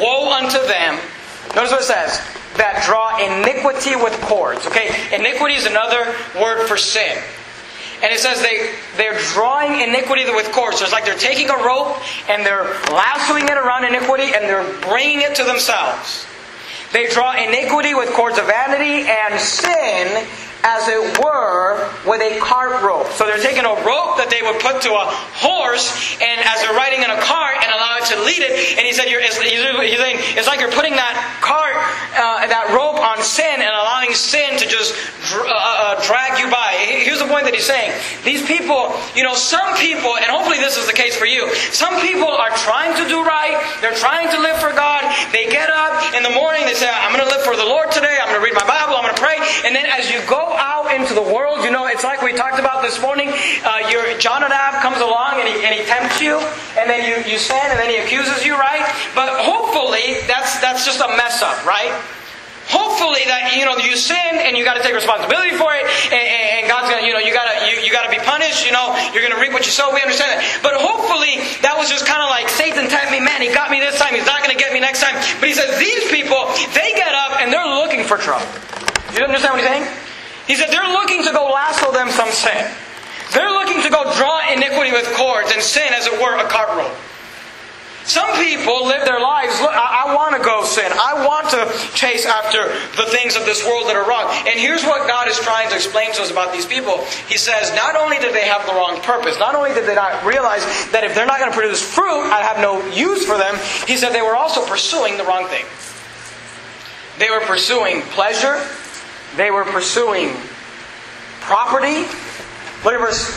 Woe 0.00 0.32
unto 0.32 0.58
them. 0.66 0.98
Notice 1.54 1.70
what 1.70 1.80
it 1.80 1.84
says. 1.84 2.20
That 2.56 2.82
draw 2.86 3.18
iniquity 3.20 3.96
with 3.96 4.18
cords. 4.22 4.66
Okay, 4.66 4.88
iniquity 5.14 5.54
is 5.54 5.66
another 5.66 6.14
word 6.40 6.66
for 6.66 6.76
sin. 6.76 7.18
And 8.02 8.12
it 8.12 8.18
says 8.18 8.42
they, 8.42 8.74
they're 8.96 9.18
drawing 9.32 9.80
iniquity 9.80 10.24
with 10.26 10.52
cords. 10.52 10.78
So 10.78 10.84
it's 10.84 10.92
like 10.92 11.04
they're 11.04 11.16
taking 11.16 11.48
a 11.48 11.56
rope 11.56 11.96
and 12.28 12.44
they're 12.44 12.64
lassoing 12.92 13.44
it 13.44 13.56
around 13.56 13.84
iniquity 13.84 14.34
and 14.34 14.44
they're 14.44 14.68
bringing 14.80 15.22
it 15.22 15.34
to 15.36 15.44
themselves. 15.44 16.26
They 16.92 17.08
draw 17.08 17.32
iniquity 17.32 17.94
with 17.94 18.12
cords 18.12 18.38
of 18.38 18.46
vanity 18.46 19.08
and 19.08 19.40
sin 19.40 20.26
as 20.66 20.90
it 20.90 20.98
were, 21.22 21.86
with 22.02 22.18
a 22.20 22.38
cart 22.42 22.82
rope. 22.82 23.06
So 23.14 23.24
they're 23.24 23.38
taking 23.38 23.64
a 23.64 23.74
rope 23.86 24.18
that 24.18 24.26
they 24.30 24.42
would 24.42 24.58
put 24.58 24.82
to 24.82 24.90
a 24.98 25.06
horse, 25.38 25.94
and 26.18 26.42
as 26.42 26.58
they're 26.62 26.74
riding 26.74 27.06
in 27.06 27.10
a 27.10 27.20
cart 27.22 27.62
and 27.62 27.70
allow 27.70 28.02
it 28.02 28.06
to 28.10 28.16
lead 28.26 28.42
it. 28.42 28.74
And 28.74 28.82
he 28.82 28.92
said, 28.92 29.06
it's, 29.06 29.38
he's 29.38 29.62
saying, 29.62 30.18
it's 30.34 30.46
like 30.46 30.60
you're 30.60 30.74
putting 30.74 30.98
that 30.98 31.14
cart, 31.38 31.78
uh, 32.18 32.46
that 32.50 32.74
rope 32.74 32.85
on 32.98 33.22
sin 33.22 33.60
and 33.60 33.72
allowing 33.72 34.12
sin 34.14 34.58
to 34.58 34.66
just 34.66 34.94
uh, 35.32 35.44
uh, 35.46 36.00
drag 36.04 36.38
you 36.38 36.50
by. 36.50 36.74
Here's 37.02 37.18
the 37.18 37.28
point 37.28 37.44
that 37.44 37.54
he's 37.54 37.66
saying. 37.66 37.92
These 38.24 38.46
people, 38.46 38.94
you 39.14 39.22
know, 39.22 39.34
some 39.34 39.76
people, 39.76 40.16
and 40.16 40.26
hopefully 40.26 40.58
this 40.58 40.76
is 40.76 40.86
the 40.86 40.96
case 40.96 41.16
for 41.16 41.26
you, 41.26 41.48
some 41.72 41.98
people 42.00 42.28
are 42.28 42.50
trying 42.62 42.94
to 42.96 43.04
do 43.08 43.22
right, 43.22 43.58
they're 43.80 43.96
trying 43.96 44.30
to 44.30 44.38
live 44.40 44.56
for 44.58 44.70
God. 44.72 45.04
They 45.32 45.46
get 45.50 45.70
up 45.70 46.14
in 46.14 46.22
the 46.22 46.34
morning, 46.34 46.64
they 46.64 46.74
say, 46.74 46.88
I'm 46.88 47.12
going 47.12 47.24
to 47.24 47.32
live 47.32 47.44
for 47.44 47.56
the 47.56 47.66
Lord 47.66 47.90
today, 47.90 48.18
I'm 48.20 48.28
going 48.28 48.40
to 48.40 48.44
read 48.44 48.54
my 48.54 48.66
Bible, 48.66 48.96
I'm 48.96 49.04
going 49.04 49.14
to 49.14 49.22
pray. 49.22 49.38
And 49.64 49.74
then 49.74 49.86
as 49.86 50.10
you 50.10 50.20
go 50.28 50.54
out 50.56 50.94
into 50.94 51.14
the 51.14 51.22
world, 51.22 51.64
you 51.64 51.70
know, 51.70 51.86
it's 51.86 52.04
like 52.04 52.22
we 52.22 52.32
talked 52.32 52.58
about 52.58 52.82
this 52.82 53.00
morning. 53.00 53.28
Uh, 53.64 53.88
your 53.90 54.16
Jonadab 54.18 54.82
comes 54.82 55.00
along 55.00 55.40
and 55.40 55.48
he, 55.48 55.64
and 55.64 55.74
he 55.74 55.84
tempts 55.84 56.20
you, 56.20 56.38
and 56.78 56.88
then 56.88 57.04
you, 57.04 57.18
you 57.30 57.38
sin, 57.38 57.58
and 57.58 57.78
then 57.78 57.90
he 57.90 57.96
accuses 57.96 58.44
you, 58.44 58.54
right? 58.54 58.84
But 59.14 59.42
hopefully, 59.42 60.22
that's 60.26 60.60
that's 60.60 60.84
just 60.84 61.00
a 61.00 61.08
mess 61.16 61.42
up, 61.42 61.64
right? 61.64 61.92
Hopefully 62.66 63.22
that 63.30 63.54
you 63.54 63.62
know 63.62 63.78
you 63.78 63.94
sin 63.94 64.42
and 64.42 64.58
you 64.58 64.66
got 64.66 64.74
to 64.74 64.82
take 64.82 64.94
responsibility 64.94 65.54
for 65.54 65.70
it, 65.78 65.86
and, 66.10 66.26
and 66.58 66.62
God's 66.66 66.90
gonna 66.90 67.06
you 67.06 67.14
know 67.14 67.22
you 67.22 67.30
gotta 67.30 67.70
you, 67.70 67.78
you 67.78 67.94
gotta 67.94 68.10
be 68.10 68.18
punished. 68.18 68.66
You 68.66 68.74
know 68.74 68.90
you're 69.14 69.22
gonna 69.22 69.38
reap 69.38 69.54
what 69.54 69.62
you 69.62 69.70
sow. 69.70 69.94
We 69.94 70.02
understand 70.02 70.34
that, 70.34 70.42
but 70.66 70.74
hopefully 70.74 71.38
that 71.62 71.78
was 71.78 71.86
just 71.86 72.10
kind 72.10 72.18
of 72.18 72.28
like 72.28 72.50
Satan 72.50 72.90
tapped 72.90 73.14
me. 73.14 73.22
Man, 73.22 73.38
he 73.38 73.54
got 73.54 73.70
me 73.70 73.78
this 73.78 73.94
time. 74.02 74.18
He's 74.18 74.26
not 74.26 74.42
gonna 74.42 74.58
get 74.58 74.74
me 74.74 74.82
next 74.82 74.98
time. 74.98 75.14
But 75.38 75.46
he 75.46 75.54
says 75.54 75.78
these 75.78 76.10
people 76.10 76.50
they 76.74 76.90
get 76.98 77.14
up 77.14 77.38
and 77.38 77.54
they're 77.54 77.70
looking 77.70 78.02
for 78.02 78.18
trouble. 78.18 78.50
You 79.14 79.22
understand 79.22 79.54
what 79.54 79.62
he's 79.62 79.70
saying? 79.70 79.86
He 80.50 80.54
said 80.58 80.74
they're 80.74 80.90
looking 80.90 81.22
to 81.22 81.30
go 81.30 81.46
lasso 81.50 81.94
them 81.94 82.10
some 82.10 82.30
sin. 82.34 82.66
They're 83.30 83.50
looking 83.50 83.82
to 83.82 83.90
go 83.90 84.10
draw 84.14 84.42
iniquity 84.50 84.92
with 84.92 85.06
cords 85.14 85.50
and 85.52 85.62
sin, 85.62 85.94
as 85.94 86.06
it 86.06 86.14
were, 86.18 86.34
a 86.34 86.46
cart 86.48 86.70
rope. 86.74 86.94
Some 88.06 88.30
people 88.38 88.86
live 88.86 89.04
their 89.04 89.18
lives, 89.18 89.60
look, 89.60 89.74
I, 89.74 90.06
I 90.06 90.14
want 90.14 90.36
to 90.36 90.42
go 90.42 90.62
sin. 90.62 90.86
I 90.94 91.26
want 91.26 91.50
to 91.50 91.66
chase 91.90 92.24
after 92.24 92.62
the 92.94 93.10
things 93.10 93.34
of 93.34 93.44
this 93.44 93.66
world 93.66 93.90
that 93.90 93.96
are 93.96 94.06
wrong. 94.06 94.30
And 94.46 94.60
here's 94.60 94.84
what 94.84 95.08
God 95.08 95.26
is 95.26 95.36
trying 95.40 95.68
to 95.70 95.74
explain 95.74 96.14
to 96.14 96.22
us 96.22 96.30
about 96.30 96.52
these 96.52 96.66
people. 96.66 97.02
He 97.26 97.36
says, 97.36 97.74
not 97.74 97.96
only 97.96 98.18
did 98.18 98.32
they 98.32 98.46
have 98.46 98.64
the 98.64 98.72
wrong 98.72 99.00
purpose, 99.02 99.40
not 99.40 99.56
only 99.56 99.74
did 99.74 99.86
they 99.86 99.96
not 99.96 100.24
realize 100.24 100.62
that 100.94 101.02
if 101.02 101.16
they're 101.16 101.26
not 101.26 101.40
going 101.40 101.50
to 101.50 101.58
produce 101.58 101.82
fruit, 101.82 102.30
I 102.30 102.42
have 102.46 102.62
no 102.62 102.78
use 102.94 103.26
for 103.26 103.36
them, 103.36 103.58
he 103.90 103.96
said 103.96 104.14
they 104.14 104.22
were 104.22 104.36
also 104.36 104.64
pursuing 104.64 105.18
the 105.18 105.24
wrong 105.24 105.48
thing. 105.50 105.66
They 107.18 107.28
were 107.28 107.44
pursuing 107.44 108.02
pleasure, 108.14 108.62
they 109.34 109.50
were 109.50 109.64
pursuing 109.64 110.30
property. 111.40 112.06
Look 112.86 112.94
at 112.94 113.00
verse 113.00 113.34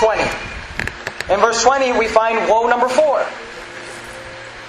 20. 0.00 0.20
In 1.32 1.40
verse 1.40 1.62
20, 1.62 1.96
we 1.98 2.08
find 2.08 2.46
woe 2.50 2.68
number 2.68 2.88
4. 2.88 3.24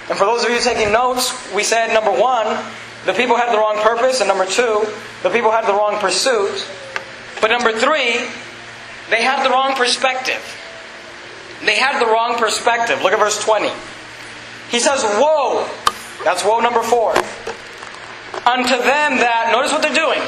And 0.08 0.18
for 0.18 0.26
those 0.26 0.44
of 0.44 0.50
you 0.50 0.60
taking 0.60 0.92
notes, 0.92 1.32
we 1.54 1.62
said 1.62 1.94
number 1.94 2.12
one, 2.12 2.46
the 3.06 3.14
people 3.14 3.36
had 3.36 3.52
the 3.52 3.58
wrong 3.58 3.76
purpose, 3.82 4.20
and 4.20 4.28
number 4.28 4.46
two, 4.46 4.84
the 5.22 5.30
people 5.30 5.50
had 5.50 5.66
the 5.66 5.72
wrong 5.72 5.98
pursuit. 5.98 6.66
But 7.40 7.50
number 7.50 7.72
three, 7.72 8.28
they 9.10 9.22
had 9.22 9.44
the 9.44 9.50
wrong 9.50 9.74
perspective. 9.74 10.42
They 11.64 11.76
had 11.76 12.00
the 12.00 12.06
wrong 12.06 12.36
perspective. 12.36 13.02
Look 13.02 13.12
at 13.12 13.18
verse 13.18 13.42
20. 13.42 13.70
He 14.70 14.80
says, 14.80 15.02
Woe! 15.18 15.68
That's 16.24 16.44
woe 16.44 16.60
number 16.60 16.82
four. 16.82 17.14
Unto 18.46 18.76
them 18.76 19.20
that, 19.20 19.50
notice 19.52 19.72
what 19.72 19.82
they're 19.82 19.94
doing. 19.94 20.20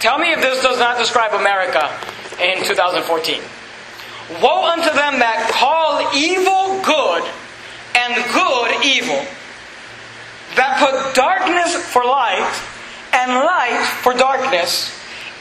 Tell 0.00 0.18
me 0.18 0.32
if 0.32 0.40
this 0.40 0.62
does 0.62 0.78
not 0.78 0.98
describe 0.98 1.32
America 1.32 1.90
in 2.42 2.62
2014. 2.64 3.40
Woe 4.42 4.66
unto 4.66 4.90
them 4.90 5.18
that 5.22 5.50
call 5.54 6.02
evil 6.14 6.82
good 6.82 7.22
and 7.94 8.14
good 8.32 8.84
evil, 8.84 9.20
that 10.56 10.78
put 10.78 11.14
darkness 11.14 11.74
for 11.74 12.04
light 12.04 12.46
and 13.12 13.30
light 13.32 13.82
for 14.02 14.14
darkness, 14.14 14.90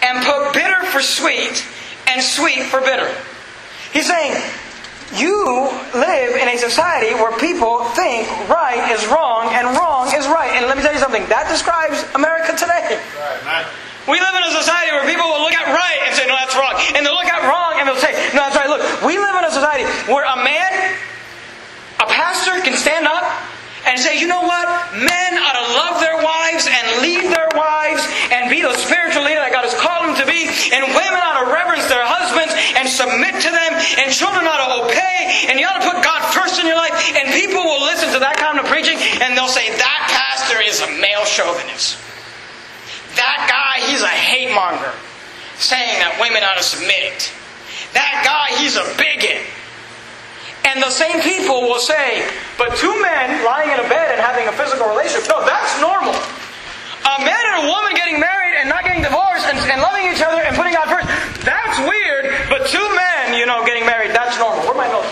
and 0.01 0.23
put 0.25 0.53
bitter 0.53 0.83
for 0.91 1.01
sweet 1.01 1.65
and 2.07 2.21
sweet 2.21 2.63
for 2.63 2.81
bitter. 2.81 3.09
He's 3.93 4.07
saying, 4.07 4.35
you 5.13 5.69
live 5.93 6.33
in 6.41 6.49
a 6.49 6.57
society 6.57 7.13
where 7.13 7.37
people 7.37 7.85
think 7.93 8.25
right 8.49 8.89
is 8.89 9.05
wrong 9.07 9.53
and 9.53 9.77
wrong 9.77 10.09
is 10.09 10.25
right. 10.25 10.57
And 10.57 10.65
let 10.65 10.77
me 10.77 10.81
tell 10.81 10.93
you 10.93 10.99
something, 10.99 11.25
that 11.29 11.45
describes 11.45 12.01
America 12.17 12.57
today. 12.57 12.97
We 14.09 14.17
live 14.17 14.35
in 14.35 14.43
a 14.49 14.53
society 14.57 14.91
where 14.91 15.05
people 15.05 15.29
will 15.29 15.45
look 15.45 15.53
at 15.53 15.69
right 15.69 15.99
and 16.09 16.11
say, 16.17 16.25
no, 16.25 16.33
that's 16.33 16.57
wrong. 16.57 16.75
And 16.97 17.05
they'll 17.05 17.13
look 17.13 17.29
at 17.29 17.45
wrong 17.45 17.77
and 17.77 17.85
they'll 17.85 18.01
say, 18.01 18.11
no, 18.33 18.41
that's 18.49 18.57
right. 18.57 18.67
Look, 18.67 18.81
we 19.05 19.21
live 19.21 19.37
in 19.37 19.45
a 19.45 19.53
society 19.53 19.85
where 20.09 20.25
a 20.25 20.37
man 20.41 20.92
a 22.03 22.07
pastor 22.11 22.59
can 22.67 22.75
stand 22.75 23.07
up 23.07 23.23
and 23.87 23.99
say, 23.99 24.19
you 24.19 24.27
know 24.27 24.43
what? 24.43 24.67
Men 24.95 25.39
ought 25.39 25.55
to 25.55 25.67
love 25.75 25.95
their 26.03 26.19
wives 26.19 26.67
and 26.67 26.83
lead 27.03 27.31
their 27.31 27.51
wives 27.55 28.03
and 28.31 28.51
be 28.51 28.59
the 28.63 28.75
spiritual 28.75 29.23
leader 29.23 29.39
that 29.39 29.51
God 29.51 29.63
has 29.63 29.75
called 29.75 30.11
them 30.11 30.15
to 30.19 30.27
be. 30.27 30.47
And 30.71 30.83
women 30.91 31.19
ought 31.19 31.43
to 31.43 31.47
reverence 31.51 31.87
their 31.87 32.03
husbands 32.03 32.51
and 32.79 32.87
submit 32.87 33.39
to 33.43 33.51
them. 33.51 33.71
And 34.03 34.11
children 34.11 34.47
ought 34.47 34.63
to 34.63 34.69
obey. 34.87 35.47
And 35.51 35.59
you 35.59 35.67
ought 35.67 35.79
to 35.79 35.87
put 35.87 35.99
God 36.03 36.23
first 36.31 36.59
in 36.59 36.67
your 36.67 36.79
life. 36.79 36.95
And 37.15 37.31
people 37.35 37.63
will 37.63 37.83
listen 37.87 38.11
to 38.15 38.19
that 38.23 38.39
kind 38.39 38.59
of 38.59 38.67
preaching 38.67 38.99
and 39.23 39.35
they'll 39.35 39.51
say, 39.51 39.67
that 39.67 40.01
pastor 40.11 40.63
is 40.63 40.79
a 40.83 40.89
male 40.99 41.23
chauvinist. 41.27 41.99
That 43.15 43.47
guy, 43.47 43.83
he's 43.87 44.01
a 44.01 44.11
hate 44.11 44.51
monger 44.55 44.91
saying 45.59 45.99
that 45.99 46.19
women 46.19 46.43
ought 46.43 46.57
to 46.57 46.65
submit. 46.65 47.31
That 47.93 48.23
guy, 48.25 48.57
he's 48.57 48.75
a 48.75 48.83
bigot. 48.97 49.43
And 50.65 50.81
the 50.81 50.89
same 50.89 51.21
people 51.21 51.61
will 51.67 51.79
say, 51.79 52.27
but 52.57 52.75
two 52.77 52.93
men 53.01 53.43
lying 53.43 53.71
in 53.71 53.79
a 53.83 53.87
bed 53.89 54.15
and 54.15 54.21
having 54.21 54.47
a 54.47 54.55
physical 54.55 54.87
relationship, 54.87 55.29
no, 55.29 55.45
that's 55.45 55.79
normal. 55.81 56.15
A 57.03 57.19
man 57.19 57.43
and 57.51 57.67
a 57.67 57.67
woman 57.67 57.93
getting 57.93 58.19
married 58.19 58.55
and 58.57 58.69
not 58.69 58.83
getting 58.83 59.03
divorced 59.03 59.45
and, 59.51 59.59
and 59.59 59.81
loving 59.81 60.07
each 60.07 60.23
other 60.23 60.39
and 60.39 60.55
putting 60.55 60.73
God 60.73 60.87
first, 60.87 61.07
that's 61.43 61.77
weird. 61.83 62.31
But 62.47 62.65
two 62.67 62.87
men, 62.95 63.37
you 63.37 63.45
know, 63.45 63.65
getting 63.65 63.85
married, 63.85 64.15
that's 64.15 64.39
normal. 64.39 64.63
Where 64.63 64.75
my 64.75 64.87
notes? 64.87 65.11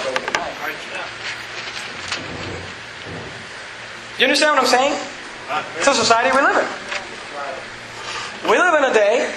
You 4.17 4.25
understand 4.25 4.55
what 4.55 4.63
I'm 4.63 4.71
saying? 4.71 4.93
It's 5.77 5.87
a 5.87 5.93
society 5.93 6.29
we 6.31 6.41
live 6.41 6.57
in. 6.57 8.49
We 8.49 8.57
live 8.57 8.73
in 8.75 8.85
a 8.89 8.93
day 8.93 9.27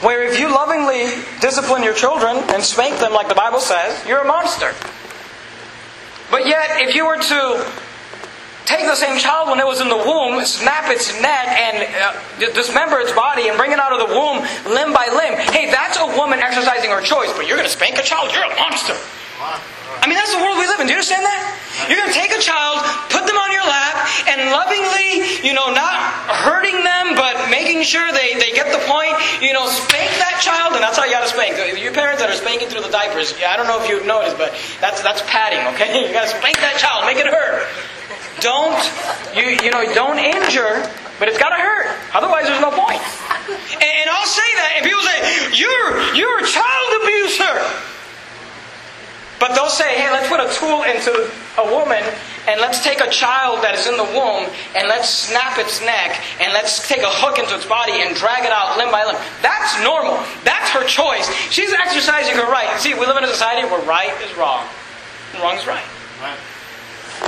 where 0.00 0.22
if 0.22 0.38
you 0.38 0.48
lovingly 0.48 1.10
discipline 1.40 1.82
your 1.82 1.94
children 1.94 2.36
and 2.54 2.62
spank 2.62 2.98
them 3.00 3.12
like 3.12 3.28
the 3.28 3.34
Bible 3.34 3.60
says, 3.60 4.06
you're 4.06 4.20
a 4.20 4.26
monster. 4.26 4.72
But 6.30 6.46
yet, 6.46 6.80
if 6.82 6.94
you 6.94 7.06
were 7.06 7.16
to 7.16 7.72
take 8.66 8.84
the 8.84 8.94
same 8.94 9.18
child 9.18 9.48
when 9.48 9.58
it 9.58 9.66
was 9.66 9.80
in 9.80 9.88
the 9.88 9.96
womb, 9.96 10.44
snap 10.44 10.90
its 10.90 11.10
neck, 11.22 11.48
and 11.48 11.88
uh, 11.88 12.52
dismember 12.52 13.00
its 13.00 13.12
body 13.12 13.48
and 13.48 13.56
bring 13.56 13.72
it 13.72 13.78
out 13.78 13.92
of 13.92 14.06
the 14.06 14.14
womb 14.14 14.44
limb 14.70 14.92
by 14.92 15.08
limb, 15.08 15.40
hey, 15.50 15.70
that's 15.70 15.96
a 15.98 16.06
woman 16.18 16.38
exercising 16.38 16.90
her 16.90 17.00
choice, 17.00 17.32
but 17.32 17.46
you're 17.46 17.56
going 17.56 17.68
to 17.68 17.74
spank 17.74 17.96
a 17.98 18.02
child? 18.02 18.30
You're 18.32 18.44
a 18.44 18.54
monster. 18.56 18.94
I 20.02 20.06
mean, 20.06 20.16
that's 20.16 20.32
the 20.32 20.40
world 20.40 20.58
we 20.58 20.66
live 20.66 20.80
in. 20.80 20.86
Do 20.86 20.92
you 20.92 21.00
understand 21.00 21.24
that? 21.24 21.40
You're 21.88 22.00
going 22.02 22.12
to 22.12 22.18
take 22.18 22.34
a 22.34 22.42
child, 22.42 22.84
put 23.08 23.24
them 23.24 23.38
on 23.38 23.50
your 23.54 23.64
lap, 23.64 23.96
and 24.28 24.52
lovingly, 24.52 25.40
you 25.46 25.54
know, 25.54 25.72
not 25.72 25.96
hurting 26.44 26.84
them, 26.84 27.16
but 27.16 27.48
making 27.48 27.82
sure 27.86 28.10
they, 28.12 28.34
they 28.36 28.52
get 28.52 28.68
the 28.68 28.82
point, 28.84 29.14
you 29.40 29.52
know, 29.56 29.64
spank 29.70 30.10
that 30.20 30.40
child, 30.44 30.74
and 30.74 30.82
that's 30.82 30.98
how 30.98 31.04
you 31.08 31.12
got 31.14 31.24
to 31.24 31.32
spank. 31.32 31.56
Your 31.80 31.94
parents 31.94 32.20
that 32.20 32.28
are 32.28 32.36
spanking 32.36 32.68
through 32.68 32.82
the 32.82 32.92
diapers, 32.92 33.32
yeah, 33.40 33.52
I 33.52 33.56
don't 33.56 33.66
know 33.70 33.80
if 33.80 33.88
you've 33.88 34.04
noticed, 34.04 34.36
but 34.36 34.52
that's, 34.80 35.00
that's 35.00 35.22
padding, 35.24 35.62
okay? 35.74 36.02
You 36.08 36.12
got 36.12 36.28
to 36.28 36.32
spank 36.36 36.56
that 36.60 36.76
child, 36.78 37.04
make 37.04 37.18
it 37.18 37.26
hurt. 37.26 37.64
Don't, 38.40 38.78
you, 39.34 39.58
you 39.64 39.70
know, 39.70 39.82
don't 39.94 40.18
injure, 40.18 40.84
but 41.18 41.28
it's 41.28 41.38
got 41.38 41.50
to 41.50 41.60
hurt. 41.60 41.90
Otherwise, 42.14 42.46
there's 42.46 42.62
no 42.62 42.70
point. 42.70 43.02
And, 43.76 43.92
and 44.02 44.06
I'll 44.08 44.30
say 44.30 44.46
that, 44.62 44.70
and 44.78 44.82
people 44.86 45.02
say, 45.02 45.18
you're, 45.58 45.88
you're 46.14 46.38
a 46.38 46.46
child 46.46 46.88
abuser. 47.02 47.87
But 49.38 49.54
they'll 49.54 49.70
say, 49.70 49.94
hey, 49.94 50.10
let's 50.10 50.26
put 50.26 50.42
a 50.42 50.50
tool 50.50 50.82
into 50.82 51.30
a 51.58 51.66
woman 51.70 52.02
and 52.50 52.60
let's 52.60 52.82
take 52.82 53.00
a 53.00 53.10
child 53.10 53.62
that 53.62 53.74
is 53.78 53.86
in 53.86 53.94
the 53.94 54.08
womb 54.10 54.50
and 54.74 54.90
let's 54.90 55.08
snap 55.08 55.58
its 55.58 55.78
neck 55.80 56.18
and 56.42 56.52
let's 56.52 56.86
take 56.88 57.06
a 57.06 57.12
hook 57.22 57.38
into 57.38 57.54
its 57.54 57.66
body 57.66 58.02
and 58.02 58.16
drag 58.18 58.42
it 58.42 58.50
out 58.50 58.74
limb 58.74 58.90
by 58.90 59.06
limb. 59.06 59.16
That's 59.42 59.78
normal. 59.86 60.18
That's 60.42 60.70
her 60.74 60.82
choice. 60.86 61.30
She's 61.54 61.70
exercising 61.70 62.34
her 62.34 62.50
right. 62.50 62.66
See, 62.82 62.94
we 62.94 63.06
live 63.06 63.16
in 63.16 63.24
a 63.24 63.30
society 63.30 63.68
where 63.70 63.82
right 63.86 64.10
is 64.26 64.34
wrong 64.36 64.66
and 65.34 65.42
wrong 65.42 65.54
is 65.54 65.66
right. 65.66 65.86
right. 66.18 66.38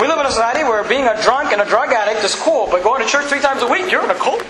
We 0.01 0.07
live 0.07 0.19
in 0.19 0.27
a 0.27 0.35
society 0.35 0.65
where 0.65 0.83
being 0.83 1.07
a 1.07 1.15
drunk 1.23 1.53
and 1.53 1.63
a 1.63 1.69
drug 1.69 1.93
addict 1.93 2.25
is 2.25 2.35
cool, 2.35 2.67
but 2.71 2.83
going 2.83 3.03
to 3.03 3.09
church 3.09 3.27
three 3.27 3.41
times 3.41 3.63
a 3.63 3.71
week, 3.71 3.91
you're 3.91 4.03
in 4.03 4.11
a 4.11 4.19
cult. 4.19 4.43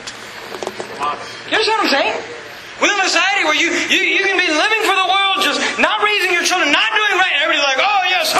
You 1.49 1.57
understand 1.57 1.81
what 1.81 1.92
I'm 1.92 1.92
saying? 1.92 2.39
We 2.81 2.88
live 2.88 2.99
in 2.99 3.07
a 3.07 3.12
society 3.12 3.45
where 3.45 3.59
you, 3.61 3.69
you, 3.93 4.03
you 4.19 4.23
can 4.25 4.40
be 4.40 4.49
living 4.49 4.83
for 4.88 4.97
the 4.97 5.09
world, 5.09 5.45
just 5.45 5.61
not 5.79 6.01
raising 6.01 6.33
your 6.33 6.43
children, 6.43 6.73
not 6.73 6.90
doing 6.97 7.14
right. 7.21 7.33
And 7.37 7.45
everybody's 7.45 7.69
like, 7.69 7.81
oh, 7.81 8.03
yes, 8.09 8.33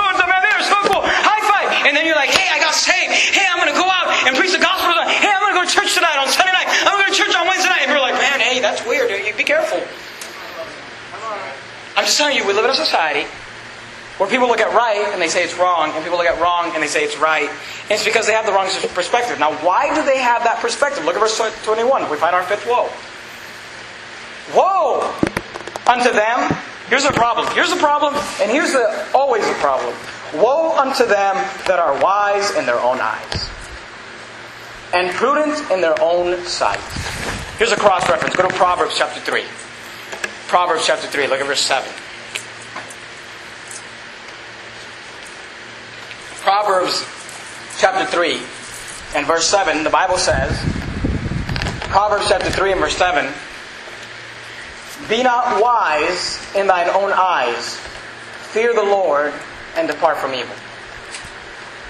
so 0.71 0.79
cool. 0.87 1.03
High 1.03 1.43
five. 1.51 1.69
And 1.87 1.97
then 1.97 2.07
you're 2.07 2.19
like, 2.19 2.31
hey, 2.31 2.47
I 2.47 2.63
got 2.63 2.73
saved. 2.73 3.13
Hey, 3.13 3.45
I'm 3.51 3.59
going 3.59 3.73
to 3.73 3.79
go 3.79 3.87
out 3.91 4.07
and 4.27 4.39
preach 4.39 4.55
the 4.55 4.63
gospel 4.63 4.95
tonight. 4.95 5.11
Hey, 5.11 5.29
I'm 5.29 5.43
going 5.43 5.53
to 5.53 5.59
go 5.59 5.65
to 5.67 5.73
church 5.73 5.99
tonight 5.99 6.17
on 6.17 6.31
Sunday 6.31 6.55
night. 6.55 6.71
I'm 6.87 6.95
going 6.95 7.05
to 7.05 7.11
go 7.11 7.13
to 7.13 7.19
church 7.19 7.35
on 7.35 7.45
Wednesday 7.51 7.69
night. 7.69 7.83
And 7.85 7.91
you're 7.91 8.05
like, 8.05 8.17
man, 8.17 8.39
hey, 8.41 8.63
that's 8.63 8.87
weird. 8.87 9.11
You 9.11 9.35
be 9.35 9.45
careful. 9.45 9.83
I'm 11.99 12.07
just 12.07 12.17
telling 12.17 12.37
you, 12.39 12.47
we 12.47 12.55
live 12.55 12.65
in 12.65 12.71
a 12.71 12.79
society 12.79 13.29
where 14.17 14.29
people 14.29 14.49
look 14.49 14.61
at 14.61 14.73
right 14.73 15.11
and 15.13 15.21
they 15.21 15.29
say 15.29 15.45
it's 15.45 15.57
wrong, 15.57 15.93
and 15.93 16.05
people 16.05 16.19
look 16.19 16.29
at 16.29 16.41
wrong 16.41 16.73
and 16.75 16.83
they 16.83 16.89
say 16.89 17.05
it's 17.05 17.19
right. 17.19 17.49
And 17.49 17.93
it's 17.97 18.05
because 18.05 18.27
they 18.27 18.33
have 18.33 18.47
the 18.47 18.53
wrong 18.53 18.69
perspective. 18.95 19.39
Now, 19.41 19.53
why 19.65 19.93
do 19.95 20.05
they 20.05 20.19
have 20.19 20.45
that 20.45 20.61
perspective? 20.61 21.05
Look 21.05 21.17
at 21.17 21.21
verse 21.21 21.41
21. 21.65 22.09
We 22.09 22.17
find 22.17 22.35
our 22.35 22.45
fifth 22.45 22.67
woe. 22.69 22.89
Woe 24.55 25.15
unto 25.87 26.13
them. 26.13 26.57
Here's 26.89 27.05
a 27.05 27.13
problem. 27.13 27.47
Here's 27.55 27.73
a 27.73 27.77
problem, 27.77 28.15
and 28.41 28.51
here's 28.51 28.73
the 28.73 29.09
always 29.15 29.47
a 29.47 29.55
problem. 29.55 29.95
Woe 30.35 30.77
unto 30.77 31.05
them 31.05 31.37
that 31.67 31.79
are 31.79 32.01
wise 32.03 32.55
in 32.57 32.67
their 32.67 32.81
own 32.81 33.01
eyes, 33.01 33.49
and 34.93 35.11
prudent 35.11 35.71
in 35.71 35.81
their 35.81 36.01
own 36.01 36.45
sight. 36.45 36.81
Here's 37.59 37.73
a 37.73 37.77
cross 37.77 38.09
reference. 38.09 38.35
Go 38.35 38.49
to 38.49 38.55
Proverbs 38.55 38.95
chapter 38.97 39.21
3. 39.21 39.45
Proverbs 40.49 40.87
chapter 40.87 41.07
3, 41.07 41.29
look 41.29 41.41
at 41.41 41.47
verse 41.47 41.61
7. 41.61 41.89
Proverbs 46.41 47.07
chapter 47.79 48.05
3 48.05 48.41
and 49.15 49.27
verse 49.27 49.47
7, 49.47 49.85
the 49.85 49.91
Bible 49.91 50.19
says, 50.19 50.59
Proverbs 51.91 52.29
chapter 52.29 52.51
3 52.51 52.73
and 52.73 52.81
verse 52.81 52.97
7. 52.97 53.33
Be 55.11 55.25
not 55.25 55.61
wise 55.61 56.39
in 56.55 56.69
thine 56.69 56.89
own 56.89 57.11
eyes. 57.13 57.77
Fear 58.55 58.75
the 58.75 58.83
Lord 58.83 59.35
and 59.75 59.89
depart 59.89 60.19
from 60.19 60.35
evil. 60.35 60.55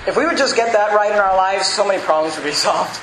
If 0.07 0.17
we 0.17 0.25
would 0.25 0.39
just 0.39 0.57
get 0.57 0.73
that 0.73 0.95
right 0.95 1.13
in 1.13 1.19
our 1.19 1.37
lives, 1.37 1.67
so 1.67 1.87
many 1.87 2.03
problems 2.03 2.37
would 2.37 2.45
be 2.45 2.53
solved. 2.67 2.99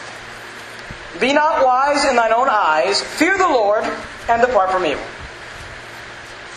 Be 1.22 1.34
not 1.34 1.63
wise 1.63 2.03
in 2.03 2.15
thine 2.15 2.34
own 2.34 2.47
eyes. 2.49 2.99
Fear 2.99 3.38
the 3.38 3.47
Lord 3.47 3.84
and 4.28 4.41
depart 4.41 4.72
from 4.72 4.88
evil. 4.88 5.05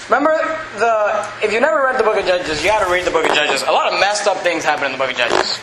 Remember 0.09 0.39
the 0.79 1.29
if 1.45 1.53
you 1.53 1.61
never 1.61 1.85
read 1.85 2.01
the 2.01 2.03
book 2.03 2.19
of 2.19 2.25
Judges, 2.25 2.65
you 2.65 2.71
got 2.71 2.85
to 2.85 2.91
read 2.91 3.05
the 3.05 3.13
book 3.13 3.29
of 3.29 3.35
Judges. 3.37 3.63
A 3.63 3.71
lot 3.71 3.93
of 3.93 4.01
messed 4.01 4.27
up 4.27 4.39
things 4.39 4.65
happen 4.65 4.87
in 4.87 4.93
the 4.93 4.99
book 4.99 5.11
of 5.11 5.17
Judges. 5.17 5.61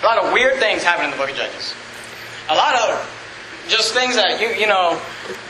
A 0.00 0.06
lot 0.06 0.16
of 0.16 0.32
weird 0.32 0.60
things 0.60 0.84
happen 0.84 1.06
in 1.06 1.10
the 1.10 1.16
book 1.16 1.28
of 1.28 1.36
Judges. 1.36 1.74
A 2.48 2.54
lot 2.54 2.74
of 2.76 3.66
just 3.68 3.92
things 3.92 4.14
that 4.14 4.40
you 4.40 4.48
you 4.48 4.66
know 4.66 5.00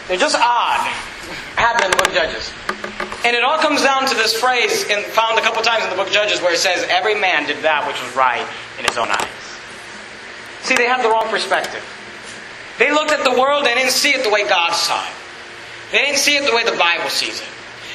they're 0.09 0.17
just 0.17 0.37
odd 0.37 1.10
happen 1.57 1.85
in 1.85 1.91
the 1.91 1.97
book 1.97 2.09
of 2.09 2.15
Judges. 2.15 2.53
And 3.25 3.37
it 3.37 3.45
all 3.45 3.59
comes 3.59 3.83
down 3.83 4.07
to 4.09 4.15
this 4.15 4.35
phrase 4.35 4.85
in, 4.89 5.05
found 5.11 5.39
a 5.39 5.43
couple 5.43 5.63
times 5.63 5.85
in 5.85 5.91
the 5.91 5.97
book 5.97 6.09
of 6.09 6.13
Judges 6.13 6.41
where 6.41 6.53
it 6.53 6.59
says, 6.59 6.87
Every 6.89 7.15
man 7.15 7.47
did 7.47 7.63
that 7.63 7.87
which 7.87 8.01
was 8.03 8.15
right 8.17 8.47
in 8.79 8.85
his 8.85 8.97
own 8.97 9.09
eyes. 9.09 9.41
See, 10.63 10.75
they 10.75 10.87
have 10.87 11.03
the 11.03 11.11
wrong 11.11 11.29
perspective. 11.29 11.85
They 12.79 12.91
looked 12.91 13.13
at 13.13 13.25
the 13.25 13.39
world 13.39 13.67
and 13.67 13.77
didn't 13.77 13.93
see 13.93 14.11
it 14.11 14.25
the 14.25 14.31
way 14.31 14.49
God 14.49 14.73
saw 14.73 15.05
it. 15.05 15.13
They 15.93 15.99
didn't 15.99 16.19
see 16.19 16.37
it 16.37 16.49
the 16.49 16.57
way 16.57 16.65
the 16.65 16.79
Bible 16.79 17.11
sees 17.11 17.41
it. 17.41 17.49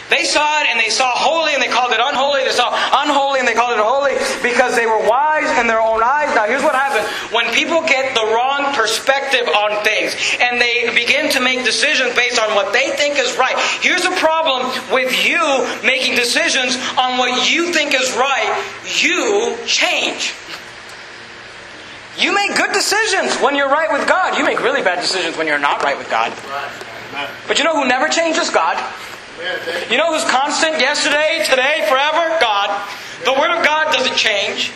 They 0.09 0.23
saw 0.23 0.61
it 0.61 0.67
and 0.69 0.79
they 0.79 0.89
saw 0.89 1.09
holy 1.15 1.53
and 1.53 1.61
they 1.61 1.67
called 1.67 1.91
it 1.91 1.99
unholy. 1.99 2.43
They 2.45 2.51
saw 2.51 2.69
unholy 3.01 3.39
and 3.39 3.47
they 3.47 3.55
called 3.55 3.73
it 3.73 3.81
holy 3.81 4.13
because 4.45 4.75
they 4.75 4.85
were 4.85 5.01
wise 5.09 5.49
in 5.57 5.65
their 5.65 5.81
own 5.81 6.03
eyes. 6.03 6.29
Now, 6.35 6.45
here's 6.45 6.61
what 6.61 6.75
happens 6.75 7.09
when 7.33 7.51
people 7.53 7.81
get 7.81 8.13
the 8.13 8.21
wrong 8.21 8.73
perspective 8.75 9.47
on 9.49 9.83
things 9.83 10.13
and 10.39 10.61
they 10.61 10.93
begin 10.93 11.31
to 11.31 11.39
make 11.41 11.65
decisions 11.65 12.13
based 12.15 12.39
on 12.39 12.53
what 12.53 12.71
they 12.71 12.91
think 12.91 13.17
is 13.17 13.35
right. 13.37 13.57
Here's 13.81 14.05
a 14.05 14.13
problem 14.21 14.69
with 14.93 15.09
you 15.25 15.41
making 15.81 16.15
decisions 16.15 16.77
on 17.01 17.17
what 17.17 17.49
you 17.49 17.73
think 17.73 17.95
is 17.95 18.13
right. 18.13 18.53
You 19.01 19.57
change. 19.65 20.35
You 22.17 22.33
make 22.33 22.55
good 22.55 22.71
decisions 22.71 23.41
when 23.41 23.55
you're 23.55 23.69
right 23.69 23.91
with 23.91 24.07
God. 24.07 24.37
You 24.37 24.45
make 24.45 24.61
really 24.61 24.83
bad 24.83 25.01
decisions 25.01 25.35
when 25.35 25.47
you're 25.47 25.59
not 25.59 25.83
right 25.83 25.97
with 25.97 26.09
God. 26.09 26.31
But 27.47 27.57
you 27.57 27.65
know 27.65 27.73
who 27.73 27.87
never 27.87 28.07
changes? 28.07 28.51
God. 28.51 28.77
You 29.89 29.97
know 29.97 30.13
who's 30.13 30.23
constant 30.31 30.79
yesterday, 30.79 31.43
today, 31.43 31.85
forever? 31.89 32.39
God. 32.39 32.71
The 33.25 33.33
Word 33.33 33.51
of 33.51 33.65
God 33.65 33.91
doesn't 33.91 34.15
change. 34.15 34.71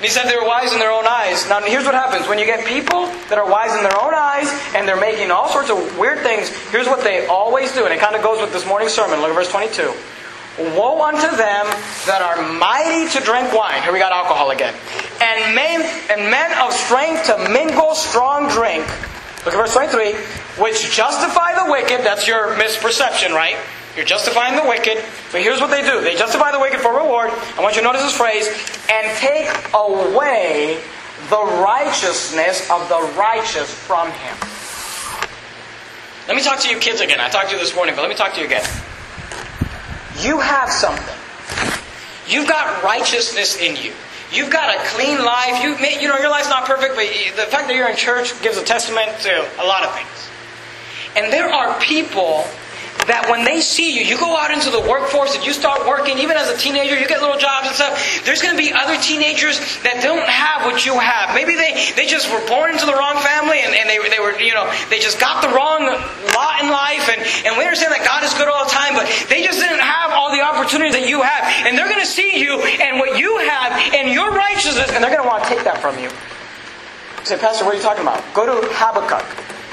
he 0.00 0.08
said 0.08 0.24
they 0.24 0.36
were 0.36 0.46
wise 0.46 0.72
in 0.72 0.80
their 0.80 0.90
own 0.90 1.06
eyes. 1.06 1.48
Now, 1.48 1.60
here's 1.60 1.84
what 1.84 1.94
happens. 1.94 2.26
When 2.28 2.38
you 2.38 2.46
get 2.46 2.66
people 2.66 3.06
that 3.28 3.38
are 3.38 3.48
wise 3.48 3.76
in 3.76 3.82
their 3.82 3.96
own 4.00 4.12
eyes 4.12 4.50
and 4.74 4.88
they're 4.88 5.00
making 5.00 5.30
all 5.30 5.48
sorts 5.48 5.70
of 5.70 5.98
weird 5.98 6.20
things, 6.20 6.48
here's 6.70 6.86
what 6.88 7.04
they 7.04 7.26
always 7.26 7.72
do. 7.72 7.84
And 7.84 7.94
it 7.94 8.00
kind 8.00 8.16
of 8.16 8.22
goes 8.22 8.40
with 8.40 8.52
this 8.52 8.66
morning's 8.66 8.92
sermon. 8.92 9.20
Look 9.20 9.30
at 9.30 9.34
verse 9.34 9.50
22. 9.50 9.94
Woe 10.74 11.02
unto 11.02 11.30
them 11.36 11.66
that 12.10 12.22
are 12.22 12.42
mighty 12.58 13.06
to 13.12 13.20
drink 13.24 13.52
wine. 13.52 13.82
Here 13.82 13.92
we 13.92 13.98
got 13.98 14.10
alcohol 14.12 14.50
again. 14.50 14.74
And 15.20 15.54
men, 15.54 15.82
and 16.10 16.30
men 16.30 16.58
of 16.58 16.72
strength 16.72 17.26
to 17.26 17.38
mingle 17.52 17.94
strong 17.94 18.48
drink. 18.48 18.86
Look 19.46 19.54
at 19.54 19.58
verse 19.58 19.72
23. 19.74 20.12
Which 20.60 20.90
justify 20.90 21.54
the 21.54 21.70
wicked. 21.70 22.04
That's 22.04 22.26
your 22.26 22.48
misperception, 22.56 23.30
right? 23.30 23.56
You're 23.94 24.04
justifying 24.04 24.56
the 24.56 24.68
wicked. 24.68 25.02
But 25.30 25.40
here's 25.40 25.60
what 25.60 25.70
they 25.70 25.82
do 25.82 26.02
they 26.02 26.16
justify 26.16 26.50
the 26.50 26.58
wicked 26.58 26.80
for 26.80 26.92
reward. 26.92 27.30
I 27.56 27.62
want 27.62 27.76
you 27.76 27.80
to 27.82 27.86
notice 27.86 28.02
this 28.02 28.16
phrase 28.16 28.48
and 28.90 29.06
take 29.18 29.48
away 29.72 30.82
the 31.30 31.42
righteousness 31.62 32.68
of 32.70 32.88
the 32.88 33.00
righteous 33.16 33.70
from 33.70 34.10
him. 34.10 34.36
Let 36.26 36.36
me 36.36 36.42
talk 36.42 36.58
to 36.60 36.68
you 36.68 36.78
kids 36.78 37.00
again. 37.00 37.20
I 37.20 37.28
talked 37.28 37.50
to 37.50 37.54
you 37.54 37.60
this 37.60 37.74
morning, 37.74 37.94
but 37.94 38.02
let 38.02 38.10
me 38.10 38.16
talk 38.16 38.34
to 38.34 38.40
you 38.40 38.46
again. 38.46 38.64
You 40.18 40.40
have 40.40 40.70
something. 40.70 41.14
You've 42.26 42.48
got 42.48 42.82
righteousness 42.82 43.60
in 43.60 43.76
you. 43.76 43.92
You've 44.32 44.50
got 44.50 44.74
a 44.74 44.78
clean 44.88 45.24
life. 45.24 45.62
You, 45.62 45.76
you 46.00 46.08
know, 46.08 46.18
your 46.18 46.30
life's 46.30 46.48
not 46.48 46.66
perfect, 46.66 46.94
but 46.96 47.06
the 47.36 47.50
fact 47.50 47.68
that 47.68 47.74
you're 47.74 47.88
in 47.88 47.96
church 47.96 48.40
gives 48.42 48.58
a 48.58 48.64
testament 48.64 49.12
to 49.22 49.48
a 49.60 49.66
lot 49.66 49.84
of 49.84 49.94
things. 49.94 50.28
And 51.16 51.32
there 51.32 51.48
are 51.48 51.78
people 51.80 52.44
that 53.06 53.30
when 53.30 53.44
they 53.44 53.60
see 53.60 53.94
you, 53.94 54.02
you 54.02 54.18
go 54.18 54.36
out 54.36 54.50
into 54.50 54.70
the 54.70 54.82
workforce 54.82 55.34
and 55.34 55.44
you 55.46 55.52
start 55.54 55.86
working, 55.86 56.18
even 56.18 56.36
as 56.36 56.50
a 56.50 56.56
teenager, 56.58 56.98
you 56.98 57.06
get 57.06 57.22
little 57.22 57.38
jobs 57.38 57.70
and 57.70 57.74
stuff. 57.74 57.94
There's 58.26 58.42
going 58.42 58.54
to 58.54 58.60
be 58.60 58.74
other 58.74 58.98
teenagers 58.98 59.62
that 59.86 60.02
don't 60.02 60.26
have 60.26 60.66
what 60.66 60.82
you 60.84 60.98
have. 60.98 61.34
Maybe 61.34 61.54
they, 61.54 61.78
they 61.94 62.06
just 62.06 62.26
were 62.30 62.42
born 62.50 62.74
into 62.74 62.86
the 62.86 62.94
wrong 62.94 63.18
family 63.22 63.62
and, 63.62 63.74
and 63.74 63.86
they, 63.86 64.02
they 64.10 64.18
were, 64.18 64.34
you 64.38 64.54
know, 64.54 64.66
they 64.90 64.98
just 64.98 65.22
got 65.22 65.42
the 65.42 65.50
wrong 65.54 65.86
lot 66.34 66.62
in 66.62 66.68
life. 66.68 67.06
And, 67.06 67.22
and 67.46 67.54
we 67.54 67.62
understand 67.62 67.94
that 67.94 68.02
God 68.02 68.26
is 68.26 68.34
good 68.34 68.50
all 68.50 68.66
the 68.66 68.74
time, 68.74 68.98
but 68.98 69.06
they 69.30 69.46
just 69.46 69.62
didn't 69.62 69.82
have 69.82 70.10
all 70.10 70.34
the 70.34 70.42
opportunities 70.42 70.98
that 70.98 71.06
you 71.06 71.22
have. 71.22 71.46
And 71.66 71.78
they're 71.78 71.88
going 71.88 72.02
to 72.02 72.08
see 72.08 72.42
you 72.42 72.58
and 72.82 72.98
what 72.98 73.18
you 73.18 73.38
have 73.46 73.70
and 73.94 74.10
your 74.10 74.34
righteousness, 74.34 74.90
and 74.90 74.98
they're 74.98 75.14
going 75.14 75.22
to 75.22 75.30
want 75.30 75.46
to 75.46 75.48
take 75.48 75.62
that 75.62 75.78
from 75.78 75.94
you. 76.02 76.10
say, 77.22 77.38
Pastor, 77.38 77.64
what 77.64 77.74
are 77.74 77.78
you 77.78 77.86
talking 77.86 78.02
about? 78.02 78.22
Go 78.34 78.46
to 78.46 78.66
Habakkuk 78.74 79.24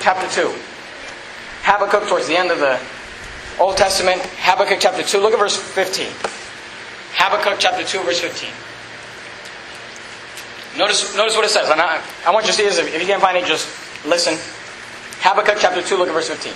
chapter 0.05 0.29
2. 0.29 0.53
Habakkuk 1.63 2.09
towards 2.09 2.27
the 2.27 2.35
end 2.35 2.51
of 2.51 2.59
the 2.59 2.77
Old 3.59 3.77
Testament, 3.77 4.21
Habakkuk 4.39 4.79
chapter 4.79 5.03
2. 5.03 5.19
Look 5.19 5.33
at 5.33 5.39
verse 5.39 5.55
15. 5.57 6.07
Habakkuk 7.13 7.59
chapter 7.59 7.83
2, 7.83 8.03
verse 8.03 8.19
15. 8.19 8.49
Notice, 10.77 11.15
notice 11.15 11.35
what 11.35 11.45
it 11.45 11.49
says. 11.49 11.69
I, 11.69 12.01
I 12.25 12.31
want 12.31 12.45
you 12.45 12.51
to 12.51 12.57
see 12.57 12.63
this. 12.63 12.79
If 12.79 12.99
you 12.99 13.07
can't 13.07 13.21
find 13.21 13.37
it, 13.37 13.45
just 13.45 13.69
listen. 14.05 14.33
Habakkuk 15.21 15.57
chapter 15.59 15.81
2, 15.81 15.97
look 15.97 16.07
at 16.07 16.13
verse 16.13 16.29
15. 16.29 16.51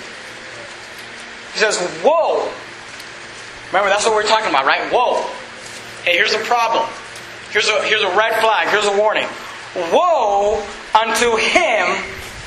He 1.54 1.60
says, 1.60 1.78
Woe! 2.04 2.52
Remember, 3.68 3.89
that's 3.89 4.06
what 4.06 4.16
we're 4.16 4.28
talking 4.28 4.50
about, 4.50 4.66
right? 4.66 4.91
Woe! 4.91 5.22
Hey, 6.04 6.18
here's 6.18 6.34
a 6.34 6.39
problem. 6.39 6.88
Here's 7.52 7.68
a, 7.68 7.84
here's 7.84 8.02
a 8.02 8.16
red 8.18 8.41
flag. 8.41 8.70
Here's 8.70 8.86
a 8.86 8.98
warning. 8.98 9.28
Woe 9.93 10.66
unto 10.95 11.38
him 11.38 11.86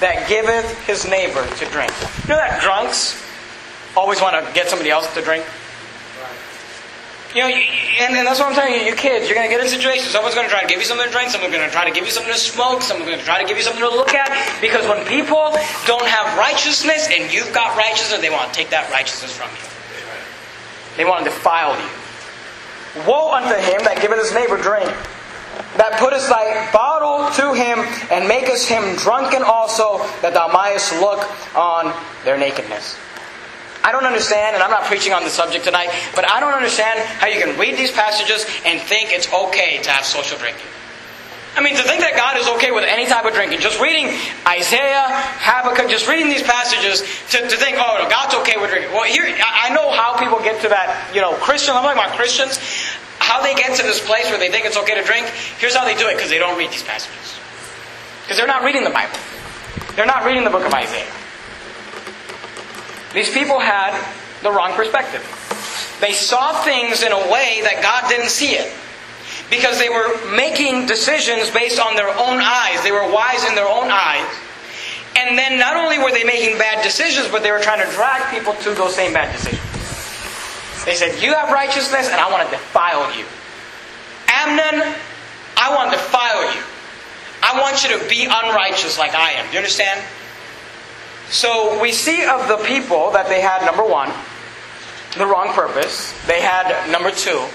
that 0.01 0.27
giveth 0.29 0.67
his 0.87 1.07
neighbor 1.07 1.47
to 1.47 1.65
drink. 1.67 1.93
You 2.25 2.31
know 2.31 2.37
that 2.37 2.61
drunks 2.63 3.15
always 3.97 4.21
want 4.21 4.35
to 4.45 4.53
get 4.53 4.69
somebody 4.69 4.91
else 4.91 5.13
to 5.15 5.23
drink? 5.23 5.45
You 7.35 7.43
know, 7.43 7.47
and, 7.47 8.17
and 8.17 8.27
that's 8.27 8.41
what 8.41 8.49
I'm 8.49 8.55
telling 8.59 8.75
you, 8.75 8.91
you 8.91 8.97
kids, 8.97 9.31
you're 9.31 9.39
going 9.39 9.49
to 9.49 9.55
get 9.55 9.63
in 9.63 9.71
situations. 9.71 10.11
Someone's 10.11 10.35
going 10.35 10.49
to 10.49 10.51
try 10.51 10.63
to 10.63 10.67
give 10.67 10.81
you 10.81 10.85
something 10.85 11.07
to 11.07 11.13
drink, 11.13 11.31
someone's 11.31 11.55
going 11.55 11.63
to 11.63 11.71
try 11.71 11.87
to 11.87 11.95
give 11.95 12.05
you 12.05 12.11
something 12.11 12.33
to 12.33 12.39
smoke, 12.39 12.83
someone's 12.83 13.07
going 13.07 13.21
to 13.21 13.25
try 13.25 13.41
to 13.41 13.47
give 13.47 13.57
you 13.57 13.63
something 13.63 13.83
to 13.83 13.89
look 13.89 14.15
at. 14.15 14.35
Because 14.61 14.83
when 14.89 15.07
people 15.07 15.55
don't 15.87 16.07
have 16.07 16.27
righteousness 16.37 17.07
and 17.07 17.33
you've 17.33 17.55
got 17.55 17.79
righteousness, 17.79 18.21
they 18.21 18.31
want 18.31 18.51
to 18.51 18.55
take 18.55 18.71
that 18.71 18.91
righteousness 18.91 19.31
from 19.31 19.47
you. 19.55 19.63
They 20.97 21.05
want 21.05 21.23
to 21.23 21.31
defile 21.31 21.79
you. 21.79 23.07
Woe 23.07 23.31
unto 23.31 23.55
him 23.55 23.87
that 23.87 24.03
giveth 24.03 24.19
his 24.19 24.35
neighbor 24.35 24.59
drink, 24.59 24.91
that 25.79 26.03
puttest 26.03 26.29
thy 26.29 26.67
bottle 26.73 27.31
to 27.39 27.55
him, 27.55 27.79
and 28.11 28.27
makest 28.27 28.67
him 28.67 28.97
drunken 28.97 29.45
also, 29.45 29.99
that 30.19 30.35
thou 30.35 30.49
mightest 30.49 30.99
look 30.99 31.23
on 31.55 31.95
their 32.25 32.37
nakedness. 32.37 32.99
I 33.83 33.93
don't 33.93 34.05
understand, 34.05 34.55
and 34.55 34.63
I'm 34.63 34.71
not 34.71 34.85
preaching 34.85 35.13
on 35.13 35.25
the 35.25 35.31
subject 35.31 35.65
tonight, 35.65 35.89
but 36.15 36.29
I 36.29 36.41
don't 36.41 36.53
understand 36.53 37.01
how 37.01 37.29
you 37.29 37.41
can 37.41 37.59
read 37.59 37.77
these 37.77 37.91
passages 37.91 38.45
and 38.67 38.81
think 38.81 39.13
it's 39.13 39.33
okay 39.33 39.81
to 39.83 39.91
have 39.91 40.05
social 40.05 40.37
drinking. 40.37 40.69
I 41.57 41.63
mean, 41.63 41.75
to 41.75 41.83
think 41.83 41.99
that 42.01 42.15
God 42.15 42.39
is 42.39 42.47
okay 42.57 42.71
with 42.71 42.85
any 42.87 43.07
type 43.11 43.27
of 43.27 43.35
drinking, 43.35 43.59
just 43.59 43.81
reading 43.83 44.15
Isaiah, 44.47 45.11
Habakkuk, 45.43 45.91
just 45.91 46.07
reading 46.07 46.31
these 46.31 46.47
passages 46.47 47.03
to, 47.35 47.43
to 47.43 47.57
think, 47.59 47.75
oh, 47.81 48.07
God's 48.07 48.39
okay 48.47 48.55
with 48.61 48.71
drinking. 48.71 48.93
Well, 48.95 49.03
here, 49.03 49.27
I 49.27 49.75
know 49.75 49.91
how 49.91 50.15
people 50.15 50.39
get 50.39 50.63
to 50.63 50.69
that, 50.71 51.11
you 51.11 51.21
know, 51.21 51.35
Christian, 51.43 51.75
I'm 51.75 51.83
talking 51.83 51.99
about 51.99 52.15
Christians, 52.15 52.61
how 53.19 53.43
they 53.43 53.55
get 53.59 53.75
to 53.77 53.83
this 53.83 53.99
place 53.99 54.31
where 54.31 54.39
they 54.39 54.49
think 54.49 54.65
it's 54.65 54.77
okay 54.77 54.95
to 54.95 55.03
drink. 55.03 55.27
Here's 55.59 55.75
how 55.75 55.85
they 55.85 55.97
do 55.97 56.07
it, 56.07 56.15
because 56.15 56.31
they 56.31 56.39
don't 56.39 56.57
read 56.57 56.71
these 56.71 56.87
passages. 56.87 57.35
Because 58.23 58.39
they're 58.39 58.47
not 58.47 58.63
reading 58.63 58.85
the 58.85 58.95
Bible. 58.95 59.19
They're 59.97 60.07
not 60.07 60.25
reading 60.25 60.45
the 60.45 60.55
book 60.55 60.65
of 60.65 60.73
Isaiah. 60.73 61.11
These 63.13 63.31
people 63.31 63.59
had 63.59 63.99
the 64.43 64.51
wrong 64.51 64.73
perspective. 64.73 65.23
They 66.01 66.13
saw 66.13 66.63
things 66.63 67.03
in 67.03 67.13
a 67.13 67.31
way 67.31 67.61
that 67.63 67.83
God 67.83 68.09
didn't 68.09 68.31
see 68.31 68.53
it. 68.53 68.73
Because 69.51 69.79
they 69.79 69.89
were 69.89 70.15
making 70.35 70.87
decisions 70.87 71.51
based 71.51 71.81
on 71.81 71.97
their 71.97 72.09
own 72.09 72.39
eyes. 72.39 72.83
They 72.83 72.93
were 72.93 73.11
wise 73.11 73.45
in 73.45 73.55
their 73.55 73.69
own 73.69 73.91
eyes. 73.91 74.27
And 75.19 75.37
then 75.37 75.59
not 75.59 75.75
only 75.75 75.99
were 75.99 76.13
they 76.13 76.25
making 76.25 76.57
bad 76.57 76.83
decisions, 76.83 77.29
but 77.29 77.43
they 77.43 77.51
were 77.51 77.59
trying 77.59 77.85
to 77.85 77.91
drag 77.95 78.33
people 78.33 78.55
to 78.63 78.71
those 78.71 78.95
same 78.95 79.13
bad 79.13 79.33
decisions. 79.33 79.61
They 80.85 80.95
said, 80.95 81.21
You 81.21 81.35
have 81.35 81.51
righteousness, 81.51 82.09
and 82.09 82.21
I 82.21 82.31
want 82.31 82.49
to 82.49 82.51
defile 82.57 83.11
you. 83.19 83.27
Amnon, 84.29 84.95
I 85.59 85.75
want 85.75 85.93
to 85.93 85.99
defile 85.99 86.55
you. 86.55 86.63
I 87.43 87.61
want 87.61 87.83
you 87.83 87.99
to 87.99 88.09
be 88.09 88.25
unrighteous 88.25 88.99
like 88.99 89.15
I 89.15 89.33
am. 89.33 89.47
Do 89.47 89.53
you 89.53 89.59
understand? 89.59 90.01
So 91.31 91.81
we 91.81 91.93
see 91.93 92.25
of 92.25 92.49
the 92.49 92.57
people 92.57 93.13
that 93.13 93.29
they 93.29 93.41
had, 93.41 93.65
number 93.65 93.85
one, 93.85 94.11
the 95.17 95.27
wrong 95.27 95.55
purpose. 95.55 96.13
They 96.27 96.41
had, 96.41 96.91
number 96.91 97.13
two, 97.13 97.47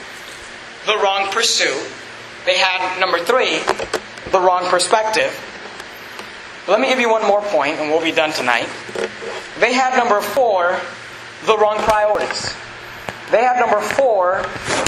the 0.86 0.98
wrong 0.98 1.30
pursuit. 1.30 1.76
They 2.46 2.58
had, 2.58 3.00
number 3.02 3.20
three, 3.20 3.60
the 4.32 4.40
wrong 4.40 4.70
perspective. 4.70 5.34
Let 6.70 6.80
me 6.80 6.88
give 6.88 7.02
you 7.02 7.10
one 7.10 7.28
more 7.28 7.42
point, 7.42 7.78
and 7.80 7.92
we'll 7.92 8.02
be 8.02 8.14
done 8.14 8.32
tonight. 8.32 8.70
They 9.60 9.74
had 9.74 9.98
number 9.98 10.22
four, 10.22 10.80
the 11.46 11.58
wrong 11.58 11.78
priorities. 11.80 12.56
They 13.30 13.44
had 13.44 13.60
number 13.60 13.82
four, 13.82 14.42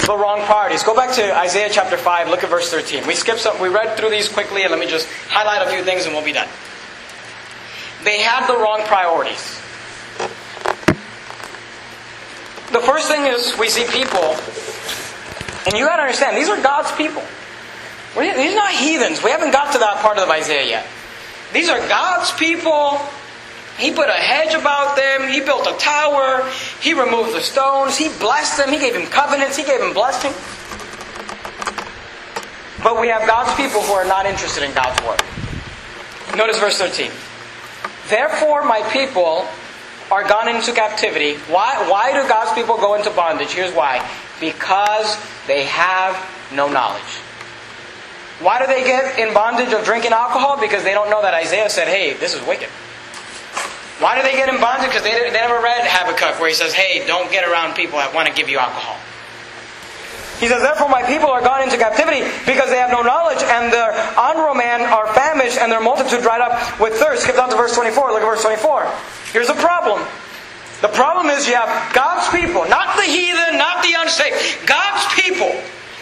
the 0.06 0.16
wrong 0.16 0.40
priorities. 0.46 0.82
Go 0.82 0.96
back 0.96 1.14
to 1.16 1.36
Isaiah 1.36 1.68
chapter 1.70 1.98
5, 1.98 2.30
look 2.30 2.42
at 2.42 2.48
verse 2.48 2.70
13. 2.70 3.06
We 3.06 3.14
skipped 3.14 3.40
some, 3.40 3.60
we 3.60 3.68
read 3.68 3.98
through 3.98 4.10
these 4.10 4.30
quickly, 4.30 4.62
and 4.62 4.70
let 4.70 4.80
me 4.80 4.86
just 4.86 5.06
highlight 5.28 5.66
a 5.66 5.70
few 5.70 5.84
things 5.84 6.06
and 6.06 6.14
we'll 6.14 6.24
be 6.24 6.32
done. 6.32 6.48
They 8.04 8.20
have 8.20 8.46
the 8.46 8.56
wrong 8.56 8.82
priorities. 8.84 9.56
The 12.72 12.80
first 12.80 13.08
thing 13.08 13.26
is 13.26 13.56
we 13.58 13.68
see 13.68 13.86
people, 13.86 14.36
and 15.66 15.74
you 15.74 15.86
gotta 15.86 16.02
understand, 16.02 16.36
these 16.36 16.48
are 16.48 16.60
God's 16.60 16.92
people. 16.92 17.22
These 18.14 18.52
are 18.52 18.56
not 18.56 18.72
heathens. 18.72 19.22
We 19.22 19.30
haven't 19.30 19.52
got 19.52 19.72
to 19.72 19.78
that 19.78 19.98
part 19.98 20.18
of 20.18 20.28
Isaiah 20.28 20.68
yet. 20.68 20.86
These 21.52 21.68
are 21.68 21.78
God's 21.88 22.32
people. 22.32 23.00
He 23.78 23.92
put 23.92 24.08
a 24.08 24.12
hedge 24.12 24.54
about 24.54 24.96
them. 24.96 25.28
He 25.28 25.40
built 25.40 25.66
a 25.66 25.76
tower. 25.78 26.50
He 26.80 26.94
removed 26.94 27.32
the 27.32 27.40
stones. 27.40 27.96
He 27.96 28.08
blessed 28.08 28.56
them. 28.58 28.72
He 28.72 28.78
gave 28.78 28.94
them 28.94 29.06
covenants. 29.06 29.56
He 29.56 29.62
gave 29.62 29.78
them 29.78 29.94
blessing. 29.94 30.32
But 32.82 33.00
we 33.00 33.08
have 33.08 33.26
God's 33.26 33.54
people 33.54 33.80
who 33.82 33.92
are 33.92 34.04
not 34.04 34.26
interested 34.26 34.64
in 34.64 34.72
God's 34.74 35.00
word. 35.06 35.22
Notice 36.36 36.58
verse 36.58 36.78
13. 36.78 37.10
Therefore, 38.08 38.64
my 38.64 38.82
people 38.90 39.46
are 40.10 40.26
gone 40.26 40.48
into 40.48 40.72
captivity. 40.72 41.36
Why, 41.52 41.88
why 41.90 42.12
do 42.12 42.26
God's 42.28 42.52
people 42.52 42.76
go 42.76 42.94
into 42.94 43.10
bondage? 43.10 43.52
Here's 43.52 43.74
why. 43.74 44.06
Because 44.40 45.18
they 45.46 45.64
have 45.64 46.16
no 46.52 46.68
knowledge. 46.68 47.20
Why 48.40 48.60
do 48.60 48.66
they 48.66 48.84
get 48.84 49.18
in 49.18 49.34
bondage 49.34 49.72
of 49.72 49.84
drinking 49.84 50.12
alcohol? 50.12 50.58
Because 50.60 50.84
they 50.84 50.94
don't 50.94 51.10
know 51.10 51.22
that 51.22 51.34
Isaiah 51.34 51.68
said, 51.68 51.88
hey, 51.88 52.14
this 52.14 52.34
is 52.34 52.46
wicked. 52.46 52.68
Why 53.98 54.16
do 54.16 54.22
they 54.22 54.32
get 54.32 54.48
in 54.48 54.60
bondage? 54.60 54.90
Because 54.90 55.02
they, 55.02 55.10
they 55.10 55.32
never 55.32 55.60
read 55.60 55.82
Habakkuk 55.84 56.38
where 56.40 56.48
he 56.48 56.54
says, 56.54 56.72
hey, 56.72 57.04
don't 57.06 57.30
get 57.32 57.48
around 57.48 57.74
people 57.74 57.98
that 57.98 58.14
want 58.14 58.28
to 58.28 58.34
give 58.34 58.48
you 58.48 58.58
alcohol. 58.58 58.96
He 60.38 60.46
says, 60.46 60.62
Therefore 60.62 60.88
my 60.88 61.02
people 61.02 61.28
are 61.28 61.42
gone 61.42 61.62
into 61.62 61.76
captivity 61.76 62.22
because 62.46 62.70
they 62.70 62.78
have 62.78 62.90
no 62.90 63.02
knowledge, 63.02 63.42
and 63.42 63.72
their 63.72 63.92
men 64.58 64.82
are 64.82 65.06
famished, 65.14 65.58
and 65.58 65.70
their 65.70 65.80
multitude 65.80 66.22
dried 66.22 66.40
up 66.40 66.80
with 66.80 66.94
thirst. 66.94 67.22
Skip 67.22 67.36
down 67.36 67.48
to 67.50 67.56
verse 67.56 67.74
24. 67.74 68.12
Look 68.12 68.22
at 68.22 68.26
verse 68.26 68.42
24. 68.42 68.90
Here's 69.32 69.46
the 69.48 69.54
problem. 69.54 70.04
The 70.80 70.88
problem 70.88 71.26
is 71.26 71.46
you 71.48 71.54
have 71.54 71.94
God's 71.94 72.28
people, 72.30 72.66
not 72.68 72.96
the 72.96 73.02
heathen, 73.02 73.58
not 73.58 73.82
the 73.82 73.94
unsaved, 73.98 74.66
God's 74.66 75.06
people 75.14 75.50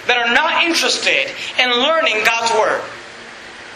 that 0.06 0.18
are 0.18 0.32
not 0.34 0.64
interested 0.64 1.30
in 1.58 1.70
learning 1.70 2.24
God's 2.24 2.52
Word. 2.58 2.82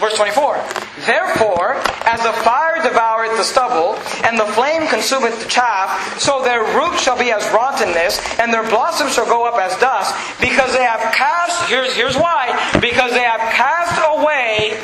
Verse 0.01 0.16
24. 0.16 0.57
Therefore, 1.05 1.74
as 2.09 2.22
the 2.22 2.32
fire 2.40 2.80
devoureth 2.80 3.36
the 3.36 3.44
stubble, 3.44 4.01
and 4.24 4.40
the 4.40 4.46
flame 4.46 4.88
consumeth 4.88 5.42
the 5.42 5.48
chaff, 5.48 6.18
so 6.18 6.42
their 6.42 6.62
roots 6.74 7.03
shall 7.03 7.18
be 7.18 7.30
as 7.30 7.46
rottenness, 7.53 8.18
and 8.38 8.53
their 8.53 8.66
blossoms 8.70 9.12
shall 9.12 9.26
go 9.26 9.44
up 9.44 9.61
as 9.61 9.78
dust, 9.78 10.14
because 10.40 10.72
they 10.72 10.82
have 10.82 11.12
cast, 11.14 11.68
here's, 11.68 11.94
here's 11.94 12.16
why, 12.16 12.48
because 12.80 13.12
they 13.12 13.22
have 13.22 13.40
cast 13.53 14.01
away 14.16 14.80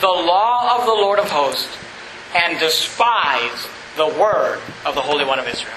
the 0.00 0.06
law 0.06 0.78
of 0.78 0.86
the 0.86 0.92
Lord 0.92 1.18
of 1.18 1.30
hosts, 1.30 1.76
and 2.34 2.58
despised 2.58 3.68
the 3.96 4.06
word 4.06 4.58
of 4.86 4.94
the 4.94 5.02
Holy 5.02 5.26
One 5.26 5.38
of 5.38 5.46
Israel. 5.46 5.76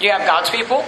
You 0.00 0.10
have 0.10 0.26
God's 0.26 0.50
people, 0.50 0.84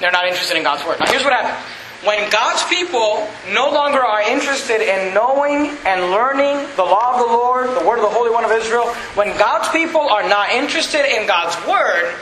they're 0.00 0.10
not 0.10 0.26
interested 0.26 0.56
in 0.56 0.62
God's 0.62 0.86
word. 0.86 1.00
Now 1.00 1.06
here's 1.06 1.22
what 1.22 1.34
happens. 1.34 1.75
When 2.06 2.30
God's 2.30 2.62
people 2.64 3.26
no 3.52 3.68
longer 3.68 3.98
are 3.98 4.22
interested 4.22 4.80
in 4.80 5.12
knowing 5.12 5.76
and 5.84 6.12
learning 6.12 6.54
the 6.76 6.84
law 6.84 7.14
of 7.14 7.26
the 7.26 7.34
Lord, 7.34 7.66
the 7.70 7.84
word 7.84 7.96
of 7.98 8.02
the 8.02 8.14
Holy 8.14 8.30
One 8.30 8.44
of 8.44 8.52
Israel, 8.52 8.86
when 9.16 9.36
God's 9.36 9.68
people 9.70 10.02
are 10.02 10.22
not 10.28 10.50
interested 10.50 11.04
in 11.04 11.26
God's 11.26 11.56
word, 11.66 12.14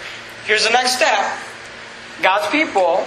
here's 0.46 0.64
the 0.64 0.70
next 0.70 0.96
step. 0.96 1.38
God's 2.22 2.50
people 2.50 3.06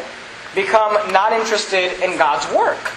become 0.53 0.93
not 1.11 1.34
interested 1.34 1.99
in 2.03 2.15
God's 2.15 2.45
work. 2.53 2.93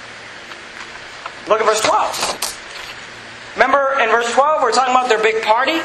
Look 1.49 1.63
at 1.63 1.67
verse 1.67 1.81
12. 1.81 3.55
Remember 3.57 3.99
in 3.99 4.11
verse 4.11 4.31
12, 4.35 4.61
we're 4.61 4.73
talking 4.73 4.93
about 4.93 5.09
their 5.09 5.23
big 5.23 5.43
party? 5.43 5.81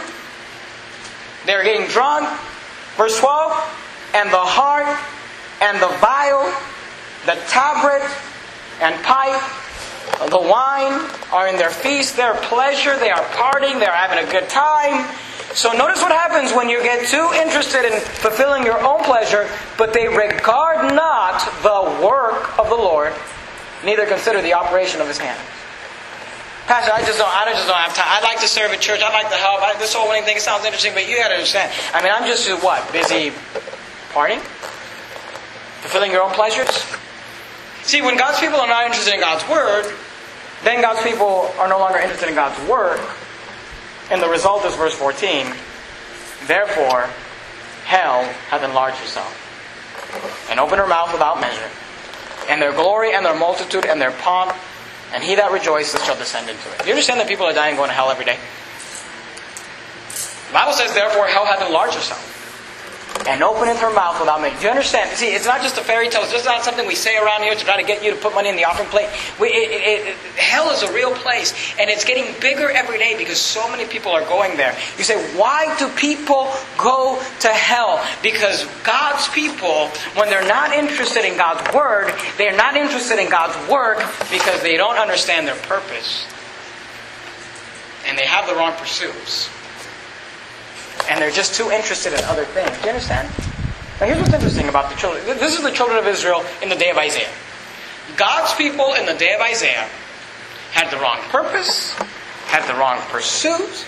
They're 1.45 1.63
getting 1.63 1.87
drunk. 1.87 2.27
Verse 2.97 3.17
12, 3.21 3.53
and 4.15 4.29
the 4.33 4.37
harp 4.37 4.99
and 5.61 5.81
the 5.81 5.87
viol 5.99 6.51
the 7.25 7.33
tabret 7.49 8.03
and 8.81 8.95
pipe, 9.03 9.41
the 10.29 10.39
wine 10.39 11.09
are 11.31 11.47
in 11.47 11.57
their 11.57 11.69
feast, 11.69 12.15
their 12.15 12.35
pleasure, 12.35 12.97
they 12.97 13.09
are 13.09 13.23
partying, 13.33 13.79
they're 13.79 13.91
having 13.91 14.25
a 14.25 14.31
good 14.31 14.47
time. 14.49 15.07
So 15.53 15.71
notice 15.71 16.01
what 16.01 16.11
happens 16.11 16.51
when 16.53 16.69
you 16.69 16.83
get 16.83 17.07
too 17.07 17.31
interested 17.35 17.85
in 17.85 17.99
fulfilling 17.99 18.63
your 18.63 18.79
own 18.85 19.03
pleasure, 19.03 19.49
but 19.77 19.93
they 19.93 20.07
regard 20.07 20.93
not 20.93 21.39
the 21.63 22.05
work 22.05 22.59
of 22.59 22.69
the 22.69 22.75
Lord, 22.75 23.13
neither 23.83 24.05
consider 24.05 24.41
the 24.41 24.53
operation 24.53 25.01
of 25.01 25.07
his 25.07 25.17
hand. 25.17 25.39
Pastor, 26.67 26.91
I 26.93 27.01
just 27.05 27.19
don't. 27.19 27.29
I 27.29 27.45
just 27.53 27.67
don't 27.67 27.77
have 27.77 27.93
time. 27.93 28.07
I'd 28.09 28.23
like 28.23 28.41
to 28.41 28.47
serve 28.47 28.71
at 28.71 28.81
church. 28.81 28.99
I'd 28.99 29.13
like 29.13 29.29
to 29.29 29.37
help. 29.37 29.61
I, 29.61 29.77
this 29.77 29.93
whole 29.93 30.09
winning 30.09 30.23
thing 30.23 30.39
sounds 30.39 30.65
interesting, 30.65 30.93
but 30.95 31.07
you 31.07 31.15
got 31.15 31.27
to 31.27 31.35
understand. 31.35 31.71
I 31.93 32.01
mean, 32.01 32.11
I'm 32.11 32.25
just 32.25 32.49
what 32.63 32.81
busy 32.91 33.29
partying, 34.09 34.41
fulfilling 35.81 36.11
your 36.11 36.23
own 36.23 36.31
pleasures. 36.31 36.73
See, 37.85 38.01
when 38.01 38.17
God's 38.17 38.39
people 38.39 38.59
are 38.59 38.67
not 38.67 38.85
interested 38.87 39.13
in 39.13 39.19
God's 39.19 39.47
Word, 39.47 39.85
then 40.63 40.81
God's 40.81 41.03
people 41.03 41.53
are 41.59 41.69
no 41.69 41.77
longer 41.77 41.99
interested 41.99 42.27
in 42.27 42.33
God's 42.33 42.57
work. 42.67 42.99
And 44.09 44.19
the 44.19 44.27
result 44.27 44.65
is 44.65 44.73
verse 44.75 44.95
14. 44.95 45.45
Therefore, 46.47 47.07
hell 47.85 48.23
hath 48.49 48.63
enlarged 48.63 48.97
herself, 48.97 49.29
and 50.49 50.59
opened 50.59 50.81
her 50.81 50.87
mouth 50.87 51.13
without 51.13 51.39
measure. 51.39 51.69
And 52.49 52.59
their 52.59 52.73
glory 52.73 53.13
and 53.13 53.23
their 53.23 53.37
multitude 53.37 53.85
and 53.85 54.01
their 54.01 54.11
pomp, 54.11 54.55
and 55.13 55.23
he 55.23 55.35
that 55.35 55.51
rejoices 55.51 56.03
shall 56.05 56.17
descend 56.17 56.49
into 56.49 56.67
it. 56.73 56.85
You 56.87 56.91
understand 56.91 57.19
that 57.19 57.27
people 57.27 57.45
are 57.45 57.53
dying 57.53 57.75
going 57.75 57.89
to 57.89 57.95
hell 57.95 58.09
every 58.09 58.25
day? 58.25 58.39
The 60.47 60.53
Bible 60.53 60.73
says, 60.73 60.91
therefore, 60.95 61.27
hell 61.27 61.45
hath 61.45 61.61
enlarged 61.61 61.93
herself 61.93 62.34
and 63.27 63.41
openeth 63.41 63.79
her 63.79 63.93
mouth 63.93 64.19
without 64.19 64.41
measure. 64.41 64.57
Do 64.57 64.63
you 64.63 64.69
understand? 64.69 65.09
See, 65.17 65.33
it's 65.33 65.45
not 65.45 65.61
just 65.61 65.77
a 65.77 65.81
fairy 65.81 66.09
tale. 66.09 66.21
It's 66.23 66.31
just 66.31 66.45
not 66.45 66.63
something 66.63 66.85
we 66.85 66.95
say 66.95 67.17
around 67.17 67.43
here 67.43 67.55
to 67.55 67.65
try 67.65 67.79
to 67.81 67.87
get 67.87 68.03
you 68.03 68.11
to 68.11 68.17
put 68.17 68.35
money 68.35 68.49
in 68.49 68.55
the 68.55 68.65
offering 68.65 68.89
plate. 68.89 69.09
We, 69.39 69.47
it, 69.47 69.71
it, 69.71 70.07
it, 70.07 70.15
hell 70.37 70.69
is 70.71 70.83
a 70.83 70.93
real 70.93 71.13
place, 71.15 71.53
and 71.79 71.89
it's 71.89 72.03
getting 72.03 72.39
bigger 72.39 72.69
every 72.69 72.99
day 72.99 73.17
because 73.17 73.39
so 73.39 73.69
many 73.69 73.85
people 73.85 74.11
are 74.11 74.25
going 74.25 74.57
there. 74.57 74.77
You 74.97 75.03
say, 75.03 75.17
why 75.37 75.75
do 75.79 75.89
people 75.95 76.51
go 76.77 77.21
to 77.41 77.47
hell? 77.47 78.05
Because 78.21 78.65
God's 78.83 79.27
people, 79.29 79.87
when 80.15 80.29
they're 80.29 80.47
not 80.47 80.73
interested 80.73 81.25
in 81.25 81.37
God's 81.37 81.73
word, 81.73 82.13
they're 82.37 82.55
not 82.55 82.75
interested 82.75 83.19
in 83.19 83.29
God's 83.29 83.55
work 83.71 83.99
because 84.29 84.61
they 84.61 84.77
don't 84.77 84.97
understand 84.97 85.47
their 85.47 85.55
purpose. 85.55 86.25
And 88.07 88.17
they 88.17 88.25
have 88.25 88.47
the 88.47 88.53
wrong 88.53 88.73
pursuits 88.73 89.49
and 91.09 91.21
they're 91.21 91.31
just 91.31 91.55
too 91.55 91.71
interested 91.71 92.13
in 92.13 92.23
other 92.25 92.45
things. 92.45 92.69
Do 92.77 92.83
you 92.83 92.89
understand? 92.89 93.27
Now, 93.99 94.07
here's 94.07 94.19
what's 94.19 94.33
interesting 94.33 94.67
about 94.67 94.89
the 94.89 94.95
children. 94.97 95.25
This 95.25 95.55
is 95.55 95.63
the 95.63 95.71
children 95.71 95.97
of 95.97 96.07
Israel 96.07 96.43
in 96.61 96.69
the 96.69 96.75
day 96.75 96.89
of 96.89 96.97
Isaiah. 96.97 97.31
God's 98.17 98.53
people 98.55 98.93
in 98.93 99.05
the 99.05 99.13
day 99.13 99.33
of 99.33 99.41
Isaiah 99.41 99.87
had 100.71 100.91
the 100.91 100.97
wrong 100.97 101.19
purpose, 101.29 101.93
had 102.47 102.67
the 102.67 102.77
wrong 102.77 102.99
pursuit, 103.07 103.85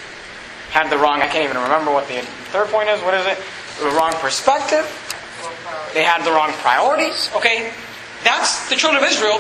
had 0.72 0.90
the 0.90 0.98
wrong, 0.98 1.22
I 1.22 1.28
can't 1.28 1.44
even 1.44 1.62
remember 1.62 1.92
what 1.92 2.08
the 2.08 2.22
third 2.52 2.68
point 2.70 2.90
is. 2.90 3.02
What 3.02 3.14
is 3.14 3.26
it? 3.28 3.38
The 3.80 3.92
wrong 3.96 4.14
perspective. 4.14 4.86
They 5.94 6.04
had 6.04 6.24
the 6.24 6.32
wrong 6.32 6.52
priorities. 6.64 7.30
Okay? 7.36 7.72
That's 8.24 8.70
the 8.70 8.76
children 8.76 9.04
of 9.04 9.10
Israel 9.10 9.40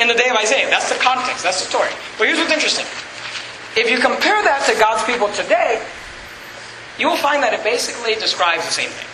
in 0.00 0.08
the 0.08 0.14
day 0.14 0.28
of 0.28 0.36
Isaiah. 0.36 0.70
That's 0.70 0.88
the 0.88 0.98
context. 1.02 1.42
That's 1.42 1.62
the 1.62 1.68
story. 1.68 1.90
But 2.18 2.28
here's 2.28 2.38
what's 2.38 2.52
interesting. 2.52 2.86
If 3.76 3.90
you 3.90 3.98
compare 3.98 4.42
that 4.42 4.64
to 4.70 4.78
God's 4.78 5.02
people 5.04 5.28
today, 5.34 5.82
you 6.98 7.08
will 7.08 7.16
find 7.16 7.42
that 7.42 7.52
it 7.52 7.62
basically 7.64 8.14
describes 8.14 8.64
the 8.64 8.72
same 8.72 8.90
thing. 8.90 9.08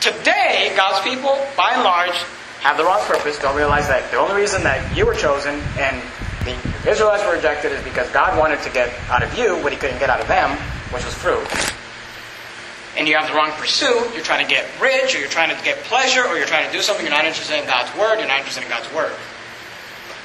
Today, 0.00 0.72
God's 0.76 1.02
people, 1.04 1.36
by 1.56 1.74
and 1.74 1.82
large, 1.82 2.16
have 2.62 2.76
the 2.76 2.84
wrong 2.84 3.00
purpose, 3.04 3.38
don't 3.38 3.56
realize 3.56 3.88
that 3.88 4.10
the 4.10 4.16
only 4.16 4.34
reason 4.34 4.62
that 4.62 4.80
you 4.96 5.04
were 5.04 5.14
chosen 5.14 5.60
and 5.78 6.00
the 6.44 6.56
Israelites 6.88 7.24
were 7.24 7.34
rejected 7.34 7.72
is 7.72 7.82
because 7.84 8.08
God 8.10 8.38
wanted 8.38 8.62
to 8.62 8.70
get 8.70 8.92
out 9.10 9.22
of 9.22 9.36
you 9.36 9.56
what 9.60 9.72
he 9.72 9.78
couldn't 9.78 9.98
get 9.98 10.08
out 10.08 10.20
of 10.20 10.28
them, 10.28 10.56
which 10.92 11.04
was 11.04 11.14
fruit. 11.14 11.44
And 12.96 13.06
you 13.06 13.16
have 13.16 13.28
the 13.28 13.34
wrong 13.34 13.52
pursuit, 13.52 14.14
you're 14.14 14.24
trying 14.24 14.44
to 14.44 14.50
get 14.50 14.66
rich, 14.80 15.14
or 15.14 15.18
you're 15.18 15.28
trying 15.28 15.54
to 15.54 15.64
get 15.64 15.78
pleasure, 15.84 16.24
or 16.24 16.36
you're 16.36 16.46
trying 16.46 16.66
to 16.66 16.72
do 16.72 16.82
something, 16.82 17.04
you're 17.04 17.14
not 17.14 17.24
interested 17.24 17.58
in 17.58 17.66
God's 17.66 17.94
word, 17.96 18.18
you're 18.18 18.28
not 18.28 18.38
interested 18.38 18.64
in 18.64 18.70
God's 18.70 18.92
word 18.94 19.12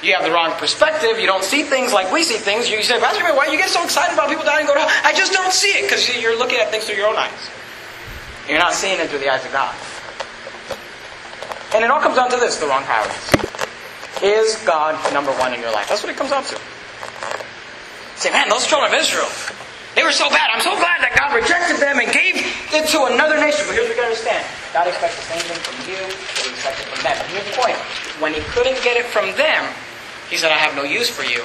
you 0.03 0.13
have 0.13 0.23
the 0.23 0.31
wrong 0.31 0.51
perspective. 0.59 1.19
You 1.19 1.27
don't 1.27 1.43
see 1.43 1.63
things 1.63 1.93
like 1.93 2.11
we 2.11 2.23
see 2.23 2.37
things. 2.37 2.69
You 2.69 2.81
say, 2.83 2.99
Pastor, 2.99 3.23
why 3.35 3.45
do 3.45 3.51
you 3.51 3.57
get 3.57 3.69
so 3.69 3.83
excited 3.83 4.13
about 4.13 4.29
people 4.29 4.43
dying 4.43 4.65
and 4.65 4.67
go 4.67 4.73
to 4.73 4.79
hell? 4.81 5.01
I 5.03 5.13
just 5.13 5.33
don't 5.33 5.53
see 5.53 5.69
it 5.69 5.83
because 5.83 6.05
you're 6.21 6.37
looking 6.37 6.59
at 6.59 6.69
things 6.69 6.85
through 6.85 6.97
your 6.97 7.07
own 7.07 7.15
eyes. 7.15 7.49
You're 8.47 8.59
not 8.59 8.73
seeing 8.73 8.99
it 8.99 9.09
through 9.09 9.19
the 9.19 9.29
eyes 9.29 9.43
of 9.45 9.51
God. 9.51 9.73
And 11.73 11.83
it 11.83 11.89
all 11.89 11.99
comes 11.99 12.15
down 12.15 12.29
to 12.29 12.37
this 12.37 12.57
the 12.57 12.67
wrong 12.67 12.83
priorities. 12.83 13.35
Is 14.21 14.55
God 14.63 14.95
number 15.11 15.31
one 15.41 15.53
in 15.53 15.59
your 15.59 15.71
life? 15.73 15.89
That's 15.89 16.03
what 16.03 16.11
it 16.11 16.17
comes 16.17 16.29
down 16.29 16.43
to. 16.43 16.59
Say, 18.15 18.31
man, 18.31 18.47
those 18.47 18.65
children 18.65 18.93
of 18.93 18.95
Israel, 18.95 19.27
they 19.95 20.03
were 20.03 20.15
so 20.15 20.29
bad. 20.29 20.51
I'm 20.55 20.63
so 20.63 20.71
glad 20.79 21.03
that 21.03 21.11
God 21.19 21.35
rejected 21.35 21.83
them 21.83 21.99
and 21.99 22.07
gave 22.15 22.39
it 22.71 22.87
to 22.95 23.11
another 23.11 23.35
nation. 23.35 23.67
But 23.67 23.75
here's 23.75 23.91
what 23.91 23.95
you 23.95 23.99
gotta 23.99 24.15
understand. 24.15 24.43
God 24.71 24.87
expects 24.87 25.19
the 25.19 25.27
same 25.35 25.43
thing 25.51 25.59
from 25.59 25.75
you 25.87 25.99
that 25.99 26.43
he 26.43 26.51
expected 26.51 26.85
from 26.87 27.01
them. 27.03 27.17
Here's 27.31 27.47
the 27.47 27.57
point. 27.59 27.75
When 28.23 28.31
he 28.31 28.39
couldn't 28.55 28.79
get 28.83 28.95
it 28.95 29.07
from 29.07 29.31
them, 29.35 29.67
he 30.35 30.39
said, 30.43 30.51
I 30.51 30.59
have 30.59 30.75
no 30.75 30.83
use 30.83 31.07
for 31.07 31.23
you. 31.23 31.39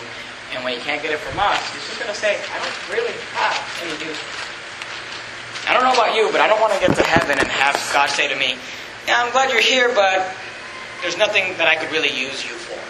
And 0.51 0.67
when 0.67 0.75
he 0.75 0.83
can't 0.83 0.99
get 1.01 1.15
it 1.15 1.23
from 1.23 1.39
us, 1.39 1.63
he's 1.71 1.87
just 1.87 2.01
gonna 2.03 2.11
say, 2.11 2.35
I 2.35 2.59
don't 2.59 2.79
really 2.91 3.15
have 3.39 3.55
any 3.87 3.95
use 4.03 4.19
for 4.19 4.35
you. 4.43 5.71
I 5.71 5.79
don't 5.79 5.87
know 5.87 5.95
about 5.95 6.19
you, 6.19 6.27
but 6.35 6.41
I 6.41 6.51
don't 6.51 6.61
want 6.61 6.75
to 6.75 6.81
get 6.83 6.91
to 6.99 7.07
heaven 7.07 7.39
and 7.39 7.47
have 7.47 7.79
God 7.95 8.11
say 8.11 8.27
to 8.27 8.35
me, 8.35 8.59
Yeah, 9.07 9.23
I'm 9.23 9.31
glad 9.31 9.53
you're 9.55 9.63
here, 9.63 9.95
but 9.95 10.35
there's 11.03 11.17
nothing 11.17 11.55
that 11.63 11.69
I 11.71 11.77
could 11.77 11.93
really 11.93 12.11
use 12.11 12.43
you 12.43 12.51
for. 12.51 12.83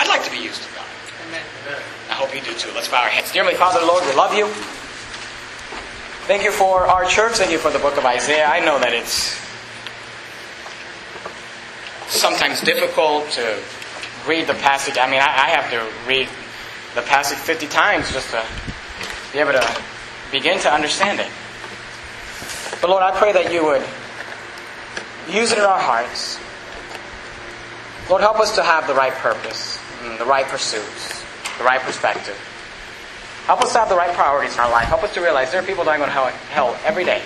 I'd 0.00 0.08
like 0.08 0.24
to 0.24 0.30
be 0.30 0.40
used 0.40 0.62
to 0.62 0.68
God. 0.72 0.88
Amen. 1.28 1.44
I 2.08 2.14
hope 2.14 2.34
you 2.34 2.40
do 2.40 2.56
too. 2.56 2.72
Let's 2.72 2.88
bow 2.88 3.02
our 3.02 3.12
heads. 3.12 3.32
Dear 3.32 3.44
Heavenly 3.44 3.60
Father, 3.60 3.84
Lord, 3.84 4.00
we 4.08 4.16
love 4.16 4.32
you. 4.32 4.48
Thank 6.24 6.42
you 6.42 6.52
for 6.52 6.86
our 6.88 7.04
church. 7.04 7.36
Thank 7.36 7.52
you 7.52 7.58
for 7.58 7.70
the 7.70 7.80
book 7.80 7.98
of 7.98 8.06
Isaiah. 8.06 8.48
I 8.48 8.64
know 8.64 8.78
that 8.80 8.94
it's 8.94 9.36
sometimes 12.08 12.62
difficult 12.62 13.28
to 13.32 13.60
read 14.26 14.46
the 14.46 14.54
passage. 14.54 14.96
I 14.98 15.10
mean, 15.10 15.20
I, 15.20 15.26
I 15.26 15.48
have 15.50 15.70
to 15.70 16.08
read 16.08 16.28
the 16.94 17.02
passage 17.02 17.38
50 17.38 17.66
times 17.68 18.12
just 18.12 18.30
to 18.30 18.44
be 19.32 19.38
able 19.38 19.52
to 19.52 19.82
begin 20.32 20.58
to 20.60 20.72
understand 20.72 21.20
it. 21.20 21.30
But 22.80 22.90
Lord, 22.90 23.02
I 23.02 23.16
pray 23.16 23.32
that 23.32 23.52
you 23.52 23.64
would 23.64 23.82
use 25.28 25.52
it 25.52 25.58
in 25.58 25.64
our 25.64 25.78
hearts. 25.78 26.38
Lord, 28.08 28.22
help 28.22 28.40
us 28.40 28.54
to 28.56 28.62
have 28.62 28.86
the 28.86 28.94
right 28.94 29.12
purpose, 29.12 29.78
the 30.18 30.24
right 30.24 30.46
pursuits, 30.46 31.22
the 31.58 31.64
right 31.64 31.80
perspective. 31.80 32.36
Help 33.46 33.62
us 33.62 33.72
to 33.72 33.78
have 33.78 33.88
the 33.88 33.96
right 33.96 34.14
priorities 34.14 34.54
in 34.54 34.60
our 34.60 34.70
life. 34.70 34.86
Help 34.86 35.02
us 35.02 35.14
to 35.14 35.20
realize 35.20 35.50
there 35.52 35.62
are 35.62 35.66
people 35.66 35.84
dying 35.84 36.02
on 36.02 36.08
hell 36.08 36.76
every 36.84 37.04
day. 37.04 37.22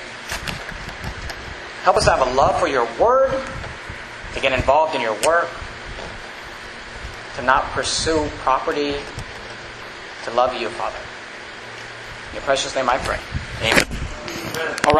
Help 1.82 1.96
us 1.96 2.04
to 2.04 2.10
have 2.10 2.26
a 2.26 2.34
love 2.34 2.58
for 2.58 2.68
your 2.68 2.88
word, 2.98 3.30
to 4.32 4.40
get 4.40 4.52
involved 4.52 4.94
in 4.94 5.00
your 5.00 5.14
work, 5.26 5.48
to 7.36 7.42
not 7.42 7.64
pursue 7.72 8.28
property, 8.38 8.96
to 10.24 10.30
love 10.32 10.54
you, 10.54 10.68
Father. 10.70 10.98
In 12.30 12.36
your 12.36 12.42
precious 12.42 12.74
name 12.74 12.88
I 12.88 12.98
pray. 12.98 13.18
Amen. 13.60 13.84
All 14.56 14.66
right. 14.66 14.84